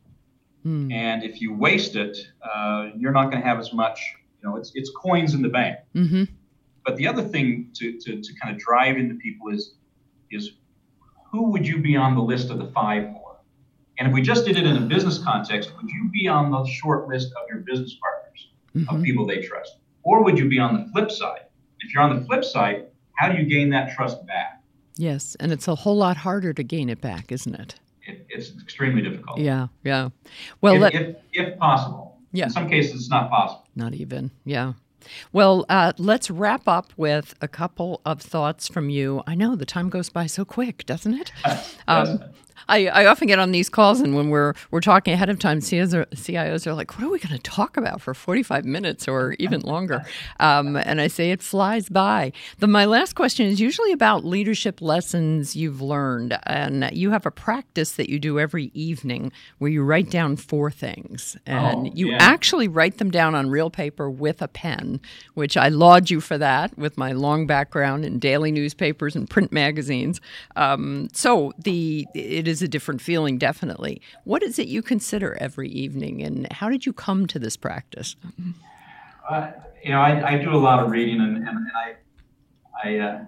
mm. 0.65 0.93
and 0.93 1.23
if 1.23 1.41
you 1.41 1.55
waste 1.55 1.97
it, 1.97 2.17
uh, 2.43 2.91
you're 2.97 3.13
not 3.13 3.31
going 3.31 3.43
to 3.43 3.47
have 3.47 3.59
as 3.59 3.73
much. 3.73 4.15
You 4.43 4.49
know, 4.49 4.57
it's 4.57 4.73
it's 4.75 4.91
coins 4.91 5.35
in 5.35 5.43
the 5.43 5.49
bank. 5.49 5.79
Mm-hmm. 5.95 6.25
But 6.87 6.97
the 6.97 7.09
other 7.09 7.23
thing 7.23 7.71
to, 7.75 7.99
to, 7.99 8.23
to 8.23 8.35
kind 8.41 8.55
of 8.55 8.63
drive 8.63 8.97
into 8.97 9.17
people 9.17 9.49
is 9.49 9.75
is 10.31 10.53
who 11.31 11.51
would 11.51 11.67
you 11.67 11.79
be 11.79 11.97
on 11.97 12.15
the 12.15 12.23
list 12.23 12.49
of 12.51 12.59
the 12.59 12.67
five 12.67 13.13
for? 13.13 13.37
And 13.99 14.09
if 14.09 14.15
we 14.15 14.23
just 14.23 14.47
did 14.47 14.57
it 14.57 14.65
in 14.65 14.77
a 14.77 14.81
business 14.81 15.19
context, 15.19 15.73
would 15.77 15.91
you 15.91 16.09
be 16.13 16.29
on 16.29 16.51
the 16.51 16.65
short 16.65 17.09
list 17.09 17.33
of 17.33 17.49
your 17.49 17.59
business 17.59 17.97
partners, 18.01 18.49
mm-hmm. 18.75 18.97
of 18.97 19.03
people 19.03 19.27
they 19.27 19.43
trust? 19.43 19.79
Or 20.05 20.23
would 20.23 20.39
you 20.39 20.49
be 20.49 20.59
on 20.59 20.75
the 20.75 20.93
flip 20.93 21.11
side? 21.11 21.47
If 21.81 21.93
you're 21.93 22.03
on 22.03 22.21
the 22.21 22.25
flip 22.25 22.45
side, 22.45 22.87
how 23.17 23.31
do 23.31 23.39
you 23.39 23.49
gain 23.49 23.71
that 23.71 23.95
trust 23.95 24.25
back? 24.27 24.63
Yes, 24.97 25.37
and 25.41 25.53
it's 25.53 25.69
a 25.69 25.75
whole 25.75 25.97
lot 25.97 26.17
harder 26.17 26.53
to 26.53 26.63
gain 26.63 26.89
it 26.89 27.01
back, 27.01 27.33
isn't 27.33 27.55
it? 27.55 27.75
it 28.07 28.27
it's 28.29 28.53
extremely 28.63 29.03
difficult. 29.03 29.39
Yeah, 29.39 29.69
yeah. 29.83 30.11
Well, 30.61 30.75
if, 30.75 30.81
let, 30.81 30.95
if, 30.95 31.17
if 31.33 31.59
possible. 31.59 32.19
Yeah. 32.33 32.45
In 32.45 32.51
some 32.51 32.69
cases, 32.69 33.01
it's 33.01 33.11
not 33.11 33.31
possible. 33.31 33.67
Not 33.75 33.95
even. 33.95 34.31
Yeah. 34.45 34.75
Well, 35.33 35.65
uh, 35.69 35.93
let's 35.99 36.31
wrap 36.31 36.67
up 36.67 36.93
with 36.97 37.35
a 37.41 37.49
couple 37.49 38.01
of 38.05 38.21
thoughts 38.21 38.69
from 38.69 38.91
you. 38.91 39.23
I 39.27 39.35
know 39.35 39.57
the 39.57 39.67
time 39.67 39.89
goes 39.89 40.11
by 40.11 40.27
so 40.27 40.45
quick, 40.45 40.85
doesn't 40.87 41.15
it? 41.15 41.33
um, 41.89 42.23
I, 42.69 42.87
I 42.87 43.07
often 43.07 43.29
get 43.29 43.39
on 43.39 43.53
these 43.53 43.69
calls, 43.69 44.01
and 44.01 44.15
when 44.15 44.31
we're 44.31 44.55
we're 44.71 44.81
talking 44.81 45.15
ahead 45.15 45.29
of 45.29 45.39
time, 45.39 45.61
CIOs 45.61 45.95
are, 45.95 46.07
CIOs 46.07 46.67
are 46.67 46.75
like, 46.75 46.97
"What 46.97 47.05
are 47.05 47.11
we 47.11 47.19
going 47.19 47.37
to 47.37 47.43
talk 47.43 47.77
about 47.77 48.01
for 48.01 48.15
forty 48.15 48.43
five 48.43 48.65
minutes 48.65 49.07
or 49.07 49.35
even 49.39 49.61
longer?" 49.61 50.05
Um, 50.39 50.77
and 50.77 51.01
I 51.01 51.07
say 51.07 51.31
it 51.31 51.43
flies 51.43 51.89
by. 51.89 52.33
The, 52.59 52.67
my 52.67 52.85
last 52.85 53.15
question 53.15 53.47
is 53.47 53.61
usually 53.61 53.93
about 53.93 54.25
leadership 54.25 54.83
lessons 54.83 55.57
you've 55.57 55.81
learned, 55.81 56.39
and 56.45 56.91
you 56.93 57.11
have 57.11 57.27
a 57.27 57.31
practice 57.31 57.93
that 57.93 58.11
you 58.11 58.19
do 58.19 58.39
every 58.39 58.71
evening 58.75 59.33
where 59.59 59.71
you 59.71 59.83
write 59.83 60.11
down 60.11 60.37
four 60.37 60.71
things, 60.71 61.37
and 61.47 61.89
oh, 61.89 61.93
you 61.95 62.11
yeah. 62.11 62.19
actually 62.21 62.69
write 62.69 62.99
them 62.99 63.11
down 63.11 63.35
on 63.35 63.49
real 63.49 63.71
paper 63.71 64.11
with 64.11 64.43
a 64.43 64.49
pen, 64.49 65.01
which 65.35 65.57
I 65.57 65.69
laud 65.69 66.11
you 66.11 66.21
for 66.21 66.39
that 66.39 66.77
with 66.77 66.99
my 66.99 67.13
long 67.13 67.47
background 67.47 68.05
in 68.05 68.19
daily 68.19 68.51
newspapers 68.51 69.17
and 69.17 69.29
print 69.29 69.53
magazines. 69.53 70.21
Um, 70.55 71.09
so 71.13 71.53
the 71.59 72.07
it 72.15 72.47
is 72.47 72.56
is 72.57 72.63
a 72.63 72.69
different 72.69 73.03
feeling, 73.03 73.37
definitely. 73.37 74.01
What 74.25 74.43
is 74.43 74.59
it 74.59 74.67
you 74.67 74.81
consider 74.81 75.37
every 75.39 75.69
evening, 75.69 76.23
and 76.23 76.51
how 76.51 76.71
did 76.71 76.87
you 76.87 76.93
come 76.93 77.27
to 77.27 77.39
this 77.39 77.55
practice? 77.55 78.17
Uh, 79.29 79.51
you 79.85 79.91
know, 79.91 80.01
I, 80.01 80.33
I, 80.33 80.39
do 80.39 80.55
a 80.55 80.57
lot 80.57 80.83
of 80.83 80.91
reading, 80.91 81.21
and, 81.21 81.37
and, 81.37 81.49
and 81.49 81.71
I, 81.75 81.97
I, 82.83 82.99
uh, 82.99 83.25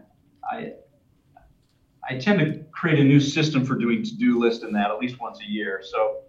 I, 0.51 0.72
I 2.09 2.16
tend 2.16 2.39
to 2.39 2.64
create 2.70 2.99
a 2.99 3.05
new 3.05 3.20
system 3.20 3.66
for 3.66 3.74
doing 3.74 4.03
to-do 4.03 4.39
list 4.39 4.62
and 4.62 4.74
that 4.74 4.91
at 4.91 4.99
least 4.99 5.20
once 5.20 5.41
a 5.41 5.51
year. 5.51 5.83
So, 5.85 6.22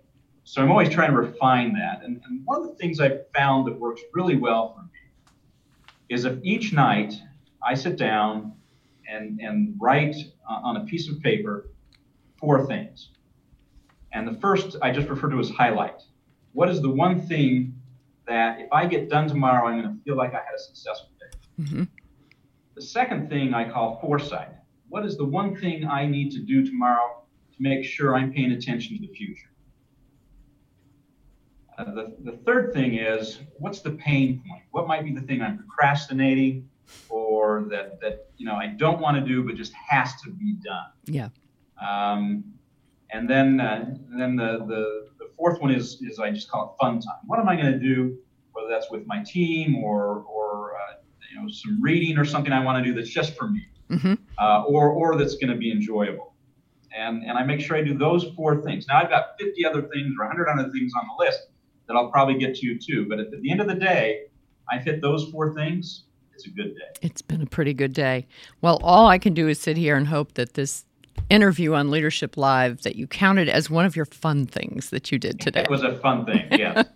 so 0.43 0.61
I'm 0.61 0.69
always 0.69 0.89
trying 0.89 1.11
to 1.11 1.17
refine 1.17 1.73
that. 1.75 2.01
And, 2.03 2.21
and 2.25 2.45
one 2.45 2.61
of 2.61 2.67
the 2.67 2.75
things 2.75 2.99
I've 2.99 3.21
found 3.33 3.65
that 3.67 3.79
works 3.79 4.01
really 4.13 4.35
well 4.35 4.73
for 4.73 4.81
me 4.81 5.35
is 6.09 6.25
if 6.25 6.37
each 6.43 6.73
night 6.73 7.13
I 7.63 7.75
sit 7.75 7.95
down 7.95 8.53
and, 9.09 9.39
and 9.39 9.75
write 9.79 10.15
uh, 10.49 10.59
on 10.63 10.77
a 10.77 10.85
piece 10.85 11.07
of 11.07 11.21
paper 11.21 11.68
four 12.39 12.65
things. 12.65 13.09
And 14.13 14.27
the 14.27 14.39
first 14.39 14.77
I 14.81 14.91
just 14.91 15.07
refer 15.07 15.29
to 15.29 15.39
as 15.39 15.49
highlight. 15.49 16.01
What 16.53 16.69
is 16.69 16.81
the 16.81 16.89
one 16.89 17.27
thing 17.27 17.75
that 18.27 18.59
if 18.59 18.71
I 18.71 18.85
get 18.85 19.09
done 19.09 19.27
tomorrow, 19.27 19.67
I'm 19.67 19.81
going 19.81 19.95
to 19.95 20.03
feel 20.03 20.15
like 20.15 20.31
I 20.33 20.37
had 20.37 20.55
a 20.55 20.59
successful 20.59 21.09
day? 21.19 21.63
Mm-hmm. 21.63 21.83
The 22.75 22.81
second 22.81 23.29
thing 23.29 23.53
I 23.53 23.69
call 23.69 23.99
foresight. 24.01 24.49
What 24.87 25.05
is 25.05 25.17
the 25.17 25.25
one 25.25 25.55
thing 25.55 25.85
I 25.85 26.07
need 26.07 26.31
to 26.31 26.39
do 26.39 26.65
tomorrow 26.65 27.23
to 27.55 27.57
make 27.59 27.85
sure 27.85 28.15
I'm 28.15 28.33
paying 28.33 28.53
attention 28.53 28.97
to 28.97 29.07
the 29.07 29.13
future? 29.13 29.49
Uh, 31.77 31.83
the, 31.93 32.15
the 32.23 32.37
third 32.45 32.73
thing 32.73 32.95
is 32.95 33.39
what's 33.57 33.81
the 33.81 33.91
pain 33.91 34.43
point? 34.49 34.63
What 34.71 34.87
might 34.87 35.03
be 35.03 35.13
the 35.13 35.21
thing 35.21 35.41
I'm 35.41 35.57
procrastinating 35.57 36.67
or 37.07 37.67
that, 37.69 38.01
that 38.01 38.31
you 38.37 38.45
know 38.45 38.55
I 38.55 38.67
don't 38.67 38.99
want 38.99 39.17
to 39.17 39.23
do 39.23 39.43
but 39.43 39.55
just 39.55 39.73
has 39.73 40.19
to 40.23 40.31
be 40.31 40.53
done? 40.53 40.87
Yeah. 41.05 41.29
Um, 41.85 42.43
and 43.11 43.29
then, 43.29 43.59
uh, 43.59 43.95
then 44.17 44.35
the, 44.35 44.59
the, 44.67 45.09
the, 45.17 45.29
fourth 45.37 45.61
one 45.61 45.71
is, 45.71 46.01
is 46.01 46.19
I 46.19 46.31
just 46.31 46.49
call 46.49 46.75
it 46.75 46.83
fun 46.83 46.99
time. 46.99 47.15
What 47.25 47.39
am 47.39 47.47
I 47.47 47.55
going 47.55 47.71
to 47.71 47.79
do, 47.79 48.17
whether 48.51 48.67
that's 48.69 48.91
with 48.91 49.07
my 49.07 49.23
team 49.23 49.77
or, 49.77 50.25
or 50.29 50.73
uh, 50.75 50.95
you 51.31 51.41
know, 51.41 51.49
some 51.49 51.81
reading 51.81 52.17
or 52.17 52.25
something 52.25 52.51
I 52.51 52.63
want 52.63 52.83
to 52.83 52.91
do 52.91 52.95
that's 52.95 53.09
just 53.09 53.35
for 53.37 53.47
me, 53.47 53.65
mm-hmm. 53.89 54.13
uh, 54.37 54.63
or, 54.63 54.89
or 54.89 55.17
that's 55.17 55.35
going 55.35 55.49
to 55.49 55.55
be 55.55 55.71
enjoyable. 55.71 56.33
And, 56.95 57.23
and 57.23 57.37
I 57.37 57.43
make 57.43 57.61
sure 57.61 57.77
I 57.77 57.81
do 57.81 57.97
those 57.97 58.25
four 58.35 58.61
things. 58.61 58.87
Now, 58.87 59.01
I've 59.01 59.09
got 59.09 59.39
50 59.39 59.65
other 59.65 59.83
things 59.83 60.13
or 60.19 60.25
100 60.25 60.49
other 60.49 60.69
things 60.71 60.91
on 60.99 61.07
the 61.07 61.23
list 61.23 61.47
that 61.87 61.95
I'll 61.95 62.11
probably 62.11 62.37
get 62.37 62.55
to 62.55 62.77
too. 62.77 63.07
But 63.07 63.19
at 63.19 63.31
the 63.31 63.51
end 63.51 63.61
of 63.61 63.67
the 63.67 63.75
day, 63.75 64.25
I 64.71 64.77
hit 64.77 65.01
those 65.01 65.29
four 65.31 65.53
things. 65.53 66.03
It's 66.33 66.45
a 66.45 66.51
good 66.51 66.75
day. 66.75 66.99
It's 67.01 67.21
been 67.21 67.41
a 67.41 67.45
pretty 67.45 67.73
good 67.73 67.93
day. 67.93 68.27
Well, 68.61 68.79
all 68.83 69.07
I 69.07 69.17
can 69.17 69.33
do 69.33 69.47
is 69.47 69.59
sit 69.59 69.75
here 69.75 69.97
and 69.97 70.07
hope 70.07 70.35
that 70.35 70.53
this 70.53 70.85
interview 71.29 71.73
on 71.73 71.91
Leadership 71.91 72.37
Live 72.37 72.81
that 72.81 72.95
you 72.95 73.07
counted 73.07 73.49
as 73.49 73.69
one 73.69 73.85
of 73.85 73.95
your 73.95 74.05
fun 74.05 74.45
things 74.45 74.89
that 74.89 75.11
you 75.11 75.19
did 75.19 75.39
today. 75.39 75.61
It 75.61 75.69
was 75.69 75.83
a 75.83 75.97
fun 75.99 76.25
thing, 76.25 76.47
yes. 76.51 76.87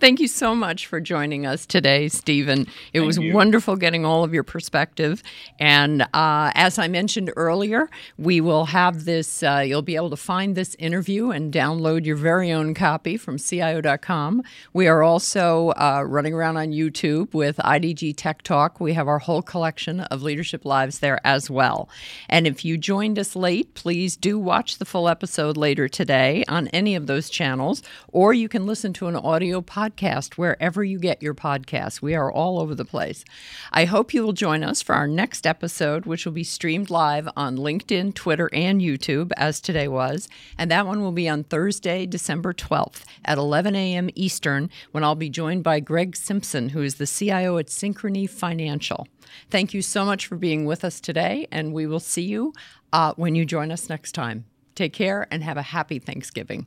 Thank 0.00 0.20
you 0.20 0.28
so 0.28 0.54
much 0.54 0.86
for 0.86 1.00
joining 1.00 1.46
us 1.46 1.64
today, 1.66 2.08
Steven. 2.08 2.62
It 2.62 2.68
Thank 2.94 3.06
was 3.06 3.18
you. 3.18 3.34
wonderful 3.34 3.76
getting 3.76 4.04
all 4.04 4.24
of 4.24 4.34
your 4.34 4.42
perspective. 4.42 5.22
And 5.58 6.02
uh, 6.12 6.52
as 6.54 6.78
I 6.78 6.88
mentioned 6.88 7.32
earlier, 7.36 7.88
we 8.18 8.40
will 8.40 8.66
have 8.66 9.04
this, 9.04 9.42
uh, 9.42 9.62
you'll 9.64 9.82
be 9.82 9.96
able 9.96 10.10
to 10.10 10.16
find 10.16 10.56
this 10.56 10.74
interview 10.78 11.30
and 11.30 11.52
download 11.52 12.04
your 12.04 12.16
very 12.16 12.50
own 12.50 12.74
copy 12.74 13.16
from 13.16 13.38
CIO.com. 13.38 14.42
We 14.72 14.88
are 14.88 15.02
also 15.02 15.70
uh, 15.70 16.04
running 16.06 16.34
around 16.34 16.56
on 16.56 16.68
YouTube 16.68 17.32
with 17.34 17.56
IDG 17.58 18.14
Tech 18.16 18.42
Talk. 18.42 18.80
We 18.80 18.94
have 18.94 19.08
our 19.08 19.18
whole 19.18 19.42
collection 19.42 20.00
of 20.00 20.22
Leadership 20.22 20.64
Lives 20.64 20.98
there 20.98 21.20
as 21.24 21.48
well. 21.48 21.88
And 22.28 22.46
if 22.46 22.64
you 22.64 22.76
joined 22.76 23.18
us 23.18 23.36
late, 23.36 23.67
please 23.74 24.16
do 24.16 24.38
watch 24.38 24.78
the 24.78 24.84
full 24.84 25.08
episode 25.08 25.56
later 25.56 25.88
today 25.88 26.44
on 26.48 26.68
any 26.68 26.94
of 26.94 27.06
those 27.06 27.30
channels, 27.30 27.82
or 28.08 28.32
you 28.32 28.48
can 28.48 28.66
listen 28.66 28.92
to 28.94 29.06
an 29.06 29.16
audio 29.16 29.60
podcast 29.60 30.34
wherever 30.34 30.82
you 30.82 30.98
get 30.98 31.22
your 31.22 31.34
podcasts. 31.34 32.02
We 32.02 32.14
are 32.14 32.32
all 32.32 32.58
over 32.58 32.74
the 32.74 32.84
place. 32.84 33.24
I 33.72 33.84
hope 33.84 34.12
you 34.12 34.22
will 34.22 34.32
join 34.32 34.64
us 34.64 34.82
for 34.82 34.94
our 34.94 35.06
next 35.06 35.46
episode, 35.46 36.06
which 36.06 36.24
will 36.24 36.32
be 36.32 36.44
streamed 36.44 36.90
live 36.90 37.28
on 37.36 37.56
LinkedIn, 37.56 38.14
Twitter, 38.14 38.50
and 38.52 38.80
YouTube, 38.80 39.32
as 39.36 39.60
today 39.60 39.88
was. 39.88 40.28
And 40.56 40.70
that 40.70 40.86
one 40.86 41.00
will 41.00 41.12
be 41.12 41.28
on 41.28 41.44
Thursday, 41.44 42.06
December 42.06 42.52
12th 42.52 43.04
at 43.24 43.38
11 43.38 43.74
a.m. 43.76 44.10
Eastern, 44.14 44.70
when 44.92 45.04
I'll 45.04 45.14
be 45.14 45.30
joined 45.30 45.64
by 45.64 45.80
Greg 45.80 46.16
Simpson, 46.16 46.70
who 46.70 46.82
is 46.82 46.96
the 46.96 47.06
CIO 47.06 47.58
at 47.58 47.66
Synchrony 47.66 48.28
Financial. 48.28 49.06
Thank 49.50 49.74
you 49.74 49.82
so 49.82 50.04
much 50.04 50.26
for 50.26 50.36
being 50.36 50.64
with 50.64 50.84
us 50.84 51.00
today, 51.00 51.46
and 51.50 51.72
we 51.72 51.86
will 51.86 52.00
see 52.00 52.22
you 52.22 52.52
uh, 52.92 53.14
when 53.16 53.34
you 53.34 53.44
join 53.44 53.70
us 53.70 53.88
next 53.88 54.12
time. 54.12 54.44
Take 54.74 54.92
care 54.92 55.26
and 55.30 55.42
have 55.42 55.56
a 55.56 55.62
happy 55.62 55.98
Thanksgiving. 55.98 56.66